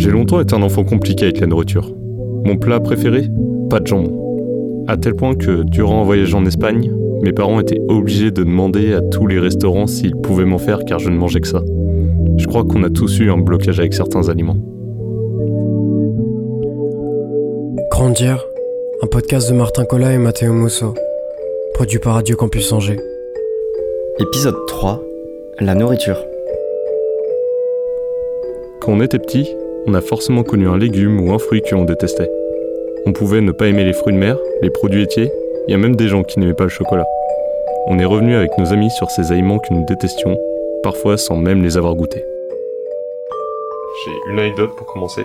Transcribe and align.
J'ai 0.00 0.10
longtemps 0.10 0.40
été 0.40 0.54
un 0.54 0.62
enfant 0.62 0.82
compliqué 0.82 1.26
avec 1.26 1.40
la 1.40 1.46
nourriture. 1.46 1.94
Mon 2.46 2.56
plat 2.56 2.80
préféré 2.80 3.28
Pas 3.68 3.80
de 3.80 3.86
jambon. 3.86 4.84
À 4.88 4.96
tel 4.96 5.14
point 5.14 5.34
que, 5.34 5.62
durant 5.62 6.00
un 6.00 6.04
voyage 6.04 6.34
en 6.34 6.46
Espagne, 6.46 6.90
mes 7.20 7.34
parents 7.34 7.60
étaient 7.60 7.82
obligés 7.86 8.30
de 8.30 8.42
demander 8.42 8.94
à 8.94 9.02
tous 9.02 9.26
les 9.26 9.38
restaurants 9.38 9.86
s'ils 9.86 10.16
pouvaient 10.16 10.46
m'en 10.46 10.56
faire 10.56 10.86
car 10.86 11.00
je 11.00 11.10
ne 11.10 11.18
mangeais 11.18 11.40
que 11.40 11.48
ça. 11.48 11.62
Je 12.38 12.46
crois 12.46 12.64
qu'on 12.64 12.82
a 12.82 12.88
tous 12.88 13.20
eu 13.20 13.30
un 13.30 13.36
blocage 13.36 13.78
avec 13.78 13.92
certains 13.92 14.30
aliments. 14.30 14.56
Grandir, 17.90 18.42
un 19.02 19.06
podcast 19.06 19.50
de 19.50 19.54
Martin 19.54 19.84
Collat 19.84 20.14
et 20.14 20.18
Matteo 20.18 20.54
Musso, 20.54 20.94
produit 21.74 21.98
par 21.98 22.14
Radio 22.14 22.36
Campus 22.36 22.72
Angers. 22.72 23.00
Épisode 24.18 24.56
3 24.66 25.02
La 25.60 25.74
nourriture. 25.74 26.24
Quand 28.80 28.92
on 28.92 29.02
était 29.02 29.18
petit, 29.18 29.46
on 29.86 29.94
a 29.94 30.00
forcément 30.00 30.42
connu 30.42 30.68
un 30.68 30.78
légume 30.78 31.20
ou 31.20 31.32
un 31.32 31.38
fruit 31.38 31.62
que 31.62 31.74
l'on 31.74 31.84
détestait. 31.84 32.30
On 33.06 33.12
pouvait 33.12 33.40
ne 33.40 33.52
pas 33.52 33.66
aimer 33.68 33.84
les 33.84 33.92
fruits 33.92 34.14
de 34.14 34.18
mer, 34.18 34.36
les 34.62 34.70
produits 34.70 35.00
laitiers, 35.00 35.30
il 35.66 35.72
y 35.72 35.74
a 35.74 35.78
même 35.78 35.96
des 35.96 36.08
gens 36.08 36.22
qui 36.22 36.38
n'aimaient 36.38 36.54
pas 36.54 36.64
le 36.64 36.70
chocolat. 36.70 37.06
On 37.86 37.98
est 37.98 38.04
revenu 38.04 38.34
avec 38.34 38.50
nos 38.58 38.72
amis 38.72 38.90
sur 38.90 39.10
ces 39.10 39.32
aliments 39.32 39.58
que 39.58 39.72
nous 39.72 39.84
détestions, 39.86 40.38
parfois 40.82 41.16
sans 41.16 41.36
même 41.36 41.62
les 41.62 41.76
avoir 41.76 41.94
goûtés. 41.94 42.24
J'ai 44.04 44.32
une 44.32 44.38
anecdote 44.38 44.70
pour 44.76 44.86
commencer 44.86 45.22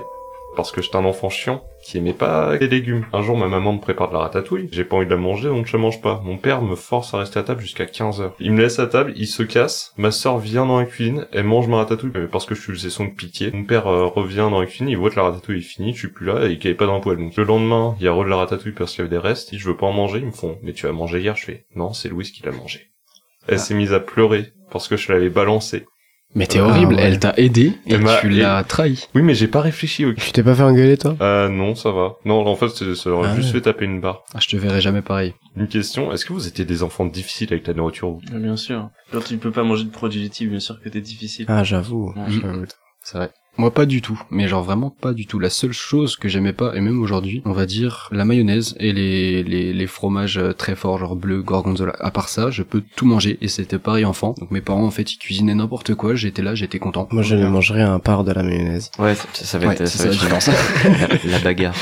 parce 0.56 0.72
que 0.72 0.82
j'étais 0.82 0.96
un 0.96 1.06
enfant 1.06 1.30
chiant 1.30 1.64
qui 1.84 1.98
aimait 1.98 2.14
pas 2.14 2.56
les 2.56 2.68
légumes. 2.68 3.06
Un 3.14 3.22
jour, 3.22 3.38
ma 3.38 3.48
maman 3.48 3.74
me 3.74 3.80
prépare 3.80 4.10
de 4.10 4.14
la 4.14 4.20
ratatouille. 4.20 4.70
J'ai 4.72 4.84
pas 4.84 4.98
envie 4.98 5.06
de 5.06 5.12
la 5.12 5.18
manger, 5.18 5.50
donc 5.50 5.68
je 5.68 5.78
mange 5.78 6.02
pas. 6.02 6.22
Mon 6.24 6.38
père 6.38 6.62
me 6.62 6.76
force 6.76 7.14
à 7.14 7.20
rester 7.20 7.40
à 7.40 7.44
table 7.44 7.62
jusqu'à 7.62 7.86
15 7.86 8.22
heures. 8.22 8.36
Il 8.40 8.54
me 8.54 8.62
laisse 8.62 8.80
à 8.80 8.88
table, 8.88 9.14
il 9.16 9.28
se 9.28 9.44
casse. 9.44 9.94
Ma 9.98 10.12
soeur 10.12 10.40
vient 10.40 10.66
dans 10.66 10.80
la 10.80 10.86
cuisine, 10.86 11.28
elle 11.32 11.44
mange 11.44 11.68
ma 11.68 11.78
ratatouille 11.78 12.12
euh, 12.16 12.28
parce 12.28 12.46
que 12.46 12.56
je 12.56 12.62
suis 12.62 12.72
le 12.72 12.90
son 12.90 13.06
de 13.06 13.12
pitié. 13.12 13.52
Mon 13.52 13.66
père 13.66 13.88
euh, 13.88 14.08
revient 14.08 14.48
dans 14.50 14.60
la 14.60 14.66
cuisine, 14.66 14.90
il 14.90 14.98
voit 14.98 15.10
que 15.10 15.18
la 15.18 15.24
ratatouille 15.24 15.60
est 15.60 15.62
finie, 15.62 15.94
je 15.94 16.00
suis 16.00 16.08
plus 16.08 16.26
là 16.26 16.48
et 16.48 16.58
qu'elle 16.58 16.72
est 16.72 16.76
pas 16.76 16.88
dans 16.88 16.96
le 16.96 17.02
poêle. 17.02 17.18
Donc 17.18 17.36
le 17.36 17.44
lendemain, 17.44 17.96
il 18.00 18.06
y 18.06 18.08
a 18.08 18.14
re 18.14 18.24
de 18.24 18.30
la 18.30 18.38
ratatouille 18.38 18.74
parce 18.74 18.92
qu'il 18.92 19.04
y 19.04 19.08
avait 19.08 19.16
des 19.16 19.22
restes. 19.22 19.52
Il 19.52 19.58
dit, 19.58 19.62
je 19.62 19.70
veux 19.70 19.78
pas 19.78 19.86
en 19.86 19.94
manger. 19.94 20.20
Ils 20.20 20.26
me 20.26 20.32
font, 20.32 20.58
mais 20.64 20.74
tu 20.74 20.88
as 20.88 20.92
mangé 20.92 21.20
hier? 21.20 21.36
Je 21.36 21.46
fais, 21.46 21.66
non, 21.76 21.94
c'est 21.94 22.10
Louise 22.10 22.32
qui 22.32 22.44
l'a 22.44 22.52
mangé. 22.52 22.92
Elle 23.48 23.60
s'est 23.60 23.76
mise 23.76 23.94
à 23.94 24.00
pleurer 24.00 24.54
parce 24.72 24.88
que 24.88 24.98
je 24.98 25.12
l'avais 25.12 25.30
balancé. 25.30 25.86
Mais 26.38 26.48
t'es 26.48 26.60
Ah, 26.60 26.64
horrible, 26.68 26.96
ouais. 26.96 27.02
elle 27.02 27.20
t'a 27.20 27.34
aidé 27.38 27.74
et 27.88 27.98
m'a- 27.98 28.18
tu 28.18 28.28
l'as 28.30 28.62
trahi. 28.66 29.08
Oui, 29.16 29.22
mais 29.22 29.34
j'ai 29.34 29.48
pas 29.48 29.62
réfléchi. 29.62 30.06
au- 30.06 30.14
Tu 30.14 30.32
t'es 30.34 30.44
pas 30.44 30.54
fait 30.54 30.64
engueuler 30.64 30.98
toi? 30.98 31.16
Euh, 31.22 31.48
non, 31.48 31.76
ça 31.76 31.92
va. 31.92 32.16
Non, 32.26 32.46
en 32.46 32.56
fait, 32.58 32.68
c'est- 32.70 32.94
ça 32.96 33.10
aurait 33.10 33.30
Ah 33.32 33.36
juste 33.36 33.48
ouais. 33.48 33.54
fait 33.54 33.62
taper 33.62 33.86
une 33.86 34.02
barre. 34.02 34.24
Ah, 34.34 34.40
je 34.42 34.50
te 34.50 34.58
verrai 34.58 34.82
jamais 34.82 35.02
pareil. 35.02 35.34
Une 35.56 35.68
question, 35.70 36.12
est-ce 36.12 36.26
que 36.26 36.34
vous 36.34 36.46
étiez 36.48 36.66
des 36.66 36.84
enfants 36.84 37.06
difficiles 37.06 37.48
avec 37.54 37.66
la 37.68 37.74
nourriture 37.74 38.18
Ah, 38.34 38.38
Bien 38.38 38.58
sûr. 38.58 38.90
Quand 39.14 39.24
tu 39.24 39.38
peux 39.38 39.52
pas 39.52 39.64
manger 39.64 39.86
de 39.86 39.92
produits 39.92 40.22
laitiers, 40.22 40.48
bien 40.48 40.60
sûr 40.60 40.78
que 40.82 40.90
t'es 40.90 41.00
difficile. 41.02 41.46
Ah 41.48 41.64
j'avoue. 41.64 42.10
Ouais. 42.18 42.24
J'avoue. 42.42 42.66
C'est 43.02 43.18
vrai. 43.18 43.30
Moi, 43.58 43.74
pas 43.74 43.86
du 43.86 44.02
tout. 44.02 44.22
Mais 44.32 44.48
genre 44.48 44.64
vraiment 44.64 44.90
pas 44.90 45.14
du 45.14 45.26
tout. 45.26 45.40
La 45.40 45.50
seule 45.50 45.72
chose 45.72 46.18
que 46.18 46.28
j'aimais 46.28 46.54
pas, 46.54 46.76
et 46.76 46.82
même 46.82 47.02
aujourd'hui, 47.02 47.42
on 47.46 47.54
va 47.54 47.66
dire 47.66 48.10
la 48.12 48.26
mayonnaise 48.26 48.76
et 48.80 48.92
les, 48.92 49.44
les, 49.44 49.74
les 49.74 49.88
fromages 49.88 50.38
euh, 50.38 50.52
très 50.54 50.76
forts, 50.76 50.98
genre 50.98 51.16
bleu, 51.16 51.42
gorgonzola. 51.42 51.94
À 52.00 52.12
part 52.12 52.30
ça, 52.30 52.52
je 52.52 52.64
peux 52.64 52.84
tout 52.96 53.06
manger 53.06 53.38
et 53.42 53.48
c'était 53.48 53.80
pareil 53.80 54.06
enfant. 54.06 54.36
Donc 54.40 54.52
mes 54.52 54.62
parents, 54.62 54.86
en 54.86 54.92
fait, 54.92 55.14
ils 55.14 55.18
cuisinaient 55.18 55.56
n'importe 55.56 55.96
quoi. 55.96 56.16
J'étais 56.16 56.42
là, 56.42 56.54
j'étais 56.56 56.80
content. 56.80 57.08
Moi 57.12 57.24
je 57.24 57.36
ne 57.36 57.48
mangerai 57.48 57.82
un 57.82 58.00
part 58.00 58.24
de 58.24 58.32
la 58.34 58.44
mayonnaise. 58.44 58.92
Ouais, 59.00 59.16
ça, 59.16 59.26
ça 59.34 59.58
va 59.60 59.68
Ouais, 59.68 59.74
être, 59.74 59.88
ça 59.88 60.08
va 60.08 60.40
ça, 60.40 60.52
être 60.52 60.90
la 60.90 61.08
la, 61.08 61.32
la 61.32 61.40
bagarre. 61.40 61.76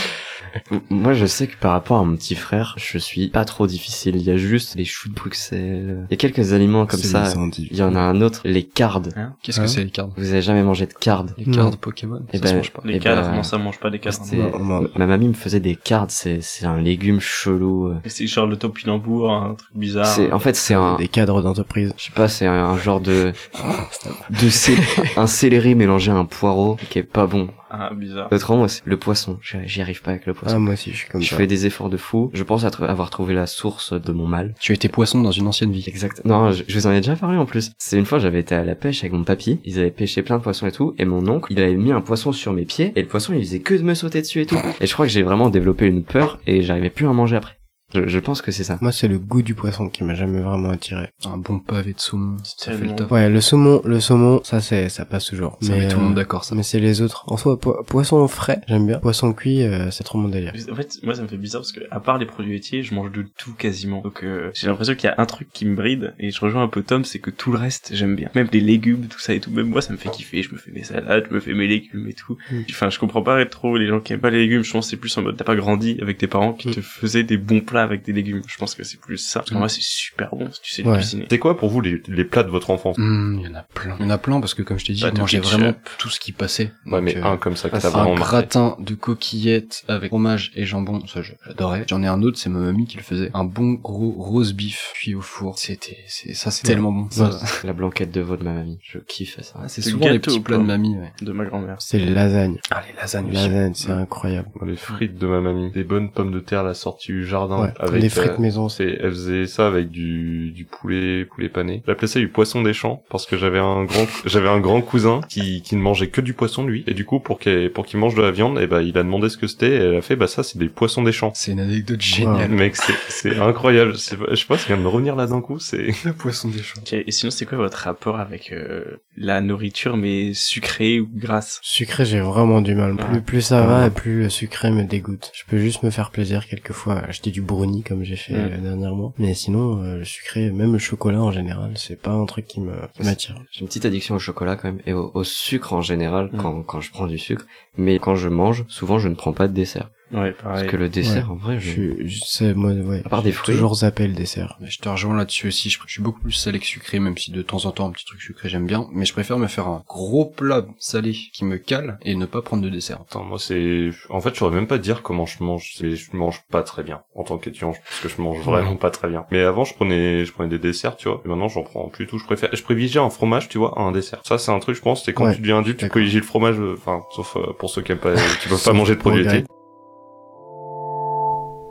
Moi, 0.89 1.13
je 1.13 1.25
sais 1.25 1.47
que 1.47 1.55
par 1.57 1.71
rapport 1.71 1.97
à 1.99 2.03
mon 2.03 2.15
petit 2.15 2.35
frère, 2.35 2.75
je 2.77 2.97
suis 2.97 3.27
pas 3.29 3.45
trop 3.45 3.67
difficile. 3.67 4.15
Il 4.15 4.21
y 4.23 4.31
a 4.31 4.37
juste 4.37 4.75
les 4.75 4.85
choux 4.85 5.09
de 5.09 5.13
Bruxelles. 5.15 6.05
Il 6.09 6.11
y 6.11 6.13
a 6.13 6.17
quelques 6.17 6.53
aliments 6.53 6.85
comme 6.85 6.99
ça. 6.99 7.31
Il 7.57 7.75
y 7.77 7.81
en 7.81 7.95
a 7.95 7.99
un 7.99 8.21
autre, 8.21 8.41
les 8.45 8.63
cardes. 8.63 9.13
Qu'est-ce 9.41 9.59
Hein 9.59 9.63
que 9.63 9.69
c'est 9.69 9.83
les 9.83 9.89
cartes 9.89 10.11
Vous 10.17 10.31
avez 10.31 10.41
jamais 10.41 10.63
mangé 10.63 10.85
de 10.85 10.93
cardes? 10.93 11.33
Les 11.37 11.45
Non. 11.45 11.53
cartes 11.69 11.77
Pokémon 11.77 12.21
Eh 12.33 12.37
Ça 12.37 12.43
se 12.43 12.49
ben, 12.51 12.57
mange 12.57 12.71
pas. 12.71 12.81
Les 12.85 12.95
Eh 12.95 12.99
cadres, 12.99 13.21
ben, 13.29 13.35
non, 13.35 13.43
ça 13.43 13.57
mange 13.57 13.79
pas 13.79 13.89
des 13.89 13.99
Non, 14.33 14.59
non. 14.59 14.89
Ma 14.95 15.05
mamie 15.07 15.27
me 15.27 15.33
faisait 15.33 15.59
des 15.59 15.75
cardes, 15.75 16.11
c'est 16.11 16.39
c'est 16.41 16.65
un 16.65 16.79
légume 16.79 17.19
chelou. 17.19 17.87
euh. 17.87 17.95
Et 18.05 18.09
C'est 18.09 18.27
genre 18.27 18.45
le 18.47 18.57
topinambour, 18.57 19.31
un 19.31 19.55
truc 19.55 19.75
bizarre. 19.75 20.05
C'est 20.05 20.31
en 20.31 20.39
fait 20.39 20.55
c'est 20.55 20.73
un 20.75 20.97
Des 20.97 21.07
cadres 21.07 21.41
d'entreprise. 21.41 21.93
je 21.97 22.05
sais 22.05 22.11
pas, 22.11 22.27
c'est 22.27 22.45
un, 22.45 22.53
un 22.65 22.77
genre 22.77 23.01
de 23.01 23.31
de 24.29 24.49
cé- 24.49 24.77
un 25.17 25.27
céleri 25.27 25.75
mélangé 25.75 26.11
à 26.11 26.15
un 26.15 26.25
poireau 26.25 26.77
qui 26.89 26.99
est 26.99 27.03
pas 27.03 27.25
bon. 27.27 27.49
Ah, 27.75 27.91
bizarre. 27.93 28.27
Autrement, 28.31 28.59
moi, 28.59 28.67
c'est 28.67 28.81
le 28.85 28.97
poisson. 28.97 29.39
J'y 29.65 29.81
arrive 29.81 30.01
pas 30.03 30.11
avec 30.11 30.27
le 30.27 30.33
Ah 30.35 30.39
poisson. 30.39 30.59
moi 30.59 30.73
aussi 30.73 30.91
je 30.91 30.97
suis 30.97 31.09
comme 31.09 31.21
je 31.21 31.29
ça. 31.29 31.37
fais 31.37 31.47
des 31.47 31.65
efforts 31.65 31.89
de 31.89 31.97
fou. 31.97 32.29
Je 32.33 32.43
pense 32.43 32.63
être- 32.63 32.83
avoir 32.83 33.09
trouvé 33.09 33.33
la 33.33 33.47
source 33.47 33.93
de 33.93 34.11
mon 34.11 34.27
mal. 34.27 34.53
Tu 34.59 34.73
étais 34.73 34.89
poisson 34.89 35.21
dans 35.21 35.31
une 35.31 35.47
ancienne 35.47 35.71
vie. 35.71 35.83
Exact. 35.87 36.21
Non, 36.23 36.51
je, 36.51 36.63
je 36.67 36.77
vous 36.79 36.85
en 36.87 36.91
ai 36.91 36.97
déjà 37.01 37.15
parlé 37.15 37.37
en 37.37 37.45
plus. 37.47 37.71
C'est 37.79 37.97
une 37.97 38.05
fois, 38.05 38.19
j'avais 38.19 38.39
été 38.41 38.53
à 38.53 38.63
la 38.63 38.75
pêche 38.75 38.99
avec 39.03 39.13
mon 39.13 39.23
papy. 39.23 39.59
Ils 39.65 39.79
avaient 39.79 39.89
pêché 39.91 40.21
plein 40.21 40.37
de 40.37 40.43
poissons 40.43 40.67
et 40.67 40.71
tout. 40.71 40.93
Et 40.99 41.05
mon 41.05 41.27
oncle, 41.27 41.51
il 41.51 41.59
avait 41.61 41.73
mis 41.75 41.91
un 41.91 42.01
poisson 42.01 42.31
sur 42.31 42.53
mes 42.53 42.65
pieds. 42.65 42.91
Et 42.95 43.01
le 43.01 43.07
poisson, 43.07 43.33
il 43.33 43.39
faisait 43.43 43.59
que 43.61 43.73
de 43.73 43.81
me 43.81 43.95
sauter 43.95 44.21
dessus 44.21 44.41
et 44.41 44.45
tout. 44.45 44.57
Et 44.79 44.85
je 44.85 44.93
crois 44.93 45.07
que 45.07 45.11
j'ai 45.11 45.23
vraiment 45.23 45.49
développé 45.49 45.87
une 45.87 46.03
peur 46.03 46.39
et 46.45 46.61
j'arrivais 46.61 46.91
plus 46.91 47.07
à 47.07 47.09
en 47.09 47.13
manger 47.15 47.37
après. 47.37 47.57
Je, 47.93 48.07
je 48.07 48.19
pense 48.19 48.41
que 48.41 48.51
c'est 48.51 48.63
ça. 48.63 48.77
Moi 48.81 48.91
c'est 48.91 49.07
le 49.07 49.19
goût 49.19 49.41
du 49.41 49.53
poisson 49.55 49.89
qui 49.89 50.03
m'a 50.03 50.15
jamais 50.15 50.39
vraiment 50.41 50.69
attiré. 50.69 51.09
Un 51.25 51.37
bon 51.37 51.59
pavé 51.59 51.93
de 51.93 51.99
saumon, 51.99 52.37
ça 52.43 52.71
fait 52.73 52.85
le 52.85 52.95
top. 52.95 53.11
Ouais 53.11 53.29
le 53.29 53.41
saumon, 53.41 53.81
le 53.85 53.99
saumon 53.99 54.41
ça 54.43 54.61
c'est 54.61 54.89
ça 54.89 55.05
passe 55.05 55.25
toujours. 55.25 55.57
Ça 55.61 55.73
met 55.75 55.87
tout 55.87 55.97
le 55.97 56.01
euh, 56.01 56.05
monde 56.05 56.15
d'accord, 56.15 56.43
ça. 56.43 56.55
Mais 56.55 56.63
c'est 56.63 56.79
les 56.79 57.01
autres. 57.01 57.23
En 57.27 57.37
soi, 57.37 57.59
po- 57.59 57.83
poisson 57.87 58.27
frais, 58.27 58.61
j'aime 58.67 58.87
bien. 58.87 58.99
Poisson 58.99 59.33
cuit, 59.33 59.63
euh, 59.63 59.91
c'est 59.91 60.03
trop 60.03 60.17
mon 60.17 60.27
délire. 60.29 60.53
En 60.71 60.75
fait, 60.75 60.99
moi, 61.03 61.15
ça 61.15 61.21
me 61.21 61.27
fait 61.27 61.37
bizarre 61.37 61.61
parce 61.61 61.71
que, 61.71 61.81
à 61.91 61.99
part 61.99 62.17
les 62.17 62.25
produits 62.25 62.53
laitiers, 62.53 62.83
je 62.83 62.93
mange 62.93 63.11
de 63.11 63.25
tout 63.37 63.53
quasiment. 63.53 64.01
Donc, 64.01 64.23
euh, 64.23 64.51
j'ai 64.53 64.67
l'impression 64.67 64.95
qu'il 64.95 65.05
y 65.05 65.13
a 65.13 65.15
un 65.17 65.25
truc 65.25 65.47
qui 65.53 65.65
me 65.65 65.75
bride, 65.75 66.13
et 66.19 66.31
je 66.31 66.39
rejoins 66.39 66.63
un 66.63 66.67
peu 66.67 66.83
Tom, 66.83 67.05
c'est 67.05 67.19
que 67.19 67.29
tout 67.29 67.51
le 67.51 67.57
reste, 67.57 67.91
j'aime 67.93 68.15
bien. 68.15 68.29
Même 68.35 68.47
les 68.51 68.59
légumes, 68.61 69.07
tout 69.07 69.19
ça 69.19 69.33
et 69.33 69.39
tout. 69.39 69.51
Même 69.51 69.67
moi, 69.67 69.81
ça 69.81 69.91
me 69.93 69.97
fait 69.97 70.09
kiffer. 70.09 70.43
Je 70.43 70.51
me 70.53 70.57
fais 70.57 70.71
mes 70.71 70.83
salades, 70.83 71.25
je 71.29 71.33
me 71.35 71.39
fais 71.39 71.53
mes 71.53 71.67
légumes 71.67 72.07
et 72.07 72.13
tout. 72.13 72.37
Mm. 72.51 72.61
Enfin, 72.69 72.89
je 72.89 72.99
comprends 72.99 73.21
pas 73.23 73.43
trop 73.45 73.77
les 73.77 73.87
gens 73.87 73.99
qui 73.99 74.13
aiment 74.13 74.19
pas 74.21 74.29
les 74.29 74.39
légumes. 74.39 74.63
Je 74.63 74.71
pense 74.71 74.85
que 74.85 74.91
c'est 74.91 74.97
plus 74.97 75.15
en 75.17 75.21
mode, 75.21 75.37
t'as 75.37 75.43
pas 75.45 75.55
grandi 75.55 75.97
avec 76.01 76.17
tes 76.17 76.27
parents 76.27 76.53
qui 76.53 76.69
Mm. 76.69 76.73
te 76.75 76.81
faisaient 76.81 77.23
des 77.23 77.37
bons 77.37 77.61
plats 77.61 77.82
avec 77.83 78.03
des 78.03 78.13
légumes. 78.13 78.41
Je 78.47 78.57
pense 78.57 78.75
que 78.75 78.83
c'est 78.83 78.99
plus 78.99 79.17
ça. 79.17 79.39
Parce 79.41 79.49
que 79.51 79.55
Mm. 79.55 79.59
moi, 79.59 79.69
c'est 79.69 79.81
super 79.83 80.35
bon 80.35 80.49
si 80.51 80.61
tu 80.61 80.71
sais 80.71 80.83
Ouais. 80.83 80.97
cuisiner. 80.97 81.25
C'est 81.29 81.39
quoi 81.39 81.57
pour 81.57 81.69
vous 81.69 81.81
les, 81.81 82.01
les 82.07 82.25
plats 82.25 82.43
de 82.43 82.49
votre 82.49 82.69
enfance 82.69 82.97
Hmm, 82.97 83.39
Il 83.39 83.47
y 83.49 83.51
en 83.51 83.55
a 83.55 83.63
plein. 83.63 83.95
Il 83.99 84.03
y 84.03 84.07
en 84.07 84.09
a 84.09 84.17
plein 84.17 84.39
parce 84.39 84.53
que 84.53 84.61
comme 84.61 84.79
je 84.79 84.85
t'ai 84.85 84.93
dit, 84.93 85.01
Bah, 85.01 85.11
mangeais 85.17 85.39
ketchup. 85.39 85.59
vraiment 85.59 85.73
tout 85.97 86.09
ce 86.09 86.19
qui 86.19 86.31
passait. 86.31 86.71
Ouais, 86.85 86.91
Donc, 86.93 87.03
mais 87.03 87.17
euh, 87.17 87.23
un 87.25 87.37
comme 87.37 87.55
ça 87.55 87.69
que 87.69 87.75
ah, 87.75 87.79
t'as 87.79 87.89
vraiment 87.89 88.13
un 88.13 88.15
gratin 88.15 88.75
de 88.79 88.95
coquillettes 88.95 89.83
avec 89.87 90.09
fromage 90.09 90.51
et 90.55 90.65
jambon, 90.65 91.05
ça 91.07 91.21
je- 91.21 91.33
j'adorais. 91.45 91.85
J'en 91.89 92.01
ai 92.03 92.07
un 92.07 92.21
autre, 92.23 92.37
c'est 92.37 92.49
ma 92.49 92.59
mamie 92.59 92.85
qui 92.87 92.97
le 92.97 93.03
faisait. 93.03 93.31
Un 93.33 93.43
bon 93.43 93.73
gros 93.73 94.11
rose 94.17 94.53
beef 94.53 94.91
cuit 94.95 95.15
au 95.15 95.21
four. 95.21 95.57
C'était, 95.59 95.97
c'est, 96.07 96.33
ça 96.33 96.51
c'est 96.51 96.67
Ouais. 96.67 96.73
tellement 96.73 96.91
bon. 96.91 97.07
Ça, 97.09 97.31
La 97.63 97.73
blanquette 97.73 98.11
de 98.11 98.21
veau 98.21 98.37
de 98.37 98.43
ma 98.43 98.53
mamie. 98.53 98.79
Je 98.83 98.99
kiffe 98.99 99.39
ça. 99.41 99.53
Ah, 99.61 99.67
c'est 99.67 99.81
souvent 99.81 100.09
les 100.09 100.19
petits 100.19 100.39
plats 100.39 100.57
de 100.57 100.63
mamie, 100.63 100.95
ouais. 100.97 101.11
De 101.21 101.31
ma 101.31 101.45
grand-mère. 101.45 101.77
C'est 101.79 101.99
les 101.99 102.09
lasagnes. 102.13 102.59
Ah, 102.71 102.81
les 102.87 102.95
lasagnes 102.99 103.29
Les 103.31 103.37
aussi. 103.37 103.49
lasagnes, 103.49 103.73
c'est 103.73 103.91
incroyable. 103.91 104.49
Les 104.65 104.75
frites 104.75 105.17
de 105.17 105.27
ma 105.27 105.41
mamie. 105.41 105.71
Des 105.71 105.83
bonnes 105.83 106.11
pommes 106.11 106.31
de 106.31 106.39
terre, 106.39 106.63
la 106.63 106.73
sortie 106.73 107.11
du 107.11 107.25
jardin. 107.25 107.61
Ouais, 107.61 107.72
avec, 107.79 108.01
les 108.01 108.09
frites 108.09 108.31
euh, 108.33 108.37
maison. 108.39 108.69
c'est, 108.69 108.97
elle 109.01 109.11
faisait 109.11 109.47
ça 109.47 109.67
avec 109.67 109.89
du, 109.89 110.51
du 110.51 110.65
poulet, 110.65 111.25
poulet 111.25 111.49
pané. 111.49 111.83
J'appelais 111.87 112.07
ça 112.07 112.19
du 112.19 112.27
poisson 112.29 112.61
des 112.61 112.73
champs 112.73 113.03
parce 113.09 113.25
que 113.25 113.37
j'avais 113.37 113.59
un 113.59 113.83
grand, 113.85 114.07
j'avais 114.25 114.49
un 114.49 114.59
grand 114.59 114.81
cousin 114.81 115.21
qui, 115.29 115.61
qui 115.61 115.75
ne 115.75 115.81
mangeait 115.81 116.07
que 116.07 116.21
du 116.21 116.33
poisson 116.33 116.65
lui. 116.65 116.83
Et 116.87 116.93
du 116.93 117.05
coup, 117.05 117.19
pour 117.19 117.39
qu'il, 117.39 117.69
pour 117.71 117.85
qu'il 117.85 117.99
mange 117.99 118.15
de 118.15 118.21
la 118.21 118.31
viande, 118.31 118.59
et 118.59 118.67
ben, 118.67 118.81
il 118.81 118.97
a 118.97 119.03
demandé 119.03 119.29
ce 119.29 119.37
que 119.37 119.47
c'était 119.47 119.71
et 119.71 119.75
elle 119.75 119.95
a 119.95 120.01
fait, 120.01 120.15
bah, 120.15 120.27
ça, 120.27 120.43
c'est 120.43 120.57
des 120.57 120.69
poissons 120.69 121.03
des 121.03 121.11
champs. 121.11 121.31
C'est 121.35 121.51
une 121.51 121.59
anecdote 121.59 122.01
géniale. 122.01 122.49
Mec, 122.51 122.75
c'est, 122.75 122.93
c'est 123.09 123.37
incroyable. 123.37 123.97
C'est- 123.97 124.17
Je 124.29 124.35
sais 124.35 124.45
pas, 124.45 124.57
ça 124.57 124.67
vient 124.67 124.77
de 124.77 124.81
me 124.81 124.87
revenir 124.87 125.15
là 125.15 125.25
d'un 125.27 125.41
coup, 125.41 125.59
c'est... 125.59 125.87
Le 126.05 126.13
poisson 126.13 126.49
des 126.49 126.61
champs. 126.61 126.79
Ok, 126.81 126.93
Et 126.93 127.11
sinon, 127.11 127.31
c'est 127.31 127.45
quoi 127.45 127.57
votre 127.57 127.77
rapport 127.77 128.19
avec 128.19 128.51
euh, 128.51 128.83
la 129.17 129.41
nourriture, 129.41 129.97
mais 129.97 130.33
sucrée 130.33 130.99
ou 130.99 131.07
grasse? 131.13 131.59
Sucré, 131.61 132.05
j'ai 132.05 132.19
vraiment 132.19 132.61
du 132.61 132.75
mal. 132.75 132.95
Plus, 132.95 133.21
plus 133.21 133.41
ça 133.41 133.61
va, 133.65 133.89
plus 133.89 134.21
le 134.23 134.29
sucré 134.29 134.71
me 134.71 134.83
dégoûte. 134.83 135.31
Je 135.33 135.43
peux 135.47 135.57
juste 135.57 135.83
me 135.83 135.89
faire 135.89 136.11
plaisir 136.11 136.47
quelquefois, 136.47 136.99
acheter 136.99 137.31
du 137.31 137.41
brownie 137.53 137.83
comme 137.83 138.03
j'ai 138.03 138.15
fait 138.15 138.33
euh, 138.35 138.57
dernièrement. 138.57 139.13
Mais 139.17 139.33
sinon, 139.33 139.83
euh, 139.83 139.97
le 139.97 140.05
sucré, 140.05 140.51
même 140.51 140.73
le 140.73 140.79
chocolat 140.79 141.21
en 141.21 141.31
général, 141.31 141.71
c'est 141.75 141.99
pas 141.99 142.11
un 142.11 142.25
truc 142.25 142.45
qui 142.47 142.59
me 142.59 142.73
qui 142.93 143.03
m'attire. 143.03 143.35
J'ai 143.51 143.61
une 143.61 143.67
petite 143.67 143.85
addiction 143.85 144.15
au 144.15 144.19
chocolat 144.19 144.55
quand 144.55 144.67
même 144.67 144.81
et 144.85 144.93
au, 144.93 145.11
au 145.13 145.23
sucre 145.23 145.73
en 145.73 145.81
général 145.81 146.29
quand, 146.37 146.63
quand 146.63 146.81
je 146.81 146.91
prends 146.91 147.07
du 147.07 147.17
sucre. 147.17 147.45
Mais 147.77 147.99
quand 147.99 148.15
je 148.15 148.29
mange, 148.29 148.65
souvent 148.67 148.99
je 148.99 149.07
ne 149.07 149.15
prends 149.15 149.33
pas 149.33 149.47
de 149.47 149.53
dessert. 149.53 149.89
Ouais, 150.13 150.35
Parce 150.43 150.63
que 150.63 150.77
le 150.77 150.89
dessert, 150.89 151.31
en 151.31 151.35
vrai, 151.35 151.59
Je 151.59 151.65
je... 151.65 151.71
suis, 151.71 152.07
je 152.09 152.23
sais, 152.23 152.53
moi, 152.53 152.71
ouais. 152.71 153.01
À 153.05 153.09
part 153.09 153.23
des 153.23 153.31
j'ai 153.31 153.35
fruits. 153.37 153.55
Toujours 153.55 153.75
zappé 153.75 154.07
le 154.07 154.13
dessert. 154.13 154.57
Mais 154.61 154.69
je 154.69 154.79
te 154.79 154.87
rejoins 154.87 155.17
là-dessus 155.17 155.47
aussi. 155.47 155.69
Je, 155.69 155.79
je 155.85 155.91
suis 155.91 156.01
beaucoup 156.01 156.21
plus 156.21 156.31
salé 156.31 156.59
que 156.59 156.65
sucré, 156.65 156.99
même 156.99 157.17
si 157.17 157.31
de 157.31 157.41
temps 157.41 157.65
en 157.65 157.71
temps 157.71 157.87
un 157.87 157.91
petit 157.91 158.05
truc 158.05 158.21
sucré 158.21 158.49
j'aime 158.49 158.65
bien. 158.67 158.87
Mais 158.91 159.05
je 159.05 159.13
préfère 159.13 159.37
me 159.39 159.47
faire 159.47 159.67
un 159.67 159.83
gros 159.87 160.25
plat 160.25 160.65
salé 160.79 161.13
qui 161.33 161.45
me 161.45 161.57
cale 161.57 161.97
et 162.03 162.15
ne 162.15 162.25
pas 162.25 162.41
prendre 162.41 162.63
de 162.63 162.69
dessert. 162.69 162.99
Attends, 163.01 163.23
moi 163.23 163.39
c'est... 163.39 163.89
En 164.09 164.21
fait, 164.21 164.33
je 164.33 164.39
saurais 164.39 164.55
même 164.55 164.67
pas 164.67 164.77
dire 164.77 165.01
comment 165.01 165.25
je 165.25 165.43
mange. 165.43 165.73
C'est... 165.75 165.95
Je 165.95 166.15
mange 166.15 166.43
pas 166.51 166.63
très 166.63 166.83
bien 166.83 167.01
en 167.15 167.23
tant 167.23 167.37
qu'étudiant, 167.37 167.71
parce 167.71 167.99
que 168.01 168.09
je 168.09 168.21
mange 168.21 168.39
vraiment 168.39 168.75
pas 168.75 168.91
très 168.91 169.07
bien. 169.09 169.25
Mais 169.31 169.41
avant, 169.41 169.63
je 169.63 169.73
prenais, 169.73 170.25
je 170.25 170.31
prenais 170.31 170.49
des 170.49 170.59
desserts, 170.59 170.95
tu 170.95 171.07
vois. 171.07 171.21
Et 171.25 171.27
maintenant, 171.27 171.47
j'en 171.47 171.63
prends 171.63 171.87
plus 171.89 172.05
du 172.05 172.11
tout. 172.11 172.19
Je 172.19 172.25
préfère, 172.25 172.49
je 172.53 172.61
privilégie 172.61 172.99
un 172.99 173.09
fromage, 173.09 173.49
tu 173.49 173.57
vois, 173.57 173.73
à 173.79 173.81
un 173.81 173.91
dessert. 173.91 174.19
Ça, 174.23 174.37
c'est 174.37 174.51
un 174.51 174.59
truc, 174.59 174.75
je 174.75 174.81
pense, 174.81 175.03
c'est 175.05 175.13
quand 175.13 175.25
Ouais, 175.25 175.35
tu 175.35 175.41
deviens 175.41 175.59
adulte, 175.59 175.79
tu 175.79 175.87
privilégies 175.87 176.17
le 176.17 176.23
fromage, 176.23 176.59
euh, 176.59 176.75
enfin, 176.77 177.03
sauf 177.15 177.37
euh, 177.37 177.53
pour 177.57 177.69
ceux 177.69 177.81
qui 177.81 177.91
aiment 177.93 177.97
pas, 177.99 178.13
qui 178.41 178.49
peuvent 178.49 178.63
pas 178.63 178.73
manger 178.73 178.95
de 178.95 178.99
produits. 178.99 179.25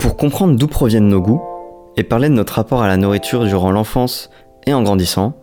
Pour 0.02 0.16
comprendre 0.16 0.56
d'où 0.56 0.66
proviennent 0.66 1.06
nos 1.06 1.20
goûts 1.20 1.40
et 1.96 2.02
parler 2.02 2.28
de 2.28 2.34
notre 2.34 2.54
rapport 2.54 2.82
à 2.82 2.88
la 2.88 2.96
nourriture 2.96 3.44
durant 3.44 3.70
l'enfance 3.70 4.30
et 4.66 4.74
en 4.74 4.82
grandissant, 4.82 5.34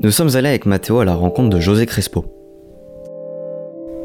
nous 0.00 0.12
sommes 0.12 0.36
allés 0.36 0.50
avec 0.50 0.66
Mathéo 0.66 1.00
à 1.00 1.04
la 1.04 1.16
rencontre 1.16 1.50
de 1.50 1.58
José 1.58 1.84
Crespo. 1.84 2.24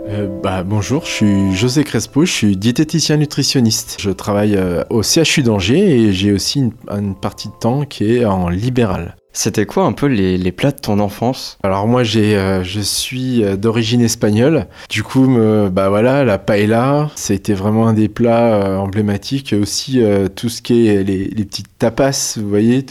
Euh, 0.10 0.28
bah, 0.42 0.64
bonjour, 0.64 1.06
je 1.06 1.12
suis 1.12 1.54
José 1.54 1.84
Crespo, 1.84 2.26
je 2.26 2.32
suis 2.32 2.58
diététicien 2.58 3.18
nutritionniste. 3.18 3.98
Je 4.00 4.10
travaille 4.10 4.56
euh, 4.56 4.84
au 4.90 5.04
CHU 5.04 5.44
d'Angers 5.44 6.02
et 6.02 6.12
j'ai 6.12 6.34
aussi 6.34 6.58
une, 6.58 6.72
une 6.90 7.14
partie 7.14 7.50
de 7.50 7.56
temps 7.60 7.86
qui 7.86 8.16
est 8.16 8.26
en 8.26 8.50
libéral. 8.50 9.16
C'était 9.36 9.66
quoi 9.66 9.86
un 9.86 9.94
peu 9.94 10.06
les, 10.06 10.52
plats 10.52 10.72
de 10.72 10.80
ton 10.80 11.00
enfance? 11.00 11.58
Alors 11.64 11.88
moi 11.88 12.04
j'ai, 12.04 12.38
euh, 12.38 12.64
je 12.64 12.80
suis 12.80 13.44
euh, 13.44 13.58
d'origine 13.58 14.02
espagnole. 14.02 14.68
Du 14.90 15.02
coup, 15.02 15.28
bah 15.72 15.90
voilà, 15.90 16.24
la 16.24 16.38
paella, 16.38 17.10
c'était 17.16 17.56
vraiment 17.56 17.88
un 17.88 17.94
des 17.94 18.10
plats 18.10 18.54
euh, 18.54 18.78
emblématiques. 18.78 19.56
Aussi 19.60 20.02
tout 20.36 20.50
ce 20.50 20.62
qui 20.62 20.88
est 20.88 21.04
les, 21.04 21.46
petites 21.46 21.78
tapas, 21.80 22.38
vous 22.38 22.48
voyez, 22.48 22.86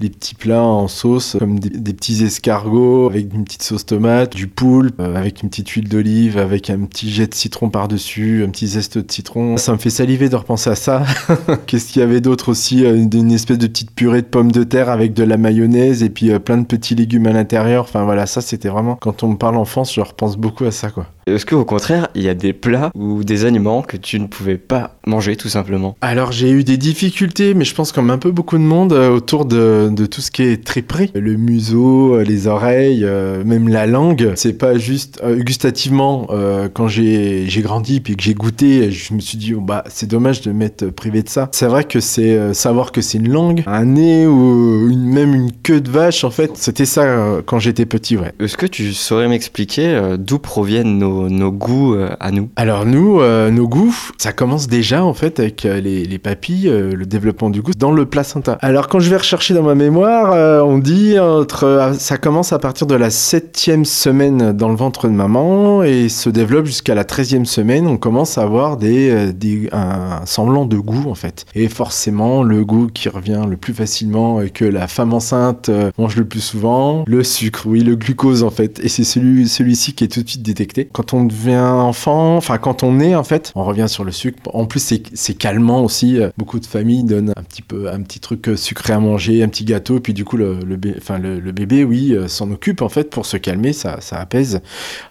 les, 0.00 0.10
petits 0.10 0.34
plats 0.34 0.62
en 0.62 0.86
sauce, 0.86 1.36
comme 1.38 1.58
des, 1.58 1.94
petits 1.94 2.22
escargots 2.22 3.08
avec 3.08 3.32
une 3.32 3.44
petite 3.44 3.62
sauce 3.62 3.86
tomate, 3.86 4.36
du 4.36 4.48
poulpe 4.48 5.00
avec 5.00 5.42
une 5.42 5.48
petite 5.48 5.70
huile 5.70 5.88
d'olive, 5.88 6.36
avec 6.36 6.68
un 6.68 6.80
petit 6.80 7.10
jet 7.10 7.26
de 7.26 7.34
citron 7.34 7.70
par-dessus, 7.70 8.44
un 8.46 8.50
petit 8.50 8.66
zeste 8.66 8.98
de 8.98 9.10
citron. 9.10 9.56
Ça 9.56 9.72
me 9.72 9.78
fait 9.78 9.90
saliver 9.90 10.28
de 10.28 10.36
repenser 10.36 10.68
à 10.68 10.74
ça. 10.74 11.04
Qu'est-ce 11.66 11.92
qu'il 11.92 12.00
y 12.00 12.04
avait 12.04 12.20
d'autre 12.20 12.50
aussi 12.50 12.82
une 12.82 13.32
espèce 13.32 13.58
de 13.58 13.66
petite 13.66 13.92
purée 13.92 14.20
de 14.20 14.26
pommes 14.26 14.52
de 14.52 14.64
terre 14.64 14.90
avec 14.90 15.14
de 15.14 15.24
la 15.24 15.38
mayonnaise 15.38 15.85
et 15.92 16.10
puis 16.10 16.30
euh, 16.30 16.38
plein 16.38 16.58
de 16.58 16.66
petits 16.66 16.94
légumes 16.94 17.26
à 17.26 17.32
l'intérieur. 17.32 17.84
Enfin 17.84 18.04
voilà, 18.04 18.26
ça 18.26 18.40
c'était 18.40 18.68
vraiment 18.68 18.96
quand 18.96 19.22
on 19.22 19.28
me 19.28 19.36
parle 19.36 19.56
enfance, 19.56 19.94
je 19.94 20.00
repense 20.00 20.36
beaucoup 20.36 20.64
à 20.64 20.70
ça 20.70 20.90
quoi. 20.90 21.06
Est-ce 21.26 21.44
qu'au 21.44 21.64
contraire, 21.64 22.08
il 22.14 22.22
y 22.22 22.28
a 22.28 22.34
des 22.34 22.52
plats 22.52 22.90
ou 22.94 23.24
des 23.24 23.44
aliments 23.44 23.82
que 23.82 23.96
tu 23.96 24.20
ne 24.20 24.26
pouvais 24.26 24.58
pas 24.58 24.95
manger 25.06 25.36
tout 25.36 25.48
simplement 25.48 25.96
Alors 26.00 26.32
j'ai 26.32 26.50
eu 26.50 26.64
des 26.64 26.76
difficultés, 26.76 27.54
mais 27.54 27.64
je 27.64 27.74
pense 27.74 27.92
comme 27.92 28.10
un 28.10 28.18
peu 28.18 28.30
beaucoup 28.32 28.58
de 28.58 28.62
monde 28.62 28.92
euh, 28.92 29.08
autour 29.10 29.44
de, 29.44 29.88
de 29.90 30.06
tout 30.06 30.20
ce 30.20 30.30
qui 30.30 30.42
est 30.42 30.64
triperie. 30.64 31.12
Le 31.14 31.36
museau, 31.36 32.16
euh, 32.16 32.22
les 32.24 32.48
oreilles, 32.48 33.04
euh, 33.04 33.44
même 33.44 33.68
la 33.68 33.86
langue. 33.86 34.32
C'est 34.34 34.58
pas 34.58 34.76
juste 34.78 35.20
euh, 35.22 35.36
gustativement. 35.36 36.26
quand 36.74 36.88
j'ai 36.88 37.46
grandi 37.58 38.00
puis 38.00 38.16
que 38.16 38.22
j'ai 38.22 38.34
goûté, 38.34 38.90
je 38.90 39.14
me 39.14 39.20
suis 39.20 39.38
dit 39.38 39.54
oh, 39.54 39.60
bah 39.60 39.84
c'est 39.88 40.08
dommage 40.08 40.40
de 40.40 40.52
m'être 40.52 40.86
privé 40.86 41.22
de 41.22 41.28
ça. 41.28 41.48
C'est 41.52 41.66
vrai 41.66 41.84
que 41.84 42.00
c'est 42.00 42.54
savoir 42.54 42.92
que 42.92 43.00
c'est 43.00 43.18
une 43.18 43.30
langue, 43.30 43.62
un 43.66 43.84
nez 43.84 44.26
ou 44.26 44.88
une, 44.90 45.04
même 45.04 45.34
une 45.34 45.52
queue 45.52 45.80
de 45.80 45.90
vache. 45.90 46.24
En 46.24 46.30
fait, 46.30 46.52
c'était 46.56 46.84
ça 46.84 47.40
quand 47.46 47.58
j'étais 47.58 47.86
petit, 47.86 48.16
ouais. 48.16 48.32
Est-ce 48.40 48.56
que 48.56 48.66
tu 48.66 48.92
saurais 48.92 49.28
m'expliquer 49.28 50.16
d'où 50.18 50.38
proviennent 50.38 50.98
nos, 50.98 51.28
nos 51.28 51.52
goûts 51.52 51.96
à 52.18 52.30
nous? 52.30 52.50
Alors 52.56 52.84
nous, 52.84 53.20
nos 53.22 53.68
goûts, 53.68 53.96
ça 54.18 54.32
commence 54.32 54.68
déjà 54.68 54.95
en 55.04 55.14
fait 55.14 55.40
avec 55.40 55.64
euh, 55.64 55.80
les, 55.80 56.04
les 56.04 56.18
papilles, 56.18 56.68
euh, 56.68 56.94
le 56.94 57.06
développement 57.06 57.50
du 57.50 57.62
goût 57.62 57.72
dans 57.76 57.92
le 57.92 58.06
placenta. 58.06 58.58
Alors 58.60 58.88
quand 58.88 59.00
je 59.00 59.10
vais 59.10 59.16
rechercher 59.16 59.54
dans 59.54 59.62
ma 59.62 59.74
mémoire, 59.74 60.32
euh, 60.32 60.62
on 60.62 60.78
dit 60.78 61.18
entre, 61.18 61.64
euh, 61.64 61.92
ça 61.94 62.18
commence 62.18 62.52
à 62.52 62.58
partir 62.58 62.86
de 62.86 62.94
la 62.94 63.10
septième 63.10 63.84
semaine 63.84 64.52
dans 64.52 64.68
le 64.68 64.76
ventre 64.76 65.08
de 65.08 65.12
maman 65.12 65.82
et 65.82 66.08
se 66.08 66.30
développe 66.30 66.66
jusqu'à 66.66 66.94
la 66.94 67.04
treizième 67.04 67.46
semaine. 67.46 67.86
On 67.86 67.96
commence 67.96 68.38
à 68.38 68.42
avoir 68.42 68.76
des, 68.76 69.32
des 69.32 69.68
un 69.72 70.24
semblant 70.26 70.66
de 70.66 70.76
goût 70.76 71.10
en 71.10 71.14
fait. 71.14 71.46
Et 71.54 71.68
forcément 71.68 72.42
le 72.42 72.64
goût 72.64 72.88
qui 72.92 73.08
revient 73.08 73.42
le 73.48 73.56
plus 73.56 73.74
facilement 73.74 74.40
et 74.40 74.50
que 74.50 74.64
la 74.64 74.88
femme 74.88 75.12
enceinte 75.12 75.70
mange 75.98 76.16
le 76.16 76.24
plus 76.24 76.40
souvent, 76.40 77.04
le 77.06 77.22
sucre, 77.24 77.64
oui, 77.66 77.80
le 77.80 77.96
glucose 77.96 78.42
en 78.42 78.50
fait. 78.50 78.80
Et 78.82 78.88
c'est 78.88 79.04
celui, 79.04 79.48
celui-ci 79.48 79.94
qui 79.94 80.04
est 80.04 80.08
tout 80.08 80.22
de 80.22 80.28
suite 80.28 80.42
détecté. 80.42 80.88
Quand 80.92 81.14
on 81.14 81.24
devient 81.24 81.56
enfant, 81.58 82.36
enfin 82.36 82.58
quand 82.58 82.82
on 82.82 83.00
est 83.00 83.14
en 83.14 83.24
fait, 83.24 83.52
on 83.54 83.64
revient 83.64 83.88
sur 83.88 84.04
le 84.04 84.12
sucre. 84.12 84.38
En 84.52 84.66
plus 84.66 84.80
c'est 85.14 85.34
calmant 85.34 85.82
aussi. 85.82 86.20
Euh, 86.20 86.30
Beaucoup 86.36 86.60
de 86.60 86.66
familles 86.66 87.04
donnent 87.04 87.32
un 87.36 87.42
petit 87.42 87.62
peu 87.62 87.88
un 87.88 88.00
petit 88.02 88.20
truc 88.20 88.48
euh, 88.48 88.56
sucré 88.56 88.92
à 88.92 89.00
manger, 89.00 89.42
un 89.42 89.48
petit 89.48 89.64
gâteau, 89.64 90.00
puis 90.00 90.14
du 90.14 90.24
coup 90.24 90.36
le, 90.36 90.58
enfin, 90.98 91.18
le, 91.18 91.40
bébé, 91.52 91.84
oui, 91.84 92.12
euh, 92.12 92.28
s'en 92.28 92.50
occupe 92.50 92.82
en 92.82 92.88
fait 92.88 93.10
pour 93.10 93.26
se 93.26 93.36
calmer, 93.36 93.72
ça, 93.72 93.98
apaise. 94.12 94.60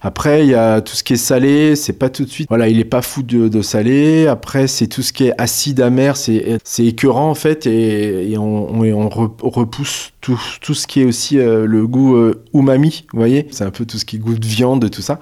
Après 0.02 0.44
il 0.44 0.50
y 0.50 0.54
a 0.54 0.80
tout 0.80 0.94
ce 0.94 1.04
qui 1.04 1.14
est 1.14 1.16
salé, 1.16 1.76
c'est 1.76 1.92
pas 1.92 2.08
tout 2.08 2.24
de 2.24 2.30
suite. 2.30 2.48
Voilà, 2.48 2.68
il 2.68 2.78
est 2.78 2.84
pas 2.84 3.02
fou 3.02 3.22
de, 3.22 3.62
salé. 3.62 4.26
Après 4.26 4.66
c'est 4.66 4.86
tout 4.86 5.02
ce 5.02 5.12
qui 5.12 5.24
est 5.26 5.34
acide, 5.38 5.80
amer, 5.80 6.16
c'est 6.16 6.58
écœurant 6.78 7.30
en 7.30 7.34
fait 7.34 7.66
et, 7.66 8.36
on, 8.38 9.08
repousse 9.08 10.12
tout, 10.20 10.40
tout 10.60 10.74
ce 10.74 10.86
qui 10.86 11.00
est 11.00 11.04
aussi 11.04 11.36
le 11.36 11.86
goût 11.86 12.16
umami, 12.54 13.04
vous 13.12 13.18
voyez? 13.18 13.46
C'est 13.50 13.64
un 13.64 13.70
peu 13.70 13.84
tout 13.84 13.98
ce 13.98 14.04
qui 14.04 14.16
est 14.16 14.18
goût 14.18 14.34
de 14.34 14.46
viande, 14.46 14.90
tout 14.90 15.02
ça. 15.02 15.20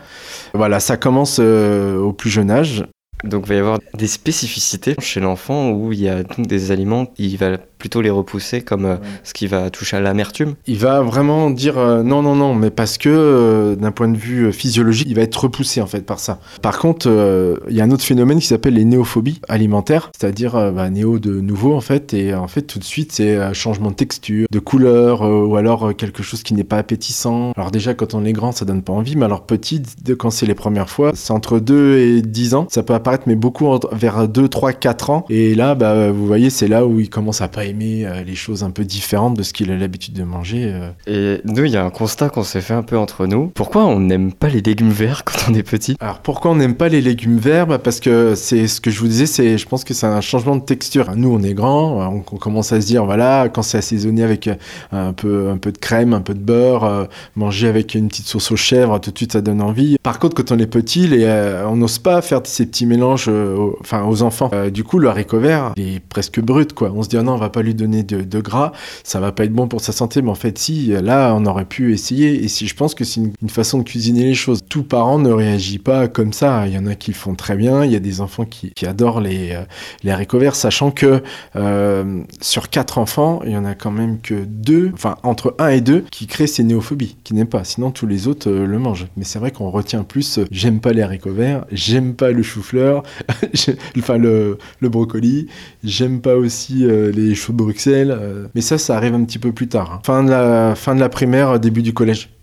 Voilà, 0.53 0.81
ça 0.81 0.97
commence 0.97 1.39
au 1.39 2.13
plus 2.13 2.31
jeune 2.31 2.51
âge. 2.51 2.85
Donc 3.25 3.45
il 3.47 3.49
va 3.49 3.55
y 3.55 3.59
avoir 3.59 3.79
des 3.95 4.07
spécificités 4.07 4.95
chez 5.01 5.21
l'enfant 5.21 5.71
où 5.71 5.93
il 5.93 6.01
y 6.01 6.09
a 6.09 6.23
donc 6.23 6.47
des 6.47 6.71
aliments, 6.71 7.07
il 7.17 7.37
va 7.39 7.57
plutôt 7.85 8.01
les 8.01 8.09
repousser 8.09 8.63
comme 8.63 8.87
euh, 8.87 8.97
ce 9.25 9.35
qui 9.35 9.47
va 9.47 9.69
toucher 9.69 9.99
à 9.99 10.01
l'amertume. 10.01 10.55
Il 10.67 10.79
va 10.79 11.03
vraiment 11.03 11.51
dire 11.51 11.77
euh, 11.77 12.03
non, 12.03 12.23
non, 12.23 12.35
non, 12.35 12.55
mais 12.55 12.71
parce 12.71 12.97
que 12.97 13.11
euh, 13.11 13.77
d'un 13.77 13.91
point 13.93 14.09
de 14.09 14.17
vue 14.17 14.55
physiologique, 14.55 15.07
il 15.11 15.15
va 15.15 15.21
être 15.21 15.37
repoussé 15.37 15.83
en 15.83 15.87
fait 15.87 16.01
par 16.01 16.19
ça. 16.19 16.39
Par 16.63 16.79
contre, 16.79 17.11
euh, 17.11 17.59
il 17.69 17.77
y 17.77 17.83
a 17.83 17.85
un 17.85 17.91
autre 17.91 18.03
phénomène 18.03 18.39
qui 18.39 18.47
s'appelle 18.47 18.73
les 18.73 18.87
néophobies 18.87 19.39
alimentaires, 19.51 20.11
c'est-à-dire 20.19 20.57
euh, 20.57 20.71
bah, 20.71 20.89
néo 20.89 21.19
de 21.19 21.41
nouveau 21.41 21.75
en 21.75 21.83
fait, 21.83 22.15
et 22.15 22.35
en 22.35 22.49
fait 22.49 22.63
tout 22.63 22.79
de 22.79 22.85
suite 22.85 23.13
c'est 23.13 23.37
un 23.37 23.53
changement 23.53 23.91
de 23.91 23.97
texture, 23.97 24.47
de 24.51 24.59
couleur, 24.61 25.21
euh, 25.21 25.45
ou 25.45 25.57
alors 25.57 25.89
euh, 25.89 25.93
quelque 25.93 26.23
chose 26.23 26.43
qui 26.43 26.55
n'est 26.55 26.65
pas 26.65 26.79
appétissant. 26.79 27.53
Alors 27.59 27.71
déjà 27.71 27.93
quand 27.93 28.15
on 28.15 28.25
est 28.25 28.33
grand, 28.33 28.53
ça 28.53 28.65
donne 28.65 28.81
pas 28.81 28.95
envie, 28.95 29.15
mais 29.15 29.27
alors 29.27 29.43
petit, 29.45 29.83
quand 30.19 30.31
c'est 30.31 30.47
les 30.47 30.55
premières 30.55 30.89
fois, 30.89 31.13
c'est 31.15 31.33
entre 31.35 31.59
2 31.59 31.99
et 31.99 32.23
10 32.23 32.55
ans, 32.55 32.67
ça 32.71 32.83
peut 32.83 32.95
apparaître, 32.95 33.25
mais 33.27 33.35
beaucoup 33.37 33.67
entre- 33.67 33.95
vers 33.95 34.27
2, 34.27 34.49
3, 34.49 34.73
4 34.73 35.11
ans, 35.11 35.27
et 35.29 35.55
là, 35.55 35.75
bah, 35.75 36.11
vous 36.11 36.27
voyez, 36.27 36.49
c'est 36.49 36.67
là 36.69 36.87
où 36.87 36.99
il 36.99 37.11
commence 37.11 37.43
à 37.43 37.49
pas 37.49 37.67
aimer 37.67 37.74
euh, 37.83 38.23
les 38.23 38.35
choses 38.35 38.63
un 38.63 38.71
peu 38.71 38.85
différentes 38.85 39.37
de 39.37 39.43
ce 39.43 39.53
qu'il 39.53 39.71
a 39.71 39.77
l'habitude 39.77 40.15
de 40.15 40.25
manger. 40.25 40.71
euh. 40.73 40.91
Et 41.07 41.41
nous, 41.45 41.65
il 41.65 41.71
y 41.73 41.77
a 41.77 41.85
un 41.85 41.91
constat 41.91 42.29
qu'on 42.29 42.43
s'est 42.43 42.61
fait 42.61 42.75
un 42.75 42.83
peu 42.83 42.97
entre 42.99 43.27
nous. 43.27 43.51
Pourquoi 43.55 43.85
on 43.87 44.01
n'aime 44.01 44.33
pas 44.33 44.49
les 44.49 44.61
légumes 44.61 44.91
verts 44.91 45.25
quand 45.25 45.51
on 45.51 45.55
est 45.55 45.63
petit? 45.63 45.97
Alors 46.01 46.19
pourquoi 46.21 46.51
on 46.51 46.57
n'aime 46.57 46.75
pas 46.75 46.89
les 46.89 47.01
légumes 47.01 47.39
verts? 47.39 47.67
Bah 47.67 47.79
Parce 47.79 48.01
que 48.01 48.35
c'est 48.35 48.67
ce 48.67 48.81
que 48.81 48.91
je 48.91 49.01
vous 49.01 49.09
disais, 49.09 49.27
c'est 49.27 49.59
je 49.59 49.67
pense 49.67 49.85
que 49.85 49.95
c'est 49.95 50.07
un 50.07 50.21
changement 50.21 50.57
de 50.57 50.63
texture. 50.65 51.11
Nous 51.17 51.29
on 51.29 51.43
est 51.43 51.55
grand, 51.55 51.99
on, 52.13 52.17
on 52.19 52.37
commence 52.37 52.73
à 52.73 52.81
se 52.81 52.87
dire 52.87 53.05
voilà 53.05 53.49
quand 53.53 53.63
c'est 53.63 53.79
assaisonné 53.79 54.23
avec 54.23 54.49
euh, 54.49 54.55
un 54.93 55.13
peu 55.13 55.49
un 55.51 55.57
peu 55.57 55.73
de 55.73 55.79
crème, 55.79 56.13
un 56.15 56.21
peu 56.21 56.35
de 56.35 56.41
beurre, 56.41 56.85
euh, 56.85 57.05
manger 57.37 57.69
avec 57.69 57.95
une 57.95 58.09
petite 58.09 58.27
sauce 58.27 58.51
aux 58.53 58.57
chèvres, 58.57 58.99
tout 58.99 59.11
de 59.11 59.17
suite 59.17 59.33
ça 59.33 59.41
donne 59.41 59.61
envie. 59.63 59.97
Par 60.03 60.19
contre 60.19 60.35
quand 60.35 60.53
on 60.53 60.59
est 60.59 60.67
petit, 60.67 61.07
les, 61.07 61.25
euh, 61.25 61.67
on 61.69 61.77
n'ose 61.77 61.99
pas 61.99 62.21
faire 62.23 62.41
ces 62.45 62.67
petits 62.67 62.87
mélanges, 62.87 63.27
euh, 63.29 63.55
aux, 63.57 63.77
enfin 63.81 64.05
aux 64.05 64.23
enfants. 64.23 64.51
Du 64.73 64.85
coup 64.85 64.99
le 64.99 65.09
haricot 65.09 65.39
vert 65.41 65.73
il 65.77 65.97
est 65.97 66.01
presque 66.01 66.41
brut 66.41 66.73
quoi. 66.73 66.93
On 66.95 67.03
se 67.03 67.09
dit 67.09 67.17
ah 67.17 67.23
non 67.23 67.33
on 67.35 67.39
va 67.39 67.51
pas 67.51 67.63
lui 67.65 67.75
donner 67.75 68.03
de, 68.03 68.41
gras, 68.41 68.73
ça 69.03 69.21
va 69.21 69.33
pas 69.33 69.45
être 69.45 69.53
bon 69.53 69.69
pour 69.69 69.81
sa 69.81 69.93
santé, 69.93 70.21
mais 70.23 70.31
en 70.31 70.35
fait 70.35 70.59
si 70.59 70.89
là 70.89 71.35
on 71.35 71.47
aurait 71.47 71.65
pu 71.65 71.93
essayer. 71.93 72.45
Et 72.45 72.49
si 72.49 72.67
je 72.67 72.75
pense 72.75 72.95
que 72.95 73.05
c'est 73.05 73.21
une, 73.21 73.49
façon 73.49 73.79
de 73.79 73.85
cuisiner 73.85 74.25
les 74.25 74.35
choses. 74.35 74.63
Tout 74.69 74.83
parent 74.83 75.19
ne 75.19 75.31
réagit 75.31 75.79
pas 75.79 76.09
comme 76.09 76.33
ça. 76.33 76.67
Il 76.67 76.73
y 76.73 76.79
en 76.79 76.87
a 76.87 76.95
qui 76.95 77.13
le 77.13 77.17
font 77.17 77.35
très 77.35 77.57
bien. 77.57 77.85
Il 77.85 77.93
y 77.93 77.97
a 77.97 78.01
des 78.01 78.21
enfants 78.21 78.45
qui, 78.45 78.73
adorent 78.85 79.21
les, 79.21 79.53
euh, 79.53 79.63
les 80.03 80.11
haricots 80.11 80.39
verts, 80.39 80.57
sachant 80.57 80.91
que 80.91 81.23
euh, 81.57 82.23
sur 82.41 82.69
quatre 82.69 82.99
enfants, 82.99 83.41
il 83.45 83.53
y 83.53 83.57
en 83.57 83.65
a 83.65 83.75
quand 83.75 83.91
même 83.91 84.21
que 84.21 84.45
deux, 84.45 84.91
enfin 84.93 85.17
entre 85.23 85.55
un 85.59 85.69
et 85.69 85.81
deux, 85.81 86.05
qui 86.11 86.27
créent 86.27 86.47
ces 86.47 86.65
néophobies, 86.65 87.17
qui 87.25 87.35
n'aiment 87.35 87.47
pas. 87.47 87.65
Sinon, 87.65 87.91
tous 87.91 88.07
les 88.07 88.29
autres 88.29 88.51
euh, 88.51 88.67
le 88.67 88.79
mangent. 88.79 89.07
Mais 89.17 89.25
c'est 89.25 89.39
vrai 89.39 89.53
qu'on 89.53 89.71
retient 89.71 90.03
plus. 90.03 90.41
j'aime 90.51 90.81
pas 90.81 90.93
les 90.93 91.03
haricots 91.03 91.33
verts, 91.33 91.65
j'aime 91.71 92.15
pas 92.15 92.33
le 92.33 92.43
chou-fleur, 92.43 93.05
enfin 93.99 94.19
le, 94.19 94.59
le 94.81 94.89
brocoli, 94.89 95.47
j'aime 95.83 96.21
pas 96.21 96.35
aussi 96.35 96.87
les 96.87 97.35
choux 97.35 97.53
Bruxelles. 97.55 98.11
euh, 98.11 98.47
mais 98.55 98.61
ça, 98.61 98.79
ça 98.79 98.97
arrive 98.97 99.15
un 99.15 99.25
petit 99.25 99.39
peu 99.39 99.53
plus 99.53 99.69
tard. 99.69 99.93
hein. 99.95 100.01
Fin 100.05 100.25
de 100.25 100.31
la 100.31 100.75
fin 100.75 100.95
de 100.95 101.01
la 101.01 101.09
primaire, 101.09 101.51
euh, 101.51 101.59
début 101.59 101.83
du 101.83 101.95
collège. 101.95 102.34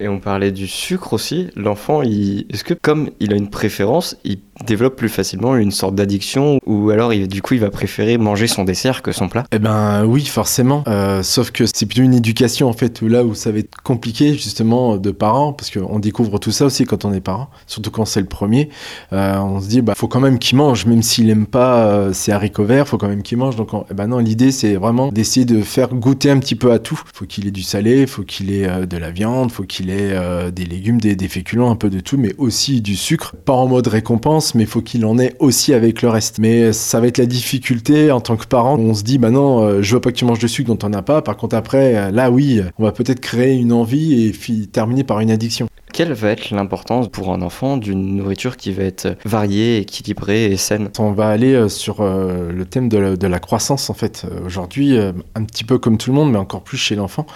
Et 0.00 0.08
on 0.08 0.18
parlait 0.18 0.50
du 0.50 0.66
sucre 0.66 1.12
aussi. 1.12 1.46
L'enfant, 1.54 2.02
il... 2.02 2.46
est-ce 2.50 2.64
que 2.64 2.74
comme 2.74 3.10
il 3.20 3.32
a 3.32 3.36
une 3.36 3.48
préférence, 3.48 4.16
il 4.24 4.38
développe 4.66 4.96
plus 4.96 5.08
facilement 5.08 5.54
une 5.56 5.70
sorte 5.70 5.94
d'addiction 5.94 6.58
ou 6.66 6.90
alors 6.90 7.12
il- 7.12 7.28
du 7.28 7.42
coup 7.42 7.54
il 7.54 7.60
va 7.60 7.70
préférer 7.70 8.18
manger 8.18 8.48
son 8.48 8.64
dessert 8.64 9.02
que 9.02 9.12
son 9.12 9.28
plat? 9.28 9.44
Eh 9.52 9.60
ben 9.60 10.04
oui, 10.04 10.24
forcément. 10.24 10.82
Euh, 10.88 11.22
sauf 11.22 11.52
que 11.52 11.64
c'est 11.72 11.86
plutôt 11.86 12.02
une 12.02 12.14
éducation 12.14 12.68
en 12.68 12.72
fait, 12.72 13.02
là 13.02 13.22
où 13.24 13.34
ça 13.36 13.52
va 13.52 13.58
être 13.58 13.76
compliqué 13.84 14.34
justement 14.34 14.96
de 14.96 15.10
parents, 15.12 15.52
parce 15.52 15.70
qu'on 15.70 16.00
découvre 16.00 16.38
tout 16.40 16.50
ça 16.50 16.64
aussi 16.64 16.84
quand 16.86 17.04
on 17.04 17.12
est 17.12 17.20
parent, 17.20 17.48
surtout 17.68 17.92
quand 17.92 18.04
c'est 18.04 18.20
le 18.20 18.26
premier. 18.26 18.70
Euh, 19.12 19.38
on 19.38 19.60
se 19.60 19.68
dit 19.68 19.80
bah 19.80 19.94
faut 19.96 20.08
quand 20.08 20.20
même 20.20 20.40
qu'il 20.40 20.58
mange, 20.58 20.86
même 20.86 21.02
s'il 21.02 21.30
aime 21.30 21.46
pas 21.46 21.86
euh, 21.86 22.12
ses 22.12 22.32
haricots 22.32 22.64
verts, 22.64 22.88
faut 22.88 22.98
quand 22.98 23.08
même 23.08 23.22
qu'il 23.22 23.38
mange. 23.38 23.54
Donc 23.54 23.72
on- 23.74 23.84
eh 23.88 23.94
ben 23.94 24.08
non, 24.08 24.18
l'idée 24.18 24.50
c'est 24.50 24.74
vraiment 24.74 25.12
d'essayer 25.12 25.46
de 25.46 25.62
faire 25.62 25.88
goûter 25.94 26.32
un 26.32 26.40
petit 26.40 26.56
peu 26.56 26.72
à 26.72 26.80
tout. 26.80 27.00
Faut 27.14 27.26
qu'il 27.26 27.46
ait 27.46 27.52
du 27.52 27.62
salé, 27.62 28.08
faut 28.08 28.22
qu'il 28.24 28.52
ait 28.52 28.68
euh, 28.68 28.86
de 28.86 28.96
la 28.96 29.12
viande, 29.12 29.52
faut 29.52 29.62
qu'il 29.62 29.83
ait 29.90 30.12
euh, 30.12 30.50
des 30.50 30.64
légumes, 30.64 31.00
des, 31.00 31.28
féculents, 31.28 31.70
un 31.70 31.76
peu 31.76 31.90
de 31.90 32.00
tout, 32.00 32.16
mais 32.16 32.34
aussi 32.38 32.80
du 32.80 32.96
sucre. 32.96 33.34
Pas 33.44 33.52
en 33.52 33.66
mode 33.66 33.86
récompense, 33.86 34.54
mais 34.54 34.66
faut 34.66 34.82
qu'il 34.82 35.04
en 35.04 35.18
ait 35.18 35.34
aussi 35.38 35.74
avec 35.74 36.02
le 36.02 36.08
reste. 36.08 36.38
Mais 36.38 36.72
ça 36.72 37.00
va 37.00 37.06
être 37.06 37.18
la 37.18 37.26
difficulté 37.26 38.10
en 38.10 38.20
tant 38.20 38.36
que 38.36 38.46
parent. 38.46 38.78
On 38.78 38.94
se 38.94 39.02
dit, 39.02 39.18
bah 39.18 39.30
non, 39.30 39.60
euh, 39.62 39.82
je 39.82 39.94
veux 39.94 40.00
pas 40.00 40.10
que 40.10 40.16
tu 40.16 40.24
manges 40.24 40.38
de 40.38 40.46
sucre 40.46 40.68
dont 40.68 40.76
t'en 40.76 40.92
as 40.92 41.02
pas. 41.02 41.22
Par 41.22 41.36
contre, 41.36 41.56
après, 41.56 41.96
euh, 41.96 42.10
là, 42.10 42.30
oui, 42.30 42.60
on 42.78 42.84
va 42.84 42.92
peut-être 42.92 43.20
créer 43.20 43.54
une 43.54 43.72
envie 43.72 44.26
et 44.26 44.66
terminer 44.66 45.04
par 45.04 45.20
une 45.20 45.30
addiction. 45.30 45.68
Quelle 45.94 46.12
va 46.12 46.30
être 46.30 46.50
l'importance 46.50 47.06
pour 47.06 47.32
un 47.32 47.40
enfant 47.40 47.76
d'une 47.76 48.16
nourriture 48.16 48.56
qui 48.56 48.72
va 48.72 48.82
être 48.82 49.16
variée, 49.24 49.78
équilibrée 49.78 50.46
et 50.46 50.56
saine? 50.56 50.90
On 50.98 51.12
va 51.12 51.28
aller 51.28 51.54
euh, 51.54 51.68
sur 51.68 52.00
euh, 52.00 52.50
le 52.50 52.64
thème 52.64 52.88
de 52.88 53.26
la, 53.28 53.38
croissance 53.38 53.90
en 53.90 53.94
fait. 53.94 54.24
Euh, 54.24 54.44
Aujourd'hui, 54.44 54.98
un 54.98 55.44
petit 55.44 55.62
peu 55.62 55.78
comme 55.78 55.96
tout 55.96 56.10
le 56.10 56.16
monde, 56.16 56.32
mais 56.32 56.38
encore 56.38 56.62
plus 56.62 56.78
chez 56.78 56.96
l'enfant, 56.96 57.26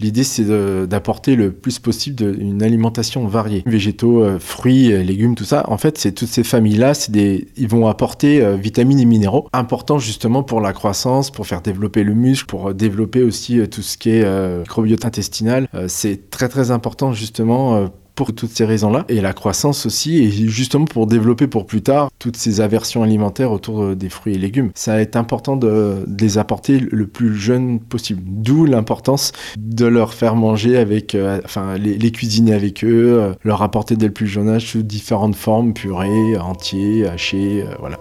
l'idée 0.00 0.24
c'est 0.24 0.44
d'apporter 0.88 1.36
le 1.36 1.52
plus 1.52 1.78
possible 1.78 2.16
de- 2.16 2.36
une 2.40 2.60
alimentation 2.64 3.24
variée. 3.28 3.62
Végétaux, 3.66 4.26
fruits, 4.40 4.88
légumes, 5.04 5.36
tout 5.36 5.44
ça. 5.44 5.64
En 5.68 5.78
fait, 5.78 5.96
c'est 5.96 6.10
toutes 6.10 6.28
ces 6.28 6.42
familles-là, 6.42 6.94
ils 7.14 7.68
vont 7.68 7.86
apporter 7.86 8.44
vitamines 8.56 8.98
et 8.98 9.04
minéraux 9.04 9.46
importants 9.52 10.00
justement 10.00 10.42
pour 10.42 10.60
la 10.60 10.72
croissance, 10.72 11.30
pour 11.30 11.46
faire 11.46 11.62
développer 11.62 12.02
le 12.02 12.14
muscle, 12.14 12.46
pour 12.46 12.74
développer 12.74 13.22
aussi 13.22 13.60
tout 13.68 13.82
ce 13.82 13.96
qui 13.96 14.10
est 14.10 14.58
microbiote 14.58 15.04
intestinal. 15.04 15.68
C'est 15.86 16.30
très 16.30 16.48
très 16.48 16.72
important 16.72 17.12
justement. 17.12 17.88
Pour 18.18 18.32
toutes 18.32 18.50
ces 18.50 18.64
raisons-là, 18.64 19.04
et 19.08 19.20
la 19.20 19.32
croissance 19.32 19.86
aussi, 19.86 20.18
et 20.18 20.30
justement 20.48 20.86
pour 20.86 21.06
développer 21.06 21.46
pour 21.46 21.66
plus 21.66 21.82
tard 21.82 22.10
toutes 22.18 22.36
ces 22.36 22.60
aversions 22.60 23.04
alimentaires 23.04 23.52
autour 23.52 23.84
euh, 23.84 23.94
des 23.94 24.08
fruits 24.08 24.34
et 24.34 24.38
légumes. 24.38 24.72
Ça 24.74 25.00
être 25.00 25.14
important 25.14 25.54
de, 25.54 26.04
les 26.18 26.36
apporter 26.36 26.80
le 26.80 27.06
plus 27.06 27.36
jeune 27.36 27.78
possible. 27.78 28.20
D'où 28.26 28.64
l'importance 28.64 29.30
de 29.56 29.86
leur 29.86 30.14
faire 30.14 30.34
manger 30.34 30.76
avec, 30.78 31.14
euh, 31.14 31.40
enfin, 31.44 31.76
les, 31.78 32.10
cuisiner 32.10 32.54
avec 32.54 32.82
eux, 32.82 33.20
euh, 33.20 33.34
leur 33.44 33.62
apporter 33.62 33.94
dès 33.94 34.06
le 34.06 34.12
plus 34.12 34.26
jeune 34.26 34.48
âge 34.48 34.74
différentes 34.74 35.36
formes, 35.36 35.72
purée, 35.72 36.36
entier, 36.38 37.06
haché, 37.06 37.62
euh, 37.62 37.74
voilà. 37.78 37.98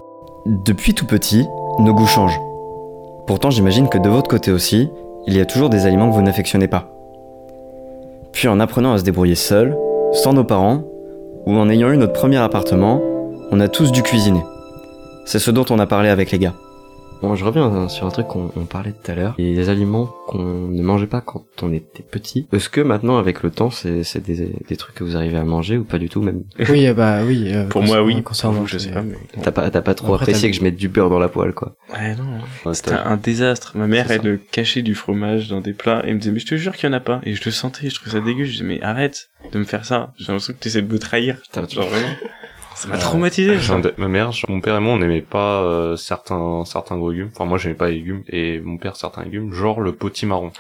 Depuis 0.66 0.96
tout 0.96 1.06
petit, 1.06 1.46
nos 1.78 1.94
goûts 1.94 2.08
changent. 2.08 2.40
Pourtant, 3.28 3.52
j'imagine 3.52 3.88
que 3.88 4.00
de 4.00 4.10
votre 4.10 4.32
côté 4.32 4.52
aussi, 4.52 4.90
il 5.28 5.36
y 5.36 5.40
a 5.40 5.46
toujours 5.46 5.70
des 5.70 5.86
aliments 5.86 6.10
que 6.10 6.16
vous 6.16 6.24
n'affectionnez 6.24 6.68
pas. 6.68 6.92
Puis 8.32 8.48
en 8.48 8.60
apprenant 8.60 8.94
à 8.94 8.98
se 8.98 9.04
débrouiller 9.04 9.36
seul, 9.36 9.78
sans 10.14 10.34
nos 10.34 10.44
parents, 10.44 10.84
ou 11.46 11.56
en 11.56 11.70
ayant 11.70 11.92
eu 11.92 11.98
notre 11.98 12.14
premier 12.14 12.38
appartement, 12.38 13.02
on 13.52 13.60
a 13.60 13.68
tous 13.68 13.92
dû 13.92 14.04
cuisiner. 14.04 14.44
C'est 15.26 15.40
ce 15.40 15.52
dont 15.52 15.66
on 15.70 15.80
a 15.80 15.88
parlé 15.88 16.10
avec 16.10 16.32
les 16.32 16.40
gars. 16.40 16.54
Bon, 17.22 17.36
je 17.36 17.44
reviens 17.44 17.74
euh, 17.74 17.88
sur 17.88 18.06
un 18.06 18.12
truc 18.12 18.28
qu'on 18.28 18.52
on 18.56 18.66
parlait 18.66 18.92
tout 18.92 19.12
à 19.12 19.16
l'heure, 19.16 19.34
les 19.40 19.70
aliments 19.70 20.06
qu'on 20.28 20.68
ne 20.68 20.84
mangeait 20.84 21.08
pas 21.08 21.20
quand 21.22 21.44
on 21.64 21.74
était 21.74 22.04
petit. 22.04 22.48
Est-ce 22.54 22.70
que 22.70 22.80
maintenant, 22.80 23.18
avec 23.18 23.42
le 23.42 23.50
temps, 23.50 23.72
c'est 23.72 24.04
c'est 24.04 24.24
des, 24.24 24.56
des 24.68 24.78
trucs 24.78 24.94
que 24.96 25.04
vous 25.04 25.16
arrivez 25.18 25.38
à 25.38 25.44
manger 25.44 25.78
ou 25.78 25.84
pas 25.84 25.98
du 25.98 26.10
tout 26.10 26.22
même? 26.22 26.44
Oui, 26.70 26.88
bah 26.94 27.24
oui. 27.26 27.52
euh, 27.54 27.68
Pour 27.70 27.82
moi, 27.82 28.04
oui. 28.04 28.22
Concernant, 28.22 28.54
Pour 28.54 28.62
vous, 28.64 28.68
je 28.68 28.78
sais 28.78 28.92
pas, 28.92 29.02
mais... 29.02 29.16
T'as 29.42 29.52
pas, 29.52 29.70
t'as 29.72 29.82
pas 29.82 29.96
trop 29.96 30.14
Après, 30.14 30.26
apprécié 30.26 30.52
que 30.52 30.56
je 30.58 30.62
mette 30.62 30.76
du 30.76 30.90
beurre 30.90 31.10
dans 31.10 31.18
la 31.20 31.28
poêle, 31.30 31.54
quoi. 31.54 31.76
Ouais, 31.92 32.16
non. 32.16 32.38
Ouais, 32.66 32.76
C'était 32.76 32.92
un 32.94 33.18
désastre. 33.18 33.76
Ma 33.76 33.88
mère, 33.88 34.12
elle 34.12 34.40
cachait 34.52 34.84
du 34.84 34.94
fromage 34.94 35.50
dans 35.50 35.62
des 35.62 35.74
plats 35.74 36.04
et 36.06 36.10
elle 36.10 36.16
me 36.16 36.20
disait, 36.20 36.32
mais 36.32 36.40
je 36.40 36.46
te 36.46 36.56
jure 36.56 36.76
qu'il 36.76 36.88
y 36.88 36.92
en 36.92 36.96
a 36.96 37.00
pas. 37.00 37.20
Et 37.24 37.34
je 37.34 37.44
le 37.44 37.52
sentais, 37.52 37.90
je 37.90 37.96
trouvais 37.96 38.12
ça 38.12 38.20
dégueu. 38.20 38.44
Je 38.46 38.52
disais, 38.52 38.64
mais 38.64 38.82
arrête 38.84 39.30
de 39.52 39.58
me 39.58 39.64
faire 39.64 39.86
ça. 39.86 40.14
J'ai 40.18 40.28
l'impression 40.28 40.54
que 40.54 40.60
tu 40.60 40.68
essaies 40.68 40.82
de 40.84 40.92
me 40.94 41.00
trahir. 41.00 41.42
Putain, 41.42 41.66
tu- 41.66 41.78
Genre 41.78 41.88
vraiment. 41.90 42.14
Ça 42.77 42.88
m'a 42.89 42.98
traumatisé. 42.98 43.57
Un 43.72 43.79
de- 43.79 43.93
Ma 43.98 44.07
mère, 44.07 44.31
mon 44.50 44.62
père 44.62 44.75
et 44.75 44.79
moi, 44.79 44.93
on 44.93 44.98
n'aimait 45.00 45.22
pas 45.22 45.63
euh, 45.63 45.96
certains 45.96 46.63
certains 46.65 46.98
gros 46.98 47.12
légumes. 47.12 47.29
Enfin, 47.34 47.46
moi, 47.46 47.57
j'aimais 47.57 47.75
pas 47.75 47.89
les 47.89 47.96
légumes 47.96 48.24
et 48.29 48.60
mon 48.60 48.77
père 48.77 48.96
certains 48.96 49.24
légumes, 49.24 49.51
genre 49.53 49.81
le 49.81 49.91
potimarron. 49.93 50.51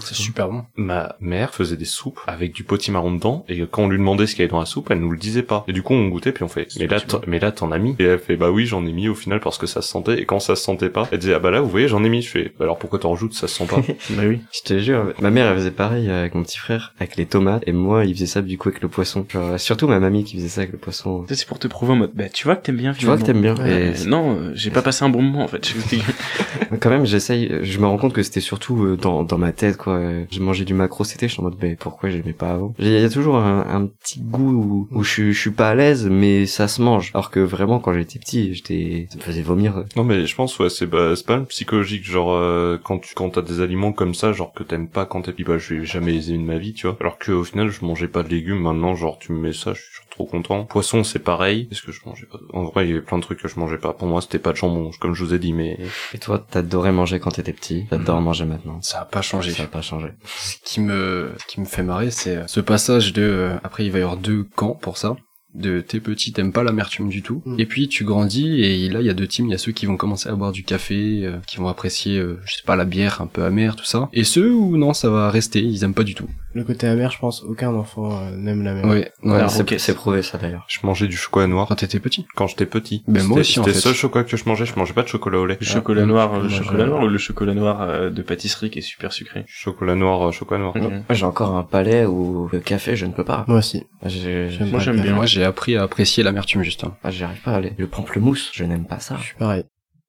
C'est 0.00 0.14
super 0.14 0.48
bon. 0.48 0.64
Ma 0.76 1.16
mère 1.20 1.54
faisait 1.54 1.76
des 1.76 1.84
soupes 1.84 2.20
avec 2.26 2.52
du 2.52 2.64
potimarron 2.64 3.12
dedans 3.12 3.44
et 3.48 3.60
quand 3.70 3.82
on 3.84 3.88
lui 3.88 3.98
demandait 3.98 4.26
ce 4.26 4.32
qu'il 4.34 4.40
y 4.40 4.44
avait 4.44 4.50
dans 4.52 4.60
la 4.60 4.66
soupe, 4.66 4.90
elle 4.90 5.00
nous 5.00 5.10
le 5.10 5.18
disait 5.18 5.42
pas. 5.42 5.64
Et 5.68 5.72
du 5.72 5.82
coup, 5.82 5.94
on 5.94 6.08
goûtait 6.08 6.32
puis 6.32 6.44
on 6.44 6.48
fait 6.48 6.68
mais 6.78 6.86
là 6.86 6.98
mais 7.26 7.38
là 7.38 7.52
t'en 7.52 7.72
as 7.72 7.78
mis 7.78 7.96
et 7.98 8.04
elle 8.04 8.18
fait 8.18 8.36
bah 8.36 8.50
oui, 8.50 8.66
j'en 8.66 8.84
ai 8.86 8.92
mis 8.92 9.08
au 9.08 9.14
final 9.14 9.40
parce 9.40 9.58
que 9.58 9.66
ça 9.66 9.82
se 9.82 9.88
sentait 9.88 10.20
et 10.20 10.26
quand 10.26 10.40
ça 10.40 10.56
se 10.56 10.62
sentait 10.62 10.90
pas, 10.90 11.08
elle 11.12 11.18
disait 11.18 11.34
ah 11.34 11.38
bah 11.38 11.50
là 11.50 11.60
vous 11.60 11.68
voyez, 11.68 11.88
j'en 11.88 12.04
ai 12.04 12.08
mis. 12.08 12.22
Je 12.22 12.28
fais 12.30 12.52
bah 12.58 12.64
alors 12.64 12.78
pourquoi 12.78 12.98
t'en 12.98 13.10
rajoutes, 13.12 13.34
ça 13.34 13.48
se 13.48 13.56
sent 13.56 13.66
pas. 13.66 13.76
Bah 14.10 14.22
oui. 14.26 14.40
Je 14.52 14.60
te 14.62 14.78
jure, 14.78 15.12
ma 15.20 15.30
mère 15.30 15.46
elle 15.50 15.56
faisait 15.56 15.70
pareil 15.70 16.10
avec 16.10 16.34
mon 16.34 16.42
petit 16.42 16.58
frère, 16.58 16.92
avec 16.98 17.16
les 17.16 17.26
tomates, 17.26 17.62
et 17.66 17.72
moi 17.72 18.04
il 18.04 18.14
faisait 18.14 18.26
ça 18.26 18.42
du 18.42 18.58
coup 18.58 18.68
avec 18.68 18.82
le 18.82 18.88
poisson. 18.88 19.24
Genre, 19.28 19.58
surtout 19.58 19.86
ma 19.88 20.00
mamie 20.00 20.24
qui 20.24 20.36
faisait 20.36 20.48
ça 20.48 20.60
avec 20.62 20.72
le 20.72 20.78
poisson. 20.78 21.24
C'est 21.34 21.46
pour 21.46 21.58
te 21.58 21.68
prouver 21.68 21.92
en 21.92 21.96
mode, 21.96 22.12
bah, 22.14 22.28
tu 22.32 22.44
vois 22.44 22.56
que 22.56 22.62
t'aimes 22.62 22.76
bien, 22.76 22.92
Tu 22.92 23.06
vois 23.06 23.16
que 23.16 23.22
t'aimes 23.22 23.40
bien. 23.42 23.54
Euh, 23.60 23.94
Et 23.94 24.06
non, 24.06 24.36
euh, 24.36 24.52
j'ai 24.54 24.70
pas 24.70 24.82
passé 24.82 25.04
un 25.04 25.08
bon 25.08 25.22
moment, 25.22 25.44
en 25.44 25.48
fait. 25.48 25.72
quand 26.80 26.90
même, 26.90 27.06
j'essaye, 27.06 27.50
je 27.62 27.78
me 27.78 27.86
rends 27.86 27.98
compte 27.98 28.12
que 28.12 28.22
c'était 28.22 28.40
surtout 28.40 28.84
euh, 28.84 28.96
dans, 28.96 29.22
dans 29.22 29.38
ma 29.38 29.52
tête, 29.52 29.76
quoi. 29.76 30.00
J'ai 30.30 30.40
mangé 30.40 30.64
du 30.64 30.74
macro, 30.74 31.04
c'était, 31.04 31.28
je 31.28 31.32
suis 31.34 31.40
en 31.40 31.44
mode, 31.44 31.56
mais 31.60 31.76
pourquoi 31.76 32.10
j'aimais 32.10 32.32
pas 32.32 32.50
avant? 32.50 32.74
Il 32.78 32.88
y 32.88 33.04
a 33.04 33.08
toujours 33.08 33.36
un, 33.36 33.66
un 33.68 33.86
petit 33.86 34.20
goût 34.20 34.88
où, 34.90 34.98
où 34.98 35.02
je, 35.04 35.10
suis- 35.10 35.32
je 35.32 35.40
suis 35.40 35.50
pas 35.50 35.70
à 35.70 35.74
l'aise, 35.74 36.08
mais 36.10 36.46
ça 36.46 36.68
se 36.68 36.82
mange. 36.82 37.10
Alors 37.14 37.30
que 37.30 37.40
vraiment, 37.40 37.78
quand 37.80 37.92
j'étais 37.92 38.18
petit, 38.18 38.54
j'étais, 38.54 39.06
ça 39.10 39.16
me 39.18 39.22
faisait 39.22 39.42
vomir. 39.42 39.84
non 39.96 40.04
mais 40.04 40.26
je 40.26 40.34
pense 40.34 40.58
ouais, 40.58 40.68
c'est 40.70 40.86
bah, 40.86 41.12
c'est 41.16 41.26
pas 41.26 41.40
psychologique 41.40 42.04
genre 42.04 42.32
euh, 42.32 42.78
quand 42.82 42.98
tu 42.98 43.14
quand 43.14 43.30
t'as 43.30 43.42
des 43.42 43.60
aliments 43.60 43.92
comme 43.92 44.14
ça, 44.14 44.32
genre 44.32 44.52
que 44.52 44.62
t'aimes 44.62 44.88
pas 44.88 45.06
quand 45.06 45.22
t'es 45.22 45.32
petit, 45.32 45.44
bah 45.44 45.58
je 45.58 45.74
vais 45.74 45.84
jamais 45.84 46.12
les 46.12 46.30
aimer 46.30 46.38
de 46.38 46.44
ma 46.48 46.58
vie, 46.58 46.72
tu 46.74 46.86
vois. 46.86 46.96
Alors 47.00 47.18
que 47.18 47.32
au 47.32 47.44
final, 47.44 47.70
je 47.70 47.84
mangeais 47.84 48.08
pas 48.08 48.22
de 48.22 48.28
légumes. 48.28 48.60
Maintenant, 48.60 48.94
genre 48.94 49.18
tu 49.18 49.32
me 49.32 49.40
mets 49.40 49.52
ça, 49.52 49.72
je 49.74 49.80
suis 49.80 50.00
trop 50.10 50.24
content. 50.26 50.64
Poisson, 50.64 51.04
c'est 51.04 51.18
pareil. 51.20 51.68
Est-ce 51.70 51.82
que 51.82 51.92
je 51.92 52.00
mangeais 52.04 52.26
pas? 52.26 52.38
En 52.52 52.64
vrai, 52.64 52.86
il 52.86 52.90
y 52.90 52.92
avait 52.92 53.02
plein 53.02 53.18
de 53.18 53.22
trucs 53.22 53.40
que 53.40 53.48
je 53.48 53.58
mangeais 53.58 53.78
pas. 53.78 53.92
Pour 53.92 54.08
moi, 54.08 54.20
c'était 54.20 54.38
pas 54.38 54.52
de 54.52 54.56
jambon, 54.56 54.90
comme 55.00 55.14
je 55.14 55.24
vous 55.24 55.34
ai 55.34 55.38
dit, 55.38 55.52
mais 55.52 55.78
Et 56.12 56.18
toi, 56.18 56.38
t'adorais 56.38 56.92
manger 56.92 57.20
quand 57.20 57.30
t'étais 57.30 57.52
petit, 57.52 57.86
t'adores 57.88 58.20
manger 58.20 58.44
maintenant? 58.44 58.80
Ça 58.82 59.00
a 59.00 59.04
pas 59.04 59.22
changé. 59.22 59.52
Ça 59.52 59.64
a 59.64 59.66
pas 59.66 59.82
changé. 59.82 60.08
Ce 60.24 60.56
qui 60.64 60.80
me, 60.80 61.32
qui 61.48 61.60
me 61.60 61.66
fait 61.66 61.82
marrer, 61.82 62.10
c'est 62.10 62.36
euh, 62.36 62.46
ce 62.46 62.60
passage 62.60 63.12
de, 63.12 63.22
euh, 63.22 63.56
après 63.62 63.84
il 63.84 63.92
va 63.92 63.98
y 63.98 64.02
avoir 64.02 64.16
deux 64.16 64.44
camps 64.56 64.74
pour 64.74 64.98
ça. 64.98 65.16
De 65.54 65.80
t'es 65.80 65.98
petit, 66.00 66.32
t'aimes 66.32 66.52
pas 66.52 66.62
l'amertume 66.62 67.08
du 67.08 67.22
tout. 67.22 67.42
Mm. 67.44 67.56
Et 67.58 67.66
puis 67.66 67.88
tu 67.88 68.04
grandis 68.04 68.62
et 68.62 68.88
là 68.88 69.00
il 69.00 69.06
y 69.06 69.10
a 69.10 69.14
deux 69.14 69.26
teams, 69.26 69.46
il 69.46 69.50
y 69.50 69.54
a 69.54 69.58
ceux 69.58 69.72
qui 69.72 69.84
vont 69.86 69.96
commencer 69.96 70.28
à 70.28 70.32
boire 70.34 70.52
du 70.52 70.62
café, 70.62 71.22
euh, 71.24 71.38
qui 71.46 71.56
vont 71.56 71.66
apprécier, 71.68 72.18
euh, 72.18 72.38
je 72.44 72.54
sais 72.54 72.62
pas, 72.64 72.76
la 72.76 72.84
bière 72.84 73.20
un 73.20 73.26
peu 73.26 73.42
amère, 73.44 73.74
tout 73.76 73.84
ça. 73.84 74.08
Et 74.12 74.22
ceux 74.24 74.52
où 74.54 74.76
non, 74.76 74.92
ça 74.92 75.10
va 75.10 75.28
rester, 75.30 75.60
ils 75.60 75.82
aiment 75.82 75.94
pas 75.94 76.04
du 76.04 76.14
tout. 76.14 76.28
Le 76.52 76.64
côté 76.64 76.88
amer, 76.88 77.10
je 77.12 77.18
pense, 77.18 77.42
aucun 77.44 77.72
enfant 77.74 78.10
euh, 78.12 78.36
n'aime 78.36 78.62
la 78.64 78.74
mer. 78.74 78.84
Ouais, 78.84 79.10
ouais. 79.22 79.36
Alors, 79.36 79.50
c'est 79.50 79.94
prouvé 79.94 80.22
ça 80.22 80.36
d'ailleurs. 80.38 80.66
je 80.68 80.78
mangeais 80.84 81.06
du 81.06 81.16
chocolat 81.16 81.46
noir 81.46 81.66
Quand 81.68 81.76
t'étais 81.76 82.00
petit. 82.00 82.26
quand 82.34 82.48
j'étais 82.48 82.66
petit. 82.66 83.02
Ben, 83.06 83.22
moi 83.22 83.38
C'était- 83.38 83.40
aussi, 83.40 83.60
en 83.60 83.64
C'était 83.64 83.74
le 83.76 83.80
seul 83.80 83.94
chocolat 83.94 84.24
que 84.24 84.36
je 84.36 84.44
mangeais. 84.46 84.66
Je 84.66 84.74
mangeais 84.76 84.92
pas 84.94 85.02
de 85.02 85.08
chocolat 85.08 85.38
au 85.38 85.46
lait. 85.46 85.58
Le 85.60 85.66
chocolat 85.66 86.02
Ah, 86.02 86.06
noir, 86.06 86.40
le 86.40 86.48
chocolat 86.48 86.86
noir 86.86 87.04
ou 87.04 87.08
le 87.08 87.18
chocolat 87.18 87.54
noir 87.54 87.80
euh, 87.82 88.10
de 88.10 88.22
pâtisserie 88.22 88.70
qui 88.70 88.80
est 88.80 88.82
super 88.82 89.12
sucré. 89.12 89.44
Chocolat 89.46 89.94
noir, 89.94 90.28
euh, 90.28 90.32
chocolat 90.32 90.60
noir. 90.60 90.74
J'ai 91.10 91.24
encore 91.24 91.56
un 91.56 91.62
palais 91.62 92.04
où 92.06 92.48
le 92.52 92.58
café, 92.60 92.96
je 92.96 93.06
ne 93.06 93.12
peux 93.12 93.24
pas. 93.24 93.44
Moi 93.46 93.58
aussi. 93.58 93.84
Moi, 94.02 94.80
j'aime 94.80 94.96
le 94.96 95.02
bien. 95.02 95.14
Moi 95.14 95.26
j'ai 95.40 95.46
appris 95.46 95.74
à 95.74 95.84
apprécier 95.84 96.22
l'amertume 96.22 96.62
justement. 96.62 96.94
Ah, 97.02 97.10
j'y 97.10 97.24
arrive 97.24 97.40
pas 97.40 97.52
à 97.52 97.56
aller. 97.56 97.72
Le 97.78 97.86
pamplemousse, 97.86 98.50
je 98.52 98.62
n'aime 98.64 98.84
pas 98.84 99.00
ça. 99.00 99.16
Je 99.18 99.28
suis 99.28 99.36
pareil. 99.36 99.64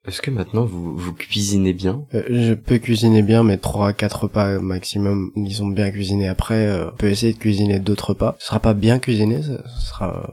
Est-ce 0.05 0.21
que 0.21 0.29
maintenant 0.29 0.65
vous, 0.65 0.97
vous 0.97 1.13
cuisinez 1.13 1.71
bien? 1.71 2.05
Euh, 2.13 2.23
je 2.27 2.53
peux 2.53 2.79
cuisiner 2.79 3.21
bien, 3.21 3.43
mais 3.43 3.57
3 3.57 3.87
à 3.89 3.93
4 3.93 4.23
repas 4.23 4.59
maximum, 4.59 5.31
ils 5.37 5.63
ont 5.63 5.67
bien 5.67 5.89
cuisiné. 5.89 6.27
Après, 6.27 6.65
euh, 6.67 6.89
on 6.89 6.97
peut 6.97 7.07
essayer 7.07 7.31
de 7.31 7.37
cuisiner 7.37 7.79
d'autres 7.79 8.09
repas. 8.09 8.35
Ce 8.39 8.47
sera 8.47 8.59
pas 8.59 8.73
bien 8.73 8.99
cuisiné, 8.99 9.41
ce 9.41 9.57
sera 9.79 10.17
euh, 10.17 10.27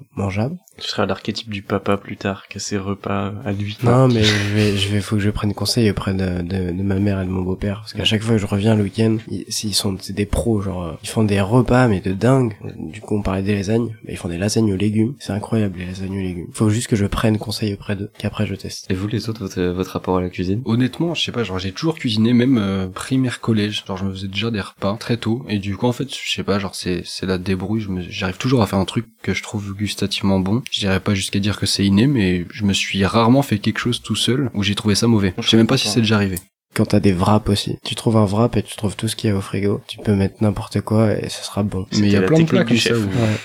Tu 0.81 0.87
seras 0.87 1.07
l'archétype 1.07 1.51
du 1.51 1.63
papa 1.63 1.97
plus 1.97 2.17
tard, 2.17 2.47
qui 2.49 2.59
a 2.59 2.61
ses 2.61 2.79
repas 2.79 3.33
à 3.45 3.53
lui. 3.53 3.77
Non, 3.83 4.07
mais 4.09 4.23
je 4.23 4.55
vais, 4.55 4.77
je 4.77 4.89
vais, 4.89 5.01
faut 5.01 5.17
que 5.17 5.23
je 5.23 5.31
prenne 5.31 5.53
conseil 5.55 5.91
auprès 5.91 6.15
de, 6.15 6.41
de, 6.43 6.71
de 6.73 6.83
ma 6.83 7.01
mère 7.01 7.21
et 7.21 7.25
de 7.25 7.31
mon 7.31 7.43
beau-père, 7.43 7.81
parce 7.81 7.93
qu'à 7.95 8.05
chaque 8.05 8.23
fois 8.23 8.37
que 8.37 8.41
je 8.41 8.47
reviens 8.47 8.77
le 8.77 8.85
week-end, 8.85 9.19
ils, 9.29 9.45
s'ils 9.49 9.75
sont, 9.75 9.97
c'est 10.01 10.13
des 10.13 10.27
pros, 10.27 10.61
genre, 10.61 10.83
euh, 10.85 10.93
ils 11.03 11.09
font 11.09 11.25
des 11.25 11.41
repas, 11.41 11.89
mais 11.89 12.01
de 12.01 12.13
dingue. 12.13 12.55
Du 12.77 13.01
coup, 13.01 13.17
on 13.17 13.23
parlait 13.23 13.43
des 13.43 13.55
lasagnes, 13.57 13.97
mais 14.05 14.13
ils 14.13 14.17
font 14.17 14.29
des 14.29 14.39
lasagnes 14.39 14.73
aux 14.73 14.77
légumes. 14.77 15.15
C'est 15.19 15.33
incroyable, 15.33 15.79
les 15.79 15.87
lasagnes 15.87 16.17
aux 16.19 16.23
légumes. 16.23 16.47
Faut 16.53 16.71
juste 16.71 16.87
que 16.87 16.97
je 16.97 17.07
prenne 17.07 17.39
conseil 17.39 17.75
auprès 17.75 17.97
d'eux, 17.97 18.11
qu'après 18.19 18.47
je 18.47 18.55
teste. 18.55 18.87
Et 18.91 18.95
vous 18.95 19.09
les 19.09 19.29
autres, 19.29 19.41
votre, 19.41 19.61
votre 19.63 19.91
rapport 19.93 20.19
à 20.19 20.21
la 20.21 20.29
cuisine? 20.31 20.63
Honnêtement, 20.65 21.15
je 21.15 21.23
sais 21.23 21.33
pas, 21.33 21.43
genre 21.43 21.59
j'ai 21.59 21.73
toujours 21.73 21.97
cuisiné, 21.97 22.33
même 22.33 22.57
euh, 22.59 22.87
primaire 22.87 23.41
collège, 23.41 23.85
genre 23.87 23.97
je 23.97 24.05
me 24.05 24.13
faisais 24.13 24.29
déjà 24.29 24.51
des 24.53 24.61
repas 24.61 24.97
très 24.99 25.17
tôt, 25.17 25.45
et 25.49 25.59
du 25.59 25.77
coup 25.77 25.87
en 25.87 25.93
fait, 25.93 26.09
je 26.15 26.31
sais 26.33 26.45
pas, 26.45 26.59
genre 26.59 26.75
c'est 26.75 27.03
c'est 27.05 27.27
la 27.27 27.39
débrouille, 27.39 27.81
je 27.81 27.89
me- 27.89 28.03
j'arrive 28.03 28.37
toujours 28.39 28.63
à 28.63 28.67
faire 28.67 28.79
un 28.79 28.85
truc 28.85 29.07
que 29.23 29.35
je 29.35 29.43
trouve 29.43 29.75
gustativement 29.75 30.39
bon. 30.39 30.63
Je 30.71 30.81
dirais 30.81 31.01
pas 31.01 31.15
jusqu'à 31.15 31.39
dire 31.39 31.59
que 31.59 31.67
c'est 31.67 31.85
inné, 31.85 32.07
mais 32.07 32.45
je 32.51 32.65
me 32.65 32.73
suis 32.73 33.05
rarement 33.05 33.43
fait 33.43 33.59
quelque 33.59 33.79
chose 33.79 34.03
tout 34.03 34.17
seul 34.17 34.51
où 34.55 34.63
j'ai 34.63 34.75
trouvé 34.75 34.95
ça 34.95 35.07
mauvais. 35.07 35.35
Je 35.39 35.49
sais 35.49 35.57
même 35.57 35.67
pas 35.67 35.79
si 35.79 35.89
c'est 35.89 36.01
déjà 36.01 36.17
arrivé. 36.17 36.39
Quand 36.75 36.85
t'as 36.85 37.01
des 37.01 37.13
wraps 37.13 37.49
aussi. 37.49 37.79
Tu 37.85 37.95
trouves 37.95 38.17
un 38.17 38.25
wrap 38.27 38.57
et 38.57 38.63
tu 38.63 38.77
trouves 38.77 38.95
tout 38.95 39.09
ce 39.09 39.17
qu'il 39.17 39.31
y 39.31 39.33
a 39.33 39.37
au 39.37 39.41
frigo. 39.41 39.81
Tu 39.89 39.99
peux 39.99 40.15
mettre 40.15 40.37
n'importe 40.43 40.81
quoi 40.83 41.13
et 41.13 41.29
ça 41.29 41.43
sera 41.43 41.63
bon. 41.65 41.87
Mais 41.93 41.99
il 41.99 42.09
y 42.13 42.17
a 42.17 42.23
plein 42.23 42.39
de 42.41 42.45
plats 42.45 42.63
du 42.63 42.69
comme 42.75 42.77
ça 42.79 42.95
où 42.95 43.03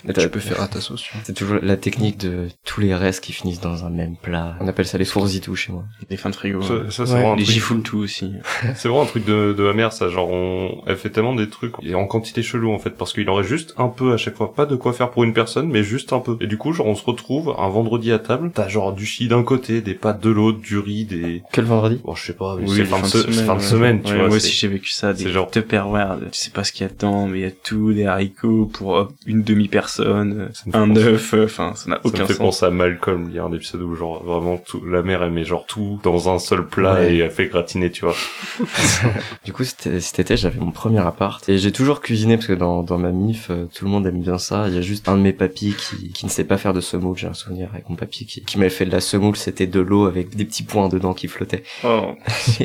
Ouais. 0.07 0.13
tu 0.13 0.29
peux 0.29 0.39
faire 0.39 0.61
à 0.61 0.67
ta 0.67 0.81
sauce. 0.81 1.01
tu 1.01 1.13
vois. 1.13 1.21
C'est 1.25 1.33
toujours 1.33 1.57
la 1.61 1.77
technique 1.77 2.17
de 2.19 2.49
tous 2.63 2.81
les 2.81 2.93
restes 2.93 3.23
qui 3.23 3.31
finissent 3.33 3.61
dans 3.61 3.85
un 3.85 3.89
même 3.89 4.17
plat. 4.21 4.55
On 4.59 4.67
appelle 4.67 4.85
ça 4.85 4.97
les 4.99 5.05
fourzitou 5.05 5.55
chez 5.55 5.71
moi. 5.71 5.83
Des 6.09 6.17
fins 6.17 6.29
de 6.29 6.35
frigo. 6.35 6.61
Ça, 6.61 6.73
ça, 6.89 6.91
c'est 6.91 7.01
Ouais. 7.01 7.07
vraiment 7.19 7.33
un 7.33 7.35
Les 7.37 7.45
truc- 7.45 7.83
tout 7.83 7.97
aussi. 7.99 8.33
C'est 8.75 8.87
vraiment 8.87 9.03
un 9.03 9.07
truc 9.07 9.25
de, 9.25 9.53
de 9.57 9.63
ma 9.63 9.73
mère, 9.73 9.93
ça. 9.93 10.09
Genre, 10.09 10.29
on, 10.29 10.81
elle 10.85 10.97
fait 10.97 11.09
tellement 11.09 11.33
des 11.33 11.49
trucs 11.49 11.73
et 11.81 11.95
en 11.95 12.05
quantité 12.05 12.43
chelou 12.43 12.71
en 12.71 12.77
fait, 12.79 12.91
parce 12.91 13.13
qu'il 13.13 13.27
aurait 13.29 13.43
juste 13.43 13.73
un 13.77 13.87
peu 13.87 14.13
à 14.13 14.17
chaque 14.17 14.35
fois, 14.35 14.53
pas 14.53 14.65
de 14.65 14.75
quoi 14.75 14.93
faire 14.93 15.09
pour 15.09 15.23
une 15.23 15.33
personne, 15.33 15.69
mais 15.69 15.81
juste 15.83 16.13
un 16.13 16.19
peu. 16.19 16.37
Et 16.41 16.47
du 16.47 16.57
coup, 16.57 16.71
genre, 16.73 16.87
on 16.87 16.95
se 16.95 17.03
retrouve 17.05 17.55
un 17.57 17.69
vendredi 17.69 18.11
à 18.11 18.19
table, 18.19 18.51
t'as 18.53 18.67
genre 18.67 18.93
du 18.93 19.05
chi 19.05 19.27
d'un 19.27 19.43
côté, 19.43 19.81
des 19.81 19.93
pâtes 19.95 20.21
de 20.21 20.29
l'autre, 20.29 20.59
du 20.59 20.77
riz, 20.77 21.05
des. 21.05 21.41
Que 21.51 21.61
le 21.61 21.67
vendredi? 21.67 21.99
Bon, 22.03 22.13
je 22.15 22.25
sais 22.25 22.33
pas, 22.33 22.55
mais 22.59 22.69
Oui, 22.69 22.83
c'est 23.21 23.27
les 23.27 23.33
fin 23.43 23.55
de 23.55 23.61
semaine, 23.61 24.01
tu 24.01 24.11
Ouais, 24.11 24.17
vois, 24.19 24.27
Moi 24.27 24.35
aussi, 24.37 24.51
j'ai 24.51 24.67
vécu 24.67 24.89
ça. 24.89 25.13
Des 25.13 25.23
c'est 25.23 25.29
genre- 25.31 25.49
Tupperware. 25.51 26.17
Tu 26.31 26.37
sais 26.39 26.49
pas 26.49 26.63
ce 26.63 26.71
qu'il 26.71 26.85
y 26.85 26.89
a 26.89 26.93
dedans, 26.93 27.27
mais 27.27 27.39
il 27.39 27.41
y 27.43 27.47
a 27.47 27.51
tout, 27.51 27.93
des 27.93 28.05
haricots 28.05 28.65
pour 28.65 28.89
hop, 28.89 29.13
une 29.25 29.43
demi-personne, 29.43 30.49
Ça 30.53 30.63
me 30.65 30.71
fait 30.71 30.77
un 30.77 30.95
œuf. 30.95 31.33
euh, 31.33 31.45
Enfin, 31.45 31.73
ça 31.75 31.89
n'a 31.89 31.95
Ça 31.97 32.01
aucun 32.05 32.21
me 32.23 32.25
fait 32.27 32.33
sens. 32.33 32.37
penser 32.39 32.65
à 32.65 32.69
Malcolm, 32.71 33.27
il 33.29 33.35
y 33.35 33.39
a 33.39 33.43
un 33.43 33.51
épisode 33.53 33.81
où 33.81 33.95
genre 33.95 34.23
vraiment 34.23 34.57
tout, 34.57 34.83
la 34.85 35.01
mère 35.03 35.23
elle 35.23 35.31
met 35.31 35.43
genre 35.45 35.65
tout 35.65 35.99
dans 36.03 36.29
un 36.33 36.39
seul 36.39 36.65
plat 36.67 36.93
Ouais. 36.95 37.15
et 37.15 37.17
elle 37.19 37.31
fait 37.31 37.47
gratiner, 37.47 37.91
tu 37.91 38.05
vois. 38.05 38.15
Du 39.45 39.51
coup, 39.53 39.63
c'était- 39.63 39.99
cet 39.99 40.19
été, 40.19 40.37
j'avais 40.37 40.59
mon 40.59 40.71
premier 40.71 40.99
appart 40.99 41.47
et 41.49 41.57
j'ai 41.57 41.71
toujours 41.71 42.01
cuisiné 42.01 42.37
parce 42.37 42.47
que 42.47 42.53
dans, 42.53 42.83
dans 42.83 42.97
ma 42.97 43.11
mif, 43.11 43.47
euh, 43.49 43.65
tout 43.73 43.85
le 43.85 43.91
monde 43.91 44.05
aime 44.07 44.21
bien 44.21 44.37
ça. 44.37 44.65
Il 44.67 44.75
y 44.75 44.77
a 44.77 44.81
juste 44.81 45.09
un 45.09 45.17
de 45.17 45.21
mes 45.21 45.33
papis 45.33 45.75
qui, 45.77 46.11
qui 46.11 46.25
ne 46.25 46.31
sait 46.31 46.43
pas 46.43 46.57
faire 46.57 46.73
de 46.73 46.81
semoule. 46.81 47.17
J'ai 47.17 47.27
un 47.27 47.33
souvenir 47.33 47.69
avec 47.73 47.89
mon 47.89 47.95
papy 47.95 48.25
qui, 48.25 48.41
qui 48.43 48.57
m'avait 48.57 48.69
fait 48.69 48.85
de 48.85 48.91
la 48.91 49.01
semoule. 49.01 49.35
C'était 49.35 49.67
de 49.67 49.79
l'eau 49.79 50.05
avec 50.05 50.35
des 50.35 50.45
petits 50.45 50.63
points 50.63 50.87
dedans 50.89 51.13
qui 51.13 51.27
flottaient. 51.27 51.63
Oh. 51.83 52.11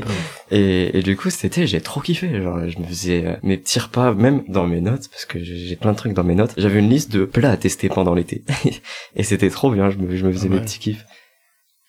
Et, 0.51 0.99
et 0.99 1.03
du 1.03 1.17
coup, 1.17 1.29
été, 1.31 1.67
j'ai 1.67 1.81
trop 1.81 2.01
kiffé. 2.01 2.43
Genre, 2.43 2.69
je 2.69 2.79
me 2.79 2.85
faisais 2.85 3.25
euh, 3.27 3.35
mes 3.43 3.57
petits 3.57 3.79
repas, 3.79 4.15
même 4.15 4.45
dans 4.49 4.67
mes 4.67 4.81
notes, 4.81 5.09
parce 5.11 5.25
que 5.27 5.39
j'ai 5.43 5.77
plein 5.77 5.93
de 5.93 5.97
trucs 5.97 6.15
dans 6.15 6.25
mes 6.25 6.35
notes. 6.35 6.55
J'avais 6.57 6.79
une 6.79 6.89
liste 6.89 7.13
de 7.13 7.25
plats 7.25 7.51
à 7.51 7.57
tester 7.57 7.89
pendant 7.89 8.15
l'été. 8.15 8.43
et 9.17 9.23
c'était 9.23 9.51
trop 9.51 9.71
bien. 9.71 9.91
Je 9.91 9.99
me, 9.99 10.17
je 10.17 10.25
me 10.27 10.33
faisais 10.33 10.49
Ouais. 10.49 10.55
mes 10.57 10.61
petits 10.63 10.79
kiffs. 10.79 11.05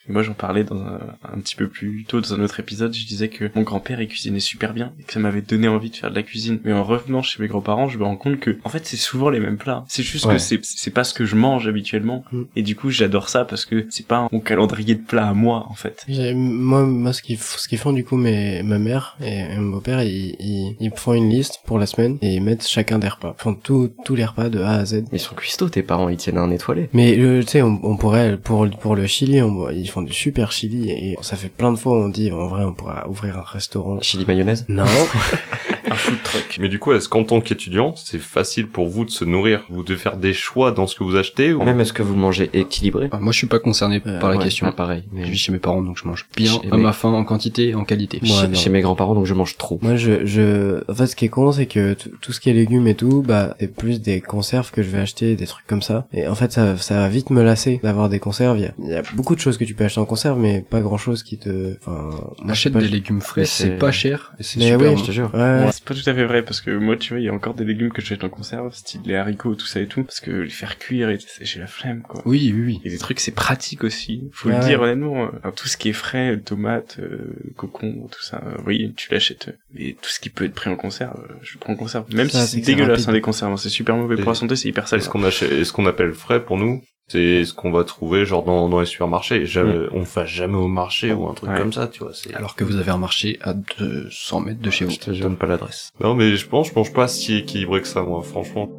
Moi, 0.09 0.23
j'en 0.23 0.33
parlais 0.33 0.63
dans 0.63 0.75
un, 0.77 0.99
un 1.23 1.39
petit 1.39 1.55
peu 1.55 1.67
plus 1.67 2.03
tôt 2.07 2.19
dans 2.21 2.33
un 2.33 2.39
autre 2.41 2.59
épisode. 2.59 2.93
Je 2.93 3.05
disais 3.05 3.29
que 3.29 3.49
mon 3.55 3.61
grand-père, 3.61 4.01
il 4.01 4.07
cuisinait 4.07 4.39
super 4.39 4.73
bien 4.73 4.91
et 4.99 5.03
que 5.03 5.13
ça 5.13 5.19
m'avait 5.19 5.41
donné 5.41 5.67
envie 5.67 5.89
de 5.89 5.95
faire 5.95 6.09
de 6.09 6.15
la 6.15 6.23
cuisine. 6.23 6.59
Mais 6.63 6.73
en 6.73 6.83
revenant 6.83 7.21
chez 7.21 7.41
mes 7.41 7.47
grands-parents, 7.47 7.87
je 7.89 7.97
me 7.97 8.03
rends 8.03 8.17
compte 8.17 8.39
que, 8.39 8.57
en 8.63 8.69
fait, 8.69 8.85
c'est 8.85 8.97
souvent 8.97 9.29
les 9.29 9.39
mêmes 9.39 9.57
plats. 9.57 9.85
C'est 9.87 10.03
juste 10.03 10.25
Ouais. 10.25 10.33
que 10.33 10.39
c'est, 10.39 10.59
c'est 10.63 10.91
pas 10.91 11.03
ce 11.03 11.13
que 11.13 11.25
je 11.25 11.35
mange 11.35 11.67
habituellement. 11.67 12.23
Mm. 12.31 12.41
Et 12.55 12.61
du 12.63 12.75
coup, 12.75 12.89
j'adore 12.89 13.29
ça 13.29 13.45
parce 13.45 13.65
que 13.65 13.85
c'est 13.89 14.05
pas 14.07 14.27
mon 14.31 14.39
calendrier 14.39 14.95
de 14.95 15.01
plats 15.03 15.27
à 15.29 15.33
moi, 15.33 15.65
en 15.69 15.73
fait. 15.75 16.05
Moi, 16.33 16.83
moi, 16.85 17.13
ce 17.13 17.21
qu'ils 17.21 17.37
ce 17.39 17.67
qu'ils 17.67 17.77
font 17.77 17.93
du 17.93 18.03
coup, 18.03 18.17
mes, 18.17 18.63
ma 18.63 18.79
mère 18.79 19.17
et, 19.21 19.39
et 19.39 19.57
mon 19.57 19.71
beau-père, 19.71 20.01
ils, 20.03 20.35
ils, 20.39 20.75
ils 20.79 20.91
font 20.95 21.13
une 21.13 21.29
liste 21.29 21.59
pour 21.65 21.79
la 21.79 21.85
semaine 21.85 22.17
et 22.21 22.35
ils 22.35 22.41
mettent 22.43 22.67
chacun 22.67 22.99
des 22.99 23.07
repas. 23.07 23.35
Ils 23.39 23.43
font 23.43 23.53
tous 23.53 23.89
tous 24.05 24.15
les 24.15 24.25
repas 24.25 24.49
de 24.49 24.59
A 24.59 24.71
à 24.75 24.85
Z. 24.85 25.03
Ils 25.11 25.19
sont 25.19 25.35
cuistots, 25.35 25.69
tes 25.69 25.83
parents, 25.83 26.09
ils 26.09 26.17
tiennent 26.17 26.37
un 26.37 26.51
étoilé. 26.51 26.89
Mais 26.93 27.17
euh, 27.17 27.41
tu 27.41 27.47
sais, 27.49 27.61
on, 27.61 27.79
on 27.83 27.97
pourrait 27.97 28.37
pour 28.37 28.67
pour 28.81 28.95
le 28.95 29.07
Chili, 29.07 29.41
on, 29.41 29.69
ils 29.69 29.89
font 29.89 29.98
du 30.01 30.13
super 30.13 30.51
Chili 30.51 30.89
et 30.89 31.17
ça 31.21 31.35
fait 31.35 31.49
plein 31.49 31.71
de 31.71 31.77
fois 31.77 31.93
on 31.97 32.09
dit 32.09 32.31
en 32.31 32.47
vrai 32.47 32.63
on 32.63 32.73
pourra 32.73 33.07
ouvrir 33.09 33.37
un 33.37 33.43
restaurant. 33.43 33.99
Chili 34.01 34.25
mayonnaise? 34.25 34.65
Non, 34.69 34.85
Un 35.91 35.95
food 35.95 36.18
Mais 36.59 36.69
du 36.69 36.79
coup, 36.79 36.91
est-ce 36.93 37.09
qu'en 37.09 37.23
tant 37.23 37.41
qu'étudiant, 37.41 37.93
c'est 37.95 38.19
facile 38.19 38.67
pour 38.67 38.87
vous 38.87 39.05
de 39.05 39.09
se 39.11 39.25
nourrir 39.25 39.63
Vous 39.69 39.83
devez 39.83 39.97
faire 39.99 40.17
des 40.17 40.33
choix 40.33 40.71
dans 40.71 40.87
ce 40.87 40.95
que 40.95 41.03
vous 41.03 41.15
achetez 41.15 41.53
ou... 41.53 41.63
Même 41.63 41.79
est-ce 41.81 41.93
que 41.93 42.03
vous 42.03 42.15
mangez 42.15 42.49
équilibré 42.53 43.09
Ah, 43.11 43.19
moi, 43.19 43.31
je 43.33 43.37
suis 43.37 43.47
pas 43.47 43.59
concerné 43.59 44.01
Euh, 44.05 44.19
par 44.19 44.29
la 44.29 44.37
Ouais, 44.37 44.43
question. 44.43 44.65
ah, 44.67 44.71
pareil. 44.71 45.03
Mais 45.11 45.25
Je 45.25 45.31
vis 45.31 45.37
chez 45.37 45.51
mes 45.51 45.59
parents, 45.59 45.81
donc 45.81 45.97
je 45.97 46.07
mange 46.07 46.27
bien, 46.35 46.51
Chez 46.61 46.71
à 46.71 46.75
mes- 46.77 46.83
ma 46.83 46.93
faim, 46.93 47.09
en 47.13 47.23
quantité, 47.23 47.75
en 47.75 47.83
qualité. 47.83 48.19
Ouais, 48.21 48.27
chez, 48.29 48.53
chez 48.55 48.69
mes 48.69 48.81
grands-parents, 48.81 49.15
donc 49.15 49.25
je 49.25 49.33
mange 49.33 49.57
trop. 49.57 49.79
moi 49.81 49.95
je 49.95 50.25
je 50.25 50.81
en 50.89 50.95
fait 50.95 51.07
ce 51.07 51.15
qui 51.15 51.25
est 51.25 51.29
con 51.29 51.51
c'est 51.51 51.65
que 51.65 51.93
tout 52.21 52.31
ce 52.31 52.39
qui 52.39 52.49
est 52.49 52.53
légumes 52.53 52.87
et 52.87 52.95
tout 52.95 53.21
bah 53.25 53.55
c'est 53.59 53.73
plus 53.73 54.01
des 54.01 54.21
conserves 54.21 54.71
que 54.71 54.81
je 54.83 54.89
vais 54.89 54.99
acheter 54.99 55.35
des 55.35 55.45
trucs 55.45 55.65
comme 55.67 55.81
ça 55.81 56.07
et 56.13 56.27
en 56.27 56.35
fait 56.35 56.51
ça 56.51 56.77
ça 56.77 56.95
va 56.95 57.09
vite 57.09 57.29
me 57.29 57.41
lasser 57.43 57.79
d'avoir 57.83 58.09
des 58.09 58.19
conserves. 58.19 58.57
Il 58.57 58.63
y 58.63 58.65
a, 58.65 58.73
il 58.83 58.89
y 58.89 58.93
a 58.95 59.01
beaucoup 59.13 59.35
de 59.35 59.39
choses 59.41 59.57
que 59.57 59.63
tu 59.65 59.73
peux 59.73 59.83
acheter 59.85 59.99
en 59.99 60.05
conserve 60.05 60.39
mais 60.39 60.63
pas 60.67 60.81
grand 60.81 60.97
chose 60.97 61.23
qui 61.23 61.37
te 61.37 61.75
enfin 61.81 62.09
moi, 62.43 62.51
Achète 62.51 62.73
des 62.73 62.87
légumes 62.87 63.21
frais, 63.21 63.45
c'est 63.45 63.77
pas 63.77 63.91
cher, 63.91 64.33
et 64.39 64.43
c'est 64.43 64.59
Mais 64.59 64.71
super 64.71 64.89
oui, 64.89 64.95
bon. 64.95 65.01
Je 65.01 65.05
te 65.05 65.11
jure. 65.11 65.29
Ouais, 65.33 65.39
Ouais, 65.39 65.69
c'est 65.71 65.83
pas 65.83 65.93
tout 65.93 66.09
à 66.09 66.13
fait 66.13 66.18
vrai 66.25 66.43
parce 66.43 66.61
que 66.61 66.71
moi 66.71 66.97
tu 66.97 67.09
vois 67.13 67.19
il 67.19 67.25
y 67.25 67.29
a 67.29 67.33
encore 67.33 67.53
des 67.53 67.65
légumes 67.65 67.91
que 67.91 68.01
j'achète 68.01 68.23
en 68.23 68.29
conserve 68.29 68.73
style 68.73 69.01
les 69.05 69.15
haricots 69.15 69.55
tout 69.55 69.65
ça 69.65 69.79
et 69.79 69.87
tout 69.87 70.03
parce 70.03 70.19
que 70.19 70.31
les 70.31 70.49
faire 70.49 70.77
cuire 70.77 71.09
et 71.09 71.17
j'ai 71.41 71.59
la 71.59 71.67
flemme 71.67 72.01
quoi. 72.07 72.21
Oui, 72.25 72.51
oui, 72.55 72.61
oui. 72.63 72.81
et 72.83 72.89
des 72.89 72.97
trucs 72.97 73.19
c'est 73.19 73.31
pratique 73.33 73.83
aussi 73.83 74.29
faut 74.31 74.49
Ouais, 74.49 74.55
le 74.59 74.63
dire 74.65 74.81
honnêtement 74.81 75.25
euh, 75.25 75.29
alors, 75.43 75.55
tout 75.55 75.67
ce 75.67 75.77
qui 75.77 75.89
est 75.89 75.93
frais 75.93 76.39
tomates 76.39 76.97
euh, 76.99 77.33
concombre 77.57 78.09
tout 78.09 78.21
ça 78.23 78.41
euh, 78.45 78.57
oui 78.65 78.93
tu 78.95 79.11
l'achètes 79.11 79.55
mais 79.73 79.95
tout 80.01 80.09
ce 80.09 80.19
qui 80.19 80.29
peut 80.29 80.45
être 80.45 80.53
pris 80.53 80.69
en 80.69 80.75
conserve 80.75 81.19
euh, 81.29 81.33
je 81.41 81.53
le 81.55 81.59
prends 81.59 81.73
en 81.73 81.77
conserve 81.77 82.13
même 82.13 82.29
Ça, 82.29 82.45
si 82.45 82.63
c'est 82.63 82.65
dégueulasse 82.65 83.07
hein, 83.07 83.11
des 83.13 83.21
conserves 83.21 83.51
hein, 83.53 83.57
c'est 83.57 83.69
super 83.69 83.95
mauvais 83.95 84.15
pour 84.15 84.25
Et- 84.25 84.27
la 84.29 84.35
santé 84.35 84.55
c'est 84.55 84.67
hyper 84.69 84.87
sale 84.87 84.99
Est-ce 84.99 85.09
qu'on 85.09 85.23
achète, 85.23 85.51
est-ce 85.51 85.71
qu'on 85.73 85.85
appelle 85.85 86.13
frais 86.13 86.43
pour 86.43 86.57
nous? 86.57 86.81
C'est 87.11 87.43
ce 87.43 87.53
qu'on 87.53 87.71
va 87.71 87.83
trouver 87.83 88.23
genre 88.25 88.43
dans, 88.43 88.69
dans 88.69 88.79
les 88.79 88.85
supermarchés. 88.85 89.45
Jamais, 89.45 89.87
On 89.93 90.01
va 90.03 90.25
jamais 90.25 90.55
au 90.57 90.67
marché 90.67 91.11
ou 91.11 91.27
un 91.27 91.33
truc 91.33 91.49
Ouais. 91.49 91.57
comme 91.57 91.73
ça, 91.73 91.87
tu 91.87 91.99
vois. 92.03 92.11
C'est... 92.13 92.33
Alors 92.35 92.55
que 92.55 92.63
vous 92.63 92.75
avez 92.77 92.91
un 92.91 92.97
marché 92.99 93.39
à 93.41 93.53
200 93.55 94.39
mètres 94.41 94.61
de 94.61 94.69
chez 94.69 94.85
vous. 94.85 94.91
Je 94.91 94.99
te 94.99 95.11
donne 95.11 95.35
pas 95.35 95.47
l'adresse. 95.47 95.91
Non, 96.01 96.13
mais 96.13 96.35
je 96.35 96.47
pense, 96.47 96.69
je 96.69 96.73
mange 96.75 96.93
pas 96.93 97.07
si 97.07 97.35
équilibré 97.37 97.81
que 97.81 97.87
ça, 97.87 98.03
moi, 98.03 98.21
franchement. 98.21 98.69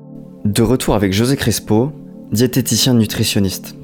De 0.44 0.62
retour 0.62 0.94
avec 0.94 1.12
José 1.12 1.37
Crespo, 1.37 1.92
diététicien 2.32 2.94
nutritionniste. 2.94 3.75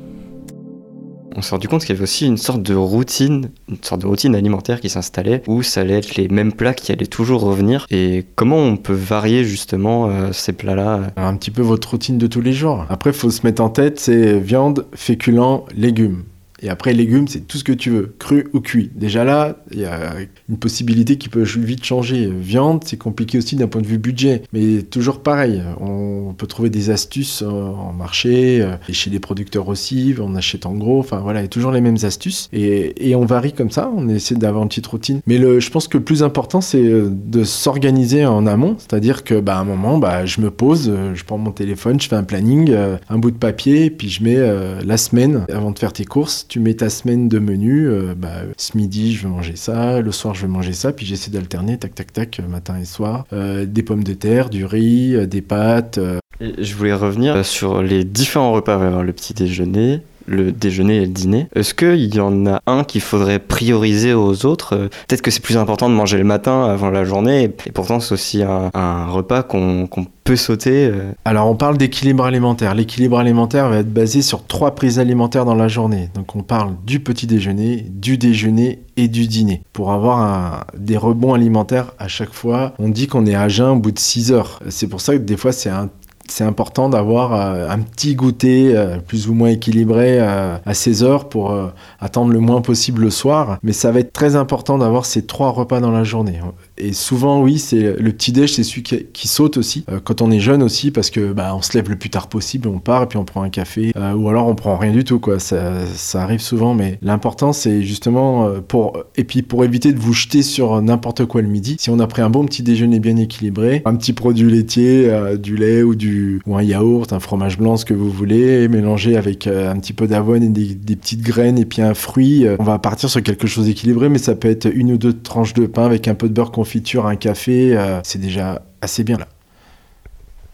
On 1.39 1.43
s'est 1.43 1.51
rendu 1.51 1.69
compte 1.69 1.83
qu'il 1.83 1.91
y 1.91 1.93
avait 1.93 2.03
aussi 2.03 2.27
une 2.27 2.39
sorte 2.39 2.63
de 2.63 2.75
routine, 2.75 3.51
une 3.69 3.77
sorte 3.83 4.01
de 4.01 4.07
routine 4.07 4.35
alimentaire 4.35 4.81
qui 4.81 4.89
s'installait, 4.89 5.43
où 5.47 5.63
ça 5.63 5.83
allait 5.83 5.99
être 5.99 6.17
les 6.17 6.29
mêmes 6.29 6.53
plats 6.53 6.73
qui 6.73 6.93
allaient 6.93 7.07
toujours 7.07 7.43
revenir. 7.43 7.87
Et 7.91 8.25
comment 8.37 8.57
on 8.57 8.79
peut 8.79 8.95
varier 8.95 9.45
justement 9.45 10.09
euh, 10.09 10.33
ces 10.33 10.55
plats-là 10.55 11.13
Un 11.17 11.37
petit 11.37 11.51
peu 11.51 11.61
votre 11.61 11.91
routine 11.91 12.17
de 12.17 12.27
tous 12.27 12.41
les 12.41 12.55
jours. 12.55 12.87
Après, 12.89 13.13
faut 13.13 13.31
se 13.31 13.47
mettre 13.47 13.63
en 13.63 13.69
tête, 13.69 14.01
c'est 14.01 14.39
viande, 14.39 14.87
féculents, 14.95 15.67
légumes. 15.77 16.23
Et 16.63 16.69
après, 16.69 16.93
légumes, 16.93 17.29
c'est 17.29 17.47
tout 17.47 17.59
ce 17.59 17.65
que 17.65 17.73
tu 17.73 17.91
veux, 17.91 18.15
cru 18.19 18.49
ou 18.53 18.61
cuit. 18.61 18.91
Déjà 18.95 19.25
là, 19.25 19.59
il 19.73 19.81
y 19.81 19.85
a 19.85 20.15
une 20.49 20.57
possibilité 20.57 21.17
qui 21.17 21.29
peut 21.29 21.43
vite 21.43 21.85
changer. 21.85 22.27
Viande, 22.27 22.83
c'est 22.85 22.97
compliqué 22.97 23.39
aussi 23.39 23.57
d'un 23.57 23.67
point 23.67 23.83
de 23.83 23.87
vue 23.87 23.99
budget. 23.99 24.43
Mais 24.53 24.83
toujours 24.83 25.21
pareil, 25.21 25.63
on 25.81 26.35
peut 26.37 26.47
trouver 26.47 26.71
des 26.71 26.91
astuces 26.91 27.43
euh, 27.43 27.51
en 27.51 27.93
marché, 27.93 28.61
euh, 28.63 28.77
et 28.89 28.93
chez 28.93 29.11
les 29.11 29.21
producteurs 29.21 29.69
aussi, 29.69 30.15
on 30.21 30.35
achète 30.35 30.67
en 30.67 30.75
gros. 30.75 31.01
Enfin 31.01 31.19
voilà, 31.19 31.41
il 31.41 31.45
y 31.45 31.47
a 31.47 31.49
toujours 31.49 31.73
les 31.73 31.81
mêmes 31.81 31.99
astuces. 32.03 32.49
Et, 32.53 33.15
on 33.17 33.25
varie 33.25 33.55
comme 33.55 33.71
ça, 33.71 33.91
on 33.97 34.11
essaie 34.11 34.35
d'avoir 34.35 34.63
une 34.63 34.69
petite 34.69 34.87
routine. 34.87 35.21
Mais 35.27 35.39
je 35.39 35.71
pense 35.71 35.89
que 35.89 35.97
le 35.97 36.05
plus 36.05 36.23
important, 36.23 36.61
c'est 36.61 36.85
euh, 36.85 37.09
de 37.11 37.45
s'organiser 37.45 38.27
en 38.27 38.47
amont. 38.47 38.77
C'est-à-dire 38.79 39.25
que, 39.25 39.41
bah, 39.41 39.59
un 39.59 39.65
moment, 39.65 39.97
bah, 39.97 40.27
je 40.27 40.43
me 40.43 40.51
pose, 40.51 40.93
je 41.15 41.25
prends 41.25 41.39
mon 41.39 41.51
téléphone, 41.51 41.99
je 41.99 42.09
fais 42.09 42.17
un 42.17 42.25
planning, 42.25 42.75
un 43.09 43.19
bout 43.19 43.31
de 43.31 43.39
papier, 43.39 43.89
puis 43.89 44.11
je 44.11 44.23
mets 44.23 44.37
la 44.85 44.97
semaine 44.97 45.47
avant 45.51 45.71
de 45.71 45.79
faire 45.79 45.95
tes 45.95 46.05
courses. 46.05 46.46
Tu 46.49 46.61
mets 46.61 46.75
ta 46.75 46.91
semaine 46.91 47.29
de 47.29 47.39
menu. 47.39 47.89
euh, 47.89 48.15
bah, 48.17 48.43
ce 48.57 48.77
midi, 48.77 49.15
je 49.15 49.23
vais 49.25 49.29
manger 49.29 49.57
ça. 49.57 50.01
Le 50.01 50.13
soir, 50.13 50.35
je 50.35 50.43
vais 50.43 50.53
manger 50.53 50.73
ça. 50.73 50.93
Puis 50.93 51.07
j'essaie 51.07 51.31
d'alterner, 51.31 51.79
tac, 51.79 51.95
tac, 51.95 52.13
tac, 52.13 52.41
euh, 52.41 52.49
matin 52.49 52.79
et 52.79 52.85
soir. 52.85 53.27
Euh, 53.33 53.67
des 53.67 53.83
pommes 53.83 54.05
de 54.05 54.15
terre, 54.15 54.51
du 54.51 54.65
riz, 54.65 55.27
des 55.27 55.43
pâtes. 55.43 55.99
je 56.41 56.75
voulais 56.75 56.95
revenir 56.95 57.45
sur 57.45 57.83
les 57.83 58.05
différents 58.05 58.53
repas. 58.53 59.03
Le 59.03 59.13
petit 59.13 59.35
déjeuner, 59.35 60.03
le 60.27 60.53
déjeuner 60.53 60.97
et 60.97 61.01
le 61.01 61.07
dîner. 61.13 61.47
Est-ce 61.55 61.75
qu'il 61.75 62.15
y 62.15 62.21
en 62.21 62.47
a 62.47 62.61
un 62.67 62.85
qu'il 62.85 63.01
faudrait 63.01 63.39
prioriser 63.39 64.15
aux 64.15 64.45
autres? 64.47 64.75
Euh, 64.75 64.89
Peut-être 65.09 65.23
que 65.23 65.31
c'est 65.31 65.43
plus 65.43 65.57
important 65.57 65.89
de 65.89 65.95
manger 65.95 66.19
le 66.19 66.25
matin 66.25 66.65
avant 66.65 66.91
la 66.91 67.05
journée, 67.05 67.45
et 67.45 67.49
pourtant 67.49 68.01
c'est 68.01 68.13
aussi 68.15 68.43
un, 68.43 68.71
repas 69.07 69.43
qu'on 69.43 69.89
peut 70.25 70.37
sauter. 70.37 70.87
euh. 70.87 71.13
Alors, 71.25 71.49
on 71.49 71.55
parle 71.55 71.77
d'équilibre 71.79 72.25
alimentaire. 72.25 72.75
L'équilibre 72.75 73.19
alimentaire 73.19 73.69
va 73.69 73.79
être 73.79 73.93
basé 73.93 74.23
sur 74.23 74.45
trois 74.45 74.75
prises 74.75 74.99
alimentaires 74.99 75.45
dans 75.45 75.55
la 75.55 75.69
journée. 75.69 76.11
Donc, 76.15 76.35
on 76.35 76.43
parle 76.43 76.73
du 76.85 77.01
petit 77.01 77.27
déjeuner, 77.27 77.87
du 77.89 78.19
déjeuner 78.19 78.81
et 78.97 79.09
du 79.09 79.27
dîner. 79.29 79.63
Pour 79.73 79.93
avoir 79.93 80.67
des 80.77 80.97
rebonds 80.97 81.35
alimentaires 81.35 81.93
à 81.99 82.09
chaque 82.09 82.33
fois, 82.33 82.73
on 82.79 82.89
dit 82.89 83.07
qu'on 83.07 83.27
est 83.27 83.35
à 83.37 83.49
jeun 83.49 83.71
au 83.71 83.77
bout 83.77 83.93
de 83.93 83.99
6 83.99 84.33
heures. 84.33 84.61
C'est 84.69 84.89
pour 84.89 85.01
ça 85.01 85.13
que 85.15 85.19
des 85.23 85.37
fois, 85.37 85.53
c'est 85.53 85.71
un 85.71 85.89
c'est 86.29 86.45
important 86.45 86.89
d'avoir 86.89 87.35
euh, 87.35 87.69
un 87.69 87.79
petit 87.81 88.15
goûter 88.15 88.77
euh, 88.77 88.99
plus 88.99 89.29
ou 89.29 89.35
moins 89.35 89.49
équilibré 89.49 90.19
euh, 90.21 90.57
à 90.65 90.75
16 90.75 91.05
heures 91.05 91.29
pour 91.29 91.57
attendre 92.01 92.33
le 92.33 92.41
moins 92.41 92.61
possible 92.61 93.03
le 93.03 93.11
soir. 93.11 93.59
Mais 93.63 93.73
ça 93.73 93.93
va 93.93 94.01
être 94.01 94.13
très 94.13 94.37
important 94.37 94.79
d'avoir 94.79 95.07
ces 95.07 95.27
trois 95.27 95.51
repas 95.51 95.81
dans 95.81 95.91
la 95.91 96.05
journée. 96.05 96.41
Et 96.79 96.93
souvent, 96.93 97.41
oui, 97.41 97.59
c'est 97.59 97.97
le 97.99 98.13
petit 98.13 98.33
déj, 98.33 98.53
c'est 98.53 98.63
celui 98.63 98.83
qui, 98.83 99.29
saute 99.29 99.57
aussi. 99.57 99.85
Euh, 99.91 99.99
quand 100.03 100.21
on 100.21 100.31
est 100.31 100.41
jeune 100.41 100.63
aussi, 100.63 100.91
parce 100.91 101.11
que 101.11 101.33
bah, 101.33 101.55
on 101.57 101.63
se 101.63 101.77
lève 101.77 101.89
le 101.89 101.97
plus 101.97 102.11
tard 102.11 102.29
possible, 102.29 102.69
on 102.69 102.79
part 102.79 103.05
et 103.05 103.07
puis 103.07 103.19
on 103.19 103.25
prend 103.25 103.43
un 103.43 103.49
café, 103.49 103.93
euh, 103.97 104.13
ou 104.13 104.29
alors 104.29 104.47
on 104.47 104.55
prend 104.55 104.77
rien 104.77 104.93
du 104.93 105.05
tout, 105.05 105.19
quoi. 105.19 105.39
Ça, 105.39 105.87
ça 105.87 106.23
arrive 106.23 106.41
souvent, 106.41 106.75
mais 106.75 106.99
l'important, 107.03 107.53
c'est 107.53 107.83
justement 107.83 108.47
euh, 108.47 108.61
pour 108.61 109.05
et 109.17 109.25
puis 109.25 109.43
pour 109.43 109.65
éviter 109.65 109.93
de 109.93 109.99
vous 109.99 110.13
jeter 110.13 110.43
sur 110.43 110.81
n'importe 110.83 111.25
quoi 111.25 111.41
le 111.41 111.49
midi. 111.49 111.77
Si 111.79 111.91
on 111.91 111.99
a 111.99 112.07
pris 112.07 112.23
un 112.23 112.31
bon 112.31 112.45
petit 112.45 112.63
déjeuner 112.63 113.01
bien 113.01 113.17
équilibré, 113.17 113.83
un 113.85 113.97
petit 113.97 114.13
produit 114.13 114.51
laitier, 114.51 115.11
du 115.39 115.57
lait 115.57 115.83
ou 115.83 115.95
du 115.95 116.41
ou 116.47 116.57
un 116.57 116.63
yaourt, 116.63 117.13
un 117.13 117.21
fromage 117.21 117.59
blanc, 117.59 117.77
ce 117.77 117.85
que 117.85 117.95
vous 117.95 118.11
voulez, 118.11 118.69
mélangé 118.69 119.17
avec 119.17 119.47
un 119.47 119.77
petit 119.77 119.93
peu 119.93 120.07
d'avoine 120.07 120.43
et 120.43 120.49
des, 120.49 120.97
petites 120.97 121.23
graines 121.23 121.59
et 121.59 121.65
puis 121.65 121.83
un 121.83 121.95
fruit, 121.95 122.47
on 122.59 122.65
va 122.65 122.79
partir 122.79 123.09
sur 123.09 123.23
quelque 123.23 123.47
chose 123.47 123.67
d'équilibré, 123.67 124.09
mais 124.09 124.19
ça 124.19 124.35
peut 124.35 124.49
être 124.49 124.69
une 124.73 124.93
ou 124.93 124.99
deux 124.99 125.13
tranches 125.13 125.55
de 125.55 125.67
pain 125.67 125.85
avec 125.85 126.09
un 126.09 126.15
peu 126.15 126.29
de 126.29 126.35
beurre 126.35 126.53
confiture, 126.67 127.07
un 127.07 127.15
café, 127.15 127.77
euh, 127.77 128.01
c'est 128.03 128.21
déjà 128.21 128.61
assez 128.81 129.05
bien 129.05 129.19
là. 129.19 129.29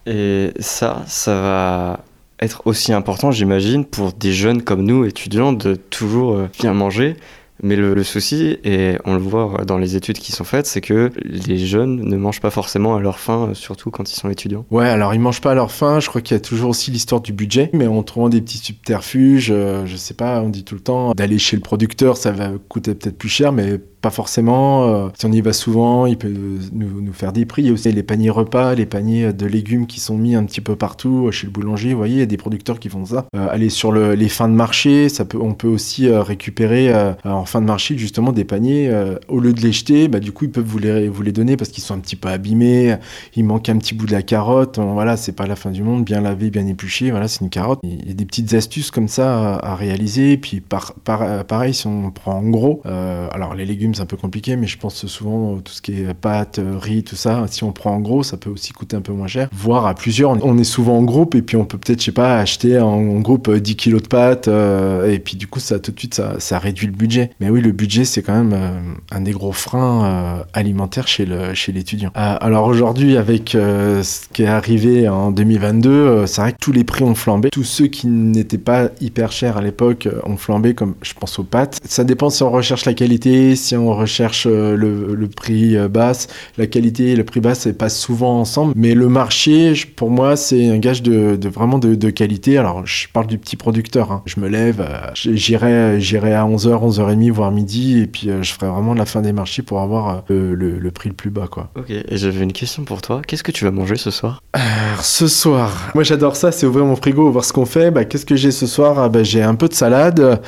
Et 0.05 0.51
ça, 0.59 1.01
ça 1.07 1.33
va 1.41 1.99
être 2.39 2.61
aussi 2.65 2.93
important, 2.93 3.31
j'imagine, 3.31 3.83
pour 3.83 4.13
des 4.13 4.31
jeunes 4.31 4.61
comme 4.61 4.83
nous, 4.83 5.05
étudiants, 5.05 5.53
de 5.53 5.73
toujours 5.73 6.33
euh, 6.35 6.49
bien 6.59 6.73
manger. 6.73 7.15
Mais 7.61 7.75
le, 7.75 7.93
le 7.93 8.03
souci, 8.03 8.57
et 8.65 8.97
on 9.05 9.13
le 9.13 9.19
voit 9.19 9.63
dans 9.65 9.77
les 9.77 9.95
études 9.95 10.17
qui 10.17 10.33
sont 10.33 10.43
faites, 10.43 10.65
c'est 10.65 10.81
que 10.81 11.11
les 11.23 11.57
jeunes 11.57 12.01
ne 12.03 12.17
mangent 12.17 12.41
pas 12.41 12.49
forcément 12.49 12.95
à 12.95 12.99
leur 12.99 13.19
faim, 13.19 13.49
euh, 13.49 13.53
surtout 13.53 13.89
quand 13.89 14.11
ils 14.11 14.15
sont 14.15 14.29
étudiants. 14.29 14.65
Ouais, 14.69 14.89
alors 14.89 15.13
ils 15.13 15.19
mangent 15.19 15.41
pas 15.41 15.51
à 15.51 15.55
leur 15.55 15.71
faim. 15.71 15.99
Je 15.99 16.09
crois 16.09 16.21
qu'il 16.21 16.35
y 16.35 16.37
a 16.37 16.41
toujours 16.41 16.71
aussi 16.71 16.91
l'histoire 16.91 17.21
du 17.21 17.31
budget, 17.31 17.69
mais 17.73 17.87
en 17.87 18.03
trouvant 18.03 18.29
des 18.29 18.41
petits 18.41 18.57
subterfuges, 18.57 19.49
euh, 19.51 19.85
je 19.85 19.95
sais 19.95 20.13
pas, 20.13 20.41
on 20.41 20.49
dit 20.49 20.63
tout 20.63 20.75
le 20.75 20.81
temps 20.81 21.13
d'aller 21.13 21.39
chez 21.39 21.55
le 21.55 21.61
producteur, 21.61 22.17
ça 22.17 22.31
va 22.31 22.51
coûter 22.67 22.93
peut-être 22.93 23.17
plus 23.17 23.29
cher, 23.29 23.51
mais 23.53 23.79
pas 24.03 24.11
forcément. 24.11 24.83
euh, 24.83 25.07
si 25.17 25.25
on 25.25 25.31
y 25.31 25.41
va 25.41 25.53
souvent, 25.53 26.05
il 26.05 26.17
peut 26.17 26.31
nous, 26.73 27.01
nous 27.01 27.13
faire 27.13 27.31
des 27.33 27.45
prix. 27.45 27.63
Il 27.63 27.67
y 27.67 27.69
a 27.69 27.73
aussi 27.73 27.91
les 27.91 28.03
paniers 28.03 28.29
repas, 28.29 28.75
les 28.75 28.85
paniers 28.85 29.31
de 29.33 29.45
légumes 29.47 29.87
qui 29.87 29.99
sont 30.01 30.17
mis 30.17 30.35
un 30.35 30.43
petit 30.43 30.61
peu 30.61 30.75
partout 30.75 31.27
euh, 31.27 31.31
chez 31.31 31.47
le 31.47 31.51
boulanger. 31.51 31.91
Vous 31.93 31.97
voyez, 31.97 32.15
il 32.15 32.19
y 32.19 32.23
a 32.23 32.27
des 32.27 32.37
producteurs 32.37 32.79
qui 32.79 32.89
font 32.89 33.05
ça. 33.05 33.25
Euh, 33.35 33.47
aller 33.49 33.69
sur 33.69 33.91
le- 33.93 34.13
les 34.13 34.27
fins 34.29 34.49
de 34.49 34.53
marché, 34.53 35.07
ça 35.09 35.23
peut, 35.25 35.39
on 35.41 35.53
peut 35.53 35.67
aussi 35.69 36.09
récupérer 36.09 36.93
en 37.23 37.45
fin 37.45 37.61
de 37.61 37.65
marché 37.65 37.97
justement 37.97 38.31
des 38.33 38.43
paniers. 38.43 38.91
au 39.29 39.39
lieu 39.39 39.53
de 39.53 39.61
les 39.61 39.71
jeter, 39.71 40.07
bah, 40.09 40.19
du 40.19 40.31
coup, 40.33 40.45
ils 40.45 40.51
peuvent 40.51 40.65
vous 40.65 40.77
les, 40.79 41.07
vous 41.07 41.21
les 41.21 41.31
donner 41.31 41.55
parce 41.57 41.69
qu'ils 41.71 41.83
sont 41.83 41.93
un 41.95 41.99
petit 41.99 42.17
peu 42.17 42.27
abîmés. 42.27 42.95
Il 43.35 43.45
manque 43.45 43.69
un 43.69 43.77
petit 43.77 43.93
bout 43.95 44.05
de 44.05 44.11
la 44.11 44.21
carotte. 44.21 44.79
Voilà, 44.79 45.15
c'est 45.15 45.31
pas 45.31 45.47
la 45.47 45.55
fin 45.55 45.71
du 45.71 45.81
monde. 45.81 46.03
Bien 46.03 46.19
lavé, 46.19 46.49
bien 46.49 46.67
épluché. 46.67 47.09
Voilà, 47.11 47.27
c'est 47.29 47.39
une 47.41 47.49
carotte. 47.49 47.79
Il 47.83 48.07
y 48.07 48.11
a 48.11 48.13
des 48.13 48.25
petites 48.25 48.53
astuces 48.53 48.91
comme 48.91 49.07
ça 49.07 49.55
à, 49.55 49.75
réaliser. 49.75 50.35
Puis 50.37 50.59
par, 50.59 50.93
par- 51.05 51.45
pareil, 51.45 51.73
si 51.73 51.87
on 51.87 52.11
prend 52.11 52.33
en 52.33 52.49
gros, 52.49 52.81
alors 52.85 53.55
les 53.55 53.65
légumes 53.65 53.92
c'est 53.95 54.01
un 54.01 54.05
peu 54.05 54.17
compliqué, 54.17 54.55
mais 54.55 54.67
je 54.67 54.77
pense 54.77 55.05
souvent 55.05 55.57
tout 55.57 55.73
ce 55.73 55.81
qui 55.81 56.01
est 56.01 56.13
pâtes, 56.13 56.59
euh, 56.59 56.77
riz, 56.79 57.03
tout 57.03 57.15
ça. 57.15 57.45
Si 57.49 57.63
on 57.63 57.71
prend 57.71 57.91
en 57.91 57.99
gros, 57.99 58.23
ça 58.23 58.37
peut 58.37 58.49
aussi 58.49 58.71
coûter 58.73 58.95
un 58.95 59.01
peu 59.01 59.13
moins 59.13 59.27
cher. 59.27 59.49
Voire 59.53 59.85
à 59.87 59.93
plusieurs, 59.95 60.31
on- 60.45 60.57
est 60.57 60.63
souvent 60.63 60.97
en 60.97 61.03
groupe 61.03 61.35
et 61.35 61.41
puis 61.41 61.57
on 61.57 61.65
peut 61.65 61.77
peut-être, 61.77 61.99
je 61.99 62.05
sais 62.05 62.11
pas, 62.11 62.37
acheter 62.37 62.79
en, 62.79 63.19
groupe 63.19 63.47
euh, 63.47 63.59
10 63.59 63.75
kilos 63.75 64.01
de 64.03 64.07
pâtes 64.07 64.47
euh, 64.47 65.11
et 65.11 65.19
puis 65.19 65.35
du 65.35 65.47
coup 65.47 65.59
ça 65.59 65.79
tout 65.79 65.91
de 65.91 65.99
suite 65.99 66.21
ça, 66.39 66.59
réduit 66.59 66.87
le 66.87 66.93
budget. 66.93 67.31
Mais 67.39 67.49
oui, 67.49 67.61
le 67.61 67.71
budget 67.71 68.05
c'est 68.05 68.21
quand 68.21 68.33
même 68.35 68.53
euh, 68.53 68.79
un 69.11 69.21
des 69.21 69.31
gros 69.31 69.51
freins 69.51 70.05
euh, 70.05 70.43
alimentaires 70.53 71.07
chez 71.07 71.25
l'étudiant. 71.73 72.09
Euh, 72.15 72.35
alors 72.39 72.67
aujourd'hui 72.67 73.17
avec 73.17 73.55
euh, 73.55 74.03
ce 74.03 74.21
qui 74.31 74.43
est 74.43 74.47
arrivé 74.47 75.07
en 75.09 75.31
2022, 75.31 75.89
euh, 75.89 76.25
c'est 76.27 76.41
vrai 76.41 76.51
que 76.53 76.57
tous 76.59 76.71
les 76.71 76.83
prix 76.83 77.03
ont 77.03 77.15
flambé. 77.15 77.49
Tous 77.51 77.63
ceux 77.63 77.87
qui 77.87 78.07
n'étaient 78.07 78.57
pas 78.57 78.89
hyper 79.01 79.31
chers 79.31 79.57
à 79.57 79.61
l'époque 79.61 80.05
euh, 80.07 80.19
ont 80.25 80.37
flambé, 80.37 80.73
comme 80.73 80.95
je 81.01 81.13
pense 81.13 81.39
aux 81.39 81.43
pâtes. 81.43 81.79
Ça 81.85 82.03
dépend 82.03 82.29
si 82.29 82.43
on 82.43 82.51
recherche 82.51 82.85
la 82.85 82.93
qualité, 82.93 83.55
si 83.55 83.75
on 83.75 83.82
recherche 83.91 84.47
euh, 84.49 84.75
le, 84.75 85.13
le 85.15 85.27
prix 85.27 85.75
euh, 85.77 85.87
basse. 85.87 86.27
La 86.57 86.67
qualité 86.67 87.11
et 87.11 87.15
le 87.15 87.23
prix 87.23 87.39
basse, 87.39 87.59
c'est 87.61 87.77
pas 87.77 87.89
souvent 87.89 88.39
ensemble. 88.39 88.73
Mais 88.75 88.93
le 88.93 89.09
marché, 89.09 89.73
pour 89.95 90.09
moi, 90.09 90.35
c'est 90.35 90.69
un 90.69 90.77
gage 90.77 91.01
de, 91.03 91.35
de 91.35 91.49
vraiment 91.49 91.79
de, 91.79 91.95
de 91.95 92.09
qualité. 92.09 92.57
Alors, 92.57 92.85
je 92.85 93.07
parle 93.11 93.27
du 93.27 93.37
petit 93.37 93.55
producteur. 93.57 94.11
hein. 94.11 94.21
Je 94.25 94.39
me 94.39 94.47
lève, 94.47 94.81
euh, 94.81 95.09
j'irai, 95.15 95.99
j'irai 95.99 96.33
à 96.33 96.45
11h, 96.45 96.89
11h30, 96.89 97.31
voire 97.31 97.51
midi, 97.51 97.99
et 97.99 98.07
puis 98.07 98.29
je 98.41 98.51
ferai 98.53 98.67
vraiment 98.71 98.93
la 98.93 99.05
fin 99.05 99.21
des 99.21 99.33
marchés 99.33 99.61
pour 99.61 99.81
avoir 99.81 100.23
le, 100.29 100.55
le- 100.55 100.79
le 100.79 100.91
prix 100.91 101.09
le 101.09 101.15
plus 101.15 101.29
bas, 101.29 101.47
quoi. 101.49 101.69
Ok, 101.77 101.89
et 101.89 102.03
j'avais 102.17 102.43
une 102.43 102.53
question 102.53 102.83
pour 102.83 103.01
toi. 103.01 103.21
Qu'est-ce 103.27 103.43
que 103.43 103.51
tu 103.51 103.65
vas 103.65 103.71
manger 103.71 103.95
ce 103.95 104.11
soir? 104.11 104.41
Alors, 104.53 105.03
ce 105.03 105.27
soir, 105.27 105.91
moi 105.95 106.03
j'adore 106.03 106.35
ça, 106.35 106.51
c'est 106.51 106.65
ouvrir 106.65 106.85
mon 106.85 106.95
frigo, 106.95 107.29
voir 107.31 107.43
ce 107.45 107.53
qu'on 107.53 107.65
fait. 107.65 107.91
Bah, 107.91 108.05
Qu'est-ce 108.05 108.25
que 108.25 108.35
j'ai 108.35 108.51
ce 108.51 108.67
soir? 108.67 108.99
Ah, 108.99 109.09
bah, 109.09 109.23
J'ai 109.23 109.41
un 109.41 109.55
peu 109.55 109.67
de 109.67 109.73
salade, 109.73 110.39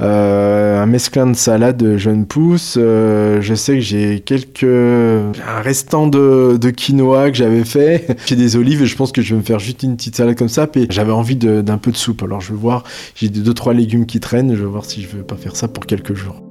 euh, 0.00 0.82
un 0.82 0.86
mesclin 0.86 1.26
de 1.26 1.36
salade 1.36 1.76
de 1.76 1.96
jeune 1.96 2.26
pousse. 2.26 2.75
Euh, 2.76 3.40
je 3.40 3.54
sais 3.54 3.74
que 3.74 3.80
j'ai 3.80 4.20
quelques... 4.20 4.64
un 4.64 5.60
restant 5.62 6.06
de, 6.06 6.70
quinoa 6.70 7.30
que 7.30 7.36
j'avais 7.36 7.64
fait. 7.64 8.16
j'ai 8.26 8.36
des 8.36 8.56
olives 8.56 8.82
et 8.82 8.86
je 8.86 8.96
pense 8.96 9.12
que 9.12 9.22
je 9.22 9.34
vais 9.34 9.40
me 9.40 9.44
faire 9.44 9.58
juste 9.58 9.82
une 9.82 9.96
petite 9.96 10.16
salade 10.16 10.36
comme 10.36 10.48
ça. 10.48 10.66
Puis 10.66 10.86
j'avais 10.90 11.12
envie 11.12 11.36
d'un 11.36 11.78
peu 11.78 11.90
de 11.90 11.96
soupe. 11.96 12.22
Alors 12.22 12.40
je 12.40 12.52
vais 12.52 12.58
voir, 12.58 12.84
j'ai 13.14 13.28
deux, 13.28 13.54
trois 13.54 13.74
légumes 13.74 14.06
qui 14.06 14.20
traînent. 14.20 14.54
Je 14.54 14.62
vais 14.62 14.68
voir 14.68 14.84
si 14.84 15.02
je 15.02 15.08
veux 15.08 15.22
pas 15.22 15.36
faire 15.36 15.56
ça 15.56 15.68
pour 15.68 15.86
quelques 15.86 16.14
jours. 16.14 16.42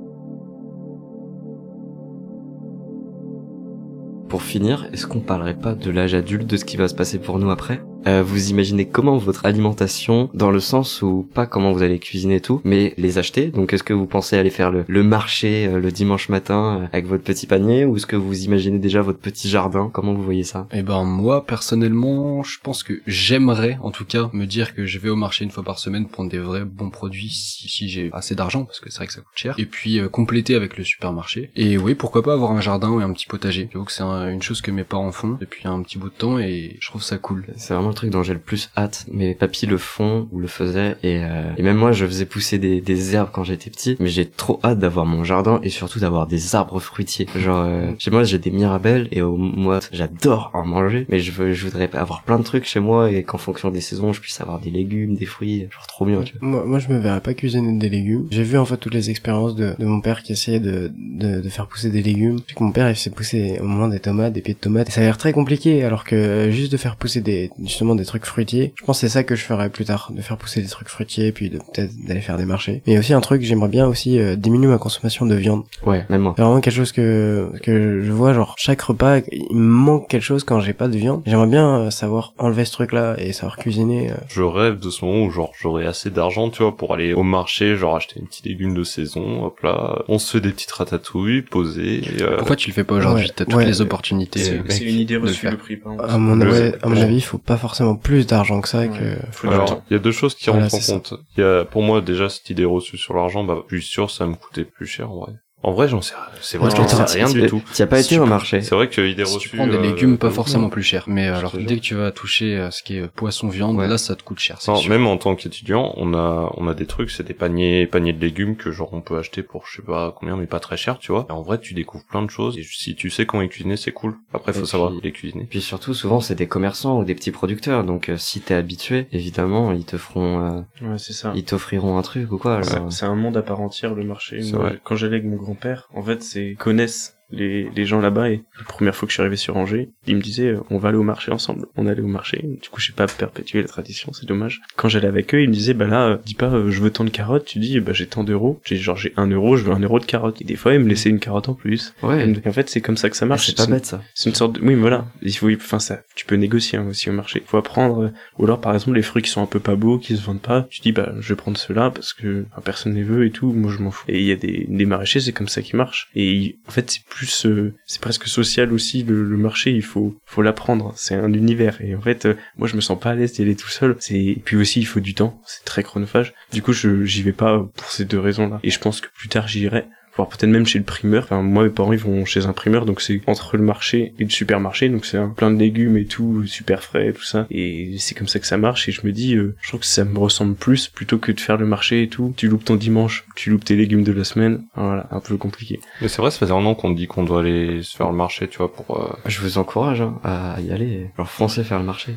Pour 4.30 4.42
finir, 4.42 4.88
est-ce 4.92 5.08
qu'on 5.08 5.20
parlerait 5.20 5.58
pas 5.58 5.76
de 5.76 5.92
l'âge 5.92 6.14
adulte, 6.14 6.48
de 6.48 6.58
ce 6.58 6.66
qui 6.66 6.78
va 6.78 6.88
se 6.88 6.96
passer 6.96 7.20
pour 7.20 7.40
nous 7.40 7.52
après? 7.52 7.80
Euh, 8.08 8.24
Vous 8.24 8.50
imaginez 8.50 8.86
comment 8.86 9.18
votre 9.18 9.46
alimentation, 9.46 10.30
dans 10.34 10.52
le 10.52 10.60
sens 10.60 11.02
où 11.02 11.28
pas 11.34 11.46
comment 11.46 11.72
vous 11.72 11.84
allez 11.84 12.00
cuisiner 12.00 12.36
et 12.36 12.41
tout, 12.41 12.62
mais 12.63 12.94
les 12.98 13.18
acheter. 13.18 13.48
Donc 13.48 13.74
est-ce 13.74 13.84
que 13.84 13.94
vous 13.94 14.06
pensez 14.06 14.38
aller 14.38 14.50
faire 14.50 14.72
le, 14.72 14.86
le 14.88 15.04
marché 15.04 15.68
euh, 15.68 15.80
le 15.80 15.91
dimanche 15.91 16.30
matin 16.30 16.82
euh, 16.84 16.88
avec 16.91 17.06
votre 17.08 17.24
petit 17.24 17.48
panier, 17.48 17.86
ou 17.86 17.96
est-ce 17.98 18.06
que 18.06 18.15
vous 18.15 18.44
imaginez 18.44 18.80
déjà 18.80 19.02
votre 19.02 19.20
petit 19.20 19.50
jardin? 19.50 19.89
Comment 19.94 20.13
vous 20.13 20.24
voyez 20.24 20.44
ça? 20.44 20.68
Eh 20.72 20.82
ben 20.82 21.04
moi 21.04 21.46
personnellement, 21.46 22.44
je 22.44 22.58
pense 22.62 22.84
que 22.84 23.02
j'aimerais 23.08 23.78
en 23.82 23.91
tout 23.91 24.06
cas 24.06 24.30
me 24.34 24.46
dire 24.46 24.76
que 24.76 24.86
je 24.86 25.00
vais 25.00 25.10
au 25.10 25.15
marché 25.15 25.44
une 25.44 25.52
fois 25.52 25.63
par 25.63 25.80
semaine 25.80 26.08
prendre 26.08 26.30
des 26.30 26.39
vrais 26.39 26.65
bons 26.65 26.89
produits 26.89 27.30
si, 27.30 27.68
si 27.70 27.89
j'ai 27.89 28.10
assez 28.13 28.36
d'argent 28.36 28.65
parce 28.65 28.80
que 28.80 28.89
c'est 28.89 28.98
vrai 28.98 29.08
que 29.08 29.13
ça 29.13 29.22
coûte 29.22 29.38
cher. 29.38 29.56
Et 29.58 29.65
puis 29.65 30.00
euh, 30.00 30.10
compléter 30.10 30.56
avec 30.56 30.78
le 30.78 30.84
supermarché. 30.84 31.52
Et 31.56 31.78
oui, 31.78 31.96
pourquoi 31.96 32.24
pas 32.24 32.34
avoir 32.34 32.52
un 32.52 32.62
jardin 32.62 33.00
et 33.00 33.04
un 33.04 33.12
petit 33.13 33.26
potager. 33.28 33.70
J'avoue 33.74 33.86
que 33.86 33.91
c'est 33.91 34.04
un- 34.04 34.30
une 34.32 34.41
chose 34.41 34.62
que 34.62 34.72
mes 34.72 34.84
parents 34.84 35.12
font 35.12 35.38
depuis 35.39 35.68
un 35.68 35.82
petit 35.82 35.98
bout 35.98 36.10
de 36.10 36.13
temps 36.15 36.38
et 36.39 36.78
je 36.80 36.88
trouve 36.89 37.04
ça 37.04 37.18
cool. 37.18 37.46
C'est 37.58 37.74
vraiment 37.74 37.94
truc 37.96 38.12
dont 38.12 38.24
j'ai 38.24 38.34
le 38.34 38.40
plus 38.40 38.70
hâte. 38.78 39.06
Mes 39.12 39.34
papis 39.34 39.66
le 39.66 39.78
font 39.78 40.28
ou 40.32 40.40
le 40.40 40.48
faisaient 40.48 40.96
et, 41.04 41.22
euh, 41.24 41.52
et 41.58 41.64
même 41.64 41.78
moi 41.78 41.92
je 41.92 42.06
faisais 42.06 42.26
pousser 42.26 42.60
des, 42.60 42.82
des 42.82 43.16
herbes 43.16 43.30
quand 43.32 43.44
j'étais 43.44 43.70
petit. 43.70 43.98
Mais 44.00 44.08
j'ai 44.08 44.28
trop 44.28 44.60
hâte 44.64 44.80
d'avoir 44.80 45.06
mon 45.06 45.24
jardin 45.24 45.60
et 45.64 45.70
surtout 45.70 46.00
d'avoir 46.00 46.28
des 46.28 46.56
arbres 46.56 46.80
fruitiers. 46.80 47.28
Genre 47.36 47.64
euh, 47.66 47.92
chez 47.98 48.12
moi 48.12 48.24
j'ai 48.24 48.38
des 48.38 48.52
mirabelles 48.52 49.08
et 49.12 49.22
au 49.22 49.38
mois 49.38 49.80
j'adore 49.92 50.52
en 50.54 50.66
manger. 50.66 51.06
Mais 51.10 51.20
je 51.20 51.32
veux 51.32 51.54
je 51.54 51.66
voudrais 51.66 51.90
avoir 51.94 52.24
plein 52.24 52.38
de 52.38 52.44
trucs 52.44 52.66
chez 52.66 52.80
moi 52.80 53.12
et 53.12 53.24
qu'en 53.24 53.38
fonction 53.38 53.72
des 53.72 53.82
saisons 53.82 54.14
je 54.14 54.22
puisse 54.22 54.40
avoir 54.42 54.60
des 54.60 54.70
légumes, 54.70 55.16
des 55.16 55.26
fruits. 55.26 55.68
Genre 55.72 55.88
trop 55.88 56.06
bien. 56.06 56.22
Tu 56.24 56.38
vois. 56.38 56.48
Moi, 56.48 56.66
moi, 56.66 56.80
je 56.80 56.90
me 56.90 56.98
verrais 57.00 57.22
pas 57.22 57.34
cuisiner 57.34 57.78
des 57.78 57.90
légumes. 57.90 58.28
J'ai 58.32 58.44
vu 58.44 58.58
en 58.58 58.66
fait 58.66 58.78
toutes 58.78 58.94
les 58.94 59.10
expériences 59.10 59.56
de, 59.56 59.76
de 59.78 59.86
mon 59.86 60.02
père 60.02 60.24
qui 60.24 60.34
essayait 60.34 60.60
de, 60.60 60.92
de, 60.98 61.42
de 61.42 61.50
faire 61.50 61.68
pousser 61.68 61.90
des 61.90 62.02
légumes. 62.02 62.40
Puis 62.42 62.56
que 62.56 62.64
mon 62.64 62.72
père 62.72 62.90
il 62.90 62.96
fait 62.96 63.10
pousser 63.10 63.58
au 63.62 63.66
moment 63.66 63.88
des 63.88 64.00
tomates, 64.00 64.34
des 64.34 64.42
pieds 64.42 64.54
de 64.54 64.60
tomates. 64.60 64.90
Et 64.90 64.92
ça 64.92 65.02
a 65.02 65.04
l'air 65.04 65.18
très 65.18 65.32
compliqué, 65.34 65.84
alors 65.84 66.04
que 66.04 66.16
euh, 66.16 66.52
juste 66.52 66.72
de 66.72 66.78
faire 66.78 66.96
pousser 66.96 67.22
des 67.22 67.50
justement 67.76 67.96
des 67.96 68.06
trucs 68.06 68.26
fruitiers. 68.26 68.74
Je 68.80 68.86
pense 68.86 68.98
que 69.02 69.08
c'est 69.08 69.14
ça 69.14 69.24
que 69.26 69.36
je 69.36 69.44
ferais 69.44 69.70
plus 69.70 69.84
tard, 69.86 70.12
de 70.16 70.22
faire 70.22 70.38
pousser 70.38 70.62
des 70.62 70.68
trucs 70.70 70.88
fruitiers, 70.88 71.32
puis 71.34 71.50
de 71.50 71.58
peut-être 71.58 71.92
d'aller 72.08 72.22
faire 72.22 72.38
des 72.38 72.46
marchés. 72.46 72.82
Mais 72.88 72.98
aussi 72.98 73.14
un 73.14 73.20
truc, 73.22 73.42
j'aimerais 73.42 73.68
bien 73.68 73.86
aussi 73.86 74.18
euh, 74.18 74.36
diminuer 74.38 74.68
ma 74.68 74.78
consommation 74.78 75.26
de 75.26 75.36
viande. 75.36 75.64
Ouais, 75.86 76.06
même 76.10 76.22
moi. 76.22 76.34
C'est 76.38 76.42
vraiment 76.44 76.62
quelque 76.62 76.74
chose 76.74 76.92
que 76.94 77.52
que 77.62 78.02
je 78.02 78.12
vois 78.12 78.34
genre 78.34 78.56
chaque 78.58 78.82
repas 78.82 79.18
il 79.32 79.56
me 79.56 79.62
manque 79.62 80.08
quelque 80.08 80.24
chose 80.24 80.44
quand 80.46 80.60
j'ai 80.62 80.74
pas 80.74 80.88
de 80.88 80.98
viande. 80.98 81.22
J'aimerais 81.26 81.48
bien 81.48 81.80
euh, 81.82 81.90
savoir 81.92 82.34
enlever 82.38 82.64
ce 82.66 82.72
truc 82.72 82.94
là 82.94 83.16
et 83.18 83.34
savoir 83.34 83.58
cuisiner. 83.58 84.12
euh. 84.12 84.16
Je 84.30 84.42
rêve 84.42 84.80
de 84.80 84.90
ce 84.90 85.04
moment 85.04 85.26
où 85.26 85.30
genre 85.32 85.52
j'aurai 85.60 85.86
assez 85.86 86.10
d'argent, 86.10 86.50
tu 86.50 86.64
vois, 86.64 86.76
pour 86.78 86.94
aller 86.94 87.14
au 87.14 87.24
marché, 87.24 87.76
genre 87.76 87.96
acheter 87.98 88.20
une 88.20 88.28
petite 88.28 88.46
légume 88.46 88.74
de 88.74 88.84
saison, 88.84 89.44
hop 89.46 89.60
là, 89.62 90.04
on 90.08 90.18
se 90.20 90.32
fait 90.32 90.42
des 90.42 90.52
petites 90.52 90.72
ratatouilles, 90.72 91.42
posées, 91.42 92.02
euh, 92.22 92.38
Pourquoi 92.38 92.56
tu 92.56 92.70
le 92.70 92.74
fais 92.74 92.84
pas 92.84 92.96
aujourd'hui 92.96 93.26
Ouais, 93.26 93.32
T'as 93.36 93.46
toutes 93.46 93.56
ouais. 93.56 93.66
les 93.66 93.82
opportunités. 93.82 94.40
C'est 94.70 94.84
une 94.86 95.00
idée 95.00 95.18
reçue 95.18 95.50
le 95.50 95.58
prix. 95.58 95.78
À 96.08 96.18
mon, 96.18 96.40
ouais, 96.40 96.74
à 96.82 96.88
mon 96.88 96.98
avis, 97.02 97.16
il 97.16 97.22
faut 97.22 97.38
pas 97.38 97.58
forcément 97.67 97.95
plus 97.95 98.28
d'argent 98.28 98.62
que 98.62 98.69
ça. 98.69 98.88
Que... 98.88 99.17
Alors, 99.47 99.82
il 99.89 99.93
y 99.93 99.95
a 99.95 99.99
deux 99.99 100.12
choses 100.12 100.36
qui 100.36 100.49
Voilà, 100.49 100.67
rentrent 100.67 100.75
en 100.75 100.93
compte. 100.93 101.13
Il 101.36 101.41
y 101.41 101.43
a, 101.43 101.65
pour 101.65 101.82
moi, 101.82 102.01
déjà, 102.01 102.30
cette 102.30 102.49
idée 102.51 102.65
reçue 102.65 102.97
sur 102.97 103.15
l'argent, 103.15 103.43
bah, 103.43 103.63
je 103.69 103.78
suis 103.78 103.88
sûr, 103.88 104.12
ça 104.12 104.28
me 104.28 104.36
coûtait 104.36 104.65
plus 104.65 104.86
cher, 104.86 105.12
en 105.12 105.21
vrai. 105.21 105.34
En 105.63 105.72
vrai, 105.72 105.88
j'en 105.88 106.02
sais, 106.02 106.13
c'est 106.41 106.60
vrai, 106.60 106.70
j'en 106.70 106.88
sais 107.08 107.18
rien 107.24 107.30
du 107.32 107.48
tout. 107.48 107.63
Tu 107.74 107.82
as 107.82 107.88
pas 107.88 108.00
été 108.00 108.20
au 108.20 108.26
marché. 108.28 108.62
C'est 108.62 108.76
vrai 108.76 108.88
que 108.88 109.02
idée 109.02 109.26
Si 109.26 109.34
reçue. 109.36 109.50
tu 109.50 109.56
prends 109.56 109.65
des 109.65 109.78
euh, 109.78 109.82
légumes 109.82 110.20
pas 110.20 110.28
euh, 110.28 110.30
forcément 110.30 110.70
plus 110.70 110.84
chers, 110.84 111.06
mais 111.08 111.26
Je 111.28 111.32
alors 111.32 111.58
dès 111.58 111.78
que 111.78 111.82
tu 111.82 111.96
vas 111.96 112.12
toucher 112.12 112.56
euh, 112.56 112.70
ce 112.70 112.84
qui 112.84 112.98
est 112.98 113.08
poisson 113.08 113.48
viande, 113.48 113.80
là 113.80 113.98
ça 113.98 114.15
te 114.15 114.22
coûte 114.22 114.38
cher. 114.38 114.60
Non, 114.68 114.84
même 114.88 115.08
en 115.08 115.18
tant 115.18 115.34
qu'étudiant, 115.36 115.94
on 115.98 116.13
a, 116.13 116.52
on 116.58 116.68
a 116.68 116.76
des 116.76 116.86
trucs, 116.86 117.10
c'est 117.10 117.24
des 117.26 117.34
paniers, 117.34 117.88
paniers 117.88 118.13
de 118.13 118.22
légumes 118.22 118.58
que 118.58 118.72
genre 118.72 118.89
on 118.94 119.02
peut 119.02 119.18
acheter 119.18 119.41
pour 119.41 119.65
je 119.65 119.78
sais 119.78 119.82
pas 119.82 120.13
combien, 120.20 120.36
mais 120.36 120.46
pas 120.46 120.60
très 120.60 120.78
cher, 120.78 121.00
tu 121.00 121.12
vois. 121.12 121.26
Et 121.30 121.32
en 121.32 121.41
vrai, 121.41 121.60
tu 121.60 121.74
découvres 121.74 122.06
plein 122.06 122.22
de 122.22 122.30
choses. 122.30 122.56
Et 122.60 122.63
si 122.63 122.94
tu 122.94 123.10
sais 123.10 123.26
comment 123.26 123.41
les 123.41 123.50
cuisiner, 123.50 123.78
c'est 123.78 123.91
cool. 123.94 124.18
Après, 124.34 124.54
faut 124.54 124.65
savoir 124.65 124.91
les 125.02 125.12
cuisiner. 125.12 125.44
Et 125.44 125.48
puis 125.48 125.62
surtout, 125.62 125.96
souvent, 125.96 126.20
c'est 126.20 126.36
des 126.36 126.48
commerçants 126.48 127.00
ou 127.00 127.06
des 127.06 127.15
petits 127.15 127.32
producteurs. 127.32 127.84
Donc, 127.84 128.10
euh, 128.10 128.18
si 128.18 128.39
t'es 128.41 128.54
habitué, 128.54 129.08
évidemment, 129.12 129.72
ils 129.72 129.86
te 129.86 129.98
feront, 129.98 130.41
euh, 130.46 130.60
Ouais, 130.88 130.98
c'est 131.00 131.13
ça. 131.13 131.32
ils 131.36 131.44
t'offriront 131.46 131.98
un 131.98 132.02
truc 132.04 132.32
ou 132.32 132.38
quoi. 132.38 132.62
C'est- 132.91 133.06
un 133.06 133.15
monde 133.15 133.38
à 133.38 133.41
part 133.41 133.62
entière 133.62 133.96
le 133.96 134.04
marché. 134.04 134.41
C'est 134.44 134.54
Moi, 134.56 134.63
vrai. 134.70 134.80
Quand 134.84 134.96
j'allais 134.96 135.18
avec 135.18 135.26
mon 135.28 135.38
grand-père, 135.56 135.88
en 135.94 136.04
fait, 136.04 136.22
c'est 136.22 136.56
connaissent 136.56 137.14
les, 137.32 137.70
les 137.76 137.86
gens 137.86 138.00
là-bas 138.02 138.30
et 138.30 138.44
la 138.58 138.64
première 138.66 138.96
fois 138.96 139.08
que 139.08 139.12
je 139.12 139.16
suis 139.16 139.22
arrivé 139.22 139.36
sur 139.36 139.58
Angers, 139.58 139.90
ils 140.08 140.16
me 140.16 140.22
disaient 140.22 140.50
euh, 140.50 140.64
on 140.70 140.78
va 140.78 140.90
aller 140.90 140.98
au 140.98 141.04
marché 141.04 141.32
ensemble. 141.32 141.66
On 141.76 141.88
allait 141.88 142.02
au 142.02 142.08
marché. 142.08 142.42
Du 142.62 142.70
coup, 142.70 142.80
j'ai 142.80 142.94
pas 142.94 143.08
perpétué 143.08 143.62
la 143.62 143.68
tradition, 143.68 144.14
c'est 144.14 144.26
dommage. 144.26 144.62
Quand 144.76 144.90
j'allais 144.90 145.08
avec 145.08 145.34
eux, 145.34 145.42
ils 145.42 145.50
me 145.50 145.54
disaient 145.54 145.74
bah 145.74 145.88
là, 145.88 146.08
euh, 146.08 146.18
dis 146.26 146.36
pas 146.36 146.52
euh, 146.52 146.70
je 146.70 146.82
veux 146.82 146.92
tant 146.92 147.04
de 147.04 147.10
carottes, 147.10 147.46
tu 147.46 147.60
dis 147.60 147.80
bah 147.80 147.94
j'ai 147.94 148.08
tant 148.08 148.24
d'euros. 148.24 148.60
J'ai 148.64 148.78
genre 148.78 148.98
j'ai 148.98 149.14
un 149.18 149.28
euro, 149.28 149.58
je 149.58 149.64
veux 149.64 149.72
un 149.74 149.80
euro 149.80 150.00
de 150.00 150.06
carottes. 150.06 150.42
Et 150.42 150.46
des 150.46 150.56
fois, 150.56 150.74
ils 150.74 150.80
me 150.80 150.88
laissaient 150.88 151.10
une 151.10 151.20
carotte 151.20 151.50
en 151.50 151.54
plus. 151.54 151.94
Ouais. 152.04 152.30
Et 152.30 152.48
en 152.48 152.54
fait, 152.54 152.70
c'est 152.70 152.82
comme 152.82 152.98
ça 152.98 153.10
que 153.10 153.18
ça 153.18 153.26
marche. 153.26 153.48
c'est 153.48 153.58
pas 153.58 153.68
bête 153.68 153.86
ça. 153.86 154.02
c'est 154.14 154.30
une 154.30 154.36
sorte 154.36 154.54
de... 154.54 154.60
Oui, 154.60 154.76
mais 154.76 154.82
voilà. 154.82 155.06
Il 155.22 155.36
faut, 155.36 155.52
enfin, 155.52 155.80
ça, 155.80 156.02
tu 156.16 156.26
peux 156.26 156.36
négocier 156.36 156.78
hein, 156.78 156.88
aussi 156.90 157.10
au 157.10 157.14
marché. 157.14 157.42
Il 157.44 157.48
faut 157.48 157.58
apprendre. 157.58 158.12
Ou 158.38 158.46
alors, 158.46 158.62
par 158.62 158.74
exemple, 158.74 158.96
les 158.96 159.02
fruits 159.02 159.24
qui 159.24 159.30
sont 159.30 159.42
un 159.42 159.48
peu 159.48 159.60
pas 159.60 159.76
beaux, 159.76 159.98
qui 159.98 160.16
se 160.16 160.24
vendent 160.24 160.42
pas, 160.42 160.68
tu 160.70 160.82
dis, 160.82 160.92
bah, 160.92 161.14
je 161.20 161.30
vais 161.30 161.36
prendre 161.36 161.58
ceux-là 161.58 161.92
parce 161.92 162.14
que 162.14 162.46
enfin, 162.52 162.62
personne 162.64 162.94
ne 162.94 162.98
les 162.98 163.04
veut 163.04 163.26
et 163.26 163.32
tout. 163.32 163.52
Moi, 163.52 163.72
je 163.72 163.82
m'en 163.82 163.92
fous. 163.92 164.06
Et 164.08 164.20
il 164.20 164.26
y 164.26 164.32
a 164.32 164.36
des, 164.36 164.66
des 164.70 164.86
maraîchers, 164.86 165.20
c'est 165.20 165.34
comme 165.34 165.48
ça 165.48 165.62
qui 165.62 165.76
marche. 165.76 166.10
Et 166.16 166.58
en 166.68 166.72
fait, 166.72 166.90
c'est 166.90 167.02
plus, 167.15 167.45
euh, 167.45 167.73
c'est 167.86 168.01
presque 168.01 168.28
social 168.28 168.73
aussi 168.73 169.04
le, 169.04 169.38
marché. 169.38 169.71
Il 169.71 169.84
faut, 169.84 170.15
faut 170.25 170.41
l'apprendre. 170.41 170.93
C'est 170.97 171.15
un 171.15 171.32
univers. 171.32 171.80
Et 171.82 171.95
en 171.95 172.01
fait, 172.01 172.25
euh, 172.25 172.36
moi, 172.58 172.67
je 172.67 172.75
me 172.75 172.82
sens 172.82 172.99
pas 172.99 173.12
à 173.12 173.15
l'aise 173.15 173.32
d'y 173.32 173.41
aller 173.41 173.56
tout 173.56 173.69
seul. 173.69 173.95
Et 174.12 174.41
puis 174.43 174.58
aussi, 174.58 174.82
il 174.82 174.86
faut 174.86 174.99
du 174.99 175.13
temps. 175.13 175.41
C'est 175.45 175.63
très 175.63 175.82
chronophage. 175.82 176.34
Du 176.51 176.62
coup, 176.62 176.73
je, 176.73 177.06
j'y 177.06 177.23
vais 177.23 177.32
pas 177.32 177.65
pour 177.75 177.89
ces 177.89 178.04
deux 178.04 178.19
raisons-là. 178.19 178.60
Et 178.63 178.69
je 178.69 178.80
pense 178.80 178.99
que 178.99 179.08
plus 179.15 179.30
tard, 179.30 179.47
j'irai 179.47 179.86
voire 180.15 180.28
peut-être 180.30 180.49
même 180.49 180.65
chez 180.65 180.80
le 180.80 180.86
primeur. 180.86 181.23
Enfin, 181.23 181.41
moi, 181.41 181.63
mes 181.63 181.69
parents, 181.69 181.93
ils 181.93 181.99
vont 181.99 182.25
chez 182.25 182.45
un 182.45 182.54
primeur, 182.54 182.86
donc 182.86 183.01
c'est 183.01 183.21
entre 183.28 183.58
le 183.58 183.63
marché 183.63 184.13
et 184.19 184.23
le 184.23 184.30
supermarché, 184.30 184.89
donc 184.89 185.06
c'est 185.06 185.19
plein 185.36 185.51
de 185.51 185.58
légumes 185.60 185.97
et 185.97 186.06
tout, 186.06 186.45
super 186.45 186.82
frais, 186.84 187.12
tout 187.13 187.23
ça. 187.23 187.47
Et 187.51 187.95
c'est 187.99 188.15
comme 188.15 188.28
ça 188.28 188.39
que 188.39 188.47
ça 188.47 188.58
marche. 188.58 188.88
Et 188.89 188.91
je 188.91 189.06
me 189.06 189.12
dis, 189.12 189.36
euh, 189.36 189.56
je 189.62 189.67
trouve 189.69 189.82
que 189.82 189.86
ça 189.86 190.06
me 190.06 190.17
ressemble 190.17 190.56
plus 190.56 190.88
plutôt 190.88 191.17
que 191.17 191.32
de 191.32 191.39
faire 191.39 191.58
le 191.58 191.65
marché 191.65 192.04
et 192.04 192.08
tout. 192.08 192.34
Tu 192.38 192.47
loupes 192.47 192.63
ton 192.65 192.75
dimanche, 192.75 193.25
tu 193.36 193.49
loupes 193.49 193.65
tes 193.65 193.75
légumes 193.75 194.04
de 194.04 194.12
la 194.12 194.23
semaine. 194.23 194.63
Voilà, 194.75 195.08
un 195.12 195.19
peu 195.19 195.38
compliqué. 195.38 195.80
Mais 196.01 196.08
c'est 196.08 196.21
vrai, 196.21 196.32
ça 196.32 196.39
faisait 196.39 196.51
un 196.54 196.65
an 196.65 196.75
qu'on 196.75 196.91
dit 196.91 197.08
qu'on 197.08 197.23
doit 197.23 197.41
aller 197.41 197.84
se 197.84 197.95
faire 197.97 198.10
le 198.10 198.15
marché, 198.15 198.47
tu 198.47 198.58
vois, 198.58 198.71
pour... 198.73 198.97
euh, 199.01 199.13
Je 199.25 199.39
vous 199.41 199.58
encourage 199.58 200.01
hein, 200.01 200.19
à 200.23 200.60
y 200.62 200.71
aller, 200.71 201.08
genre 201.17 201.30
foncez 201.30 201.63
faire 201.63 201.80
le 201.80 201.86
marché. 201.86 202.13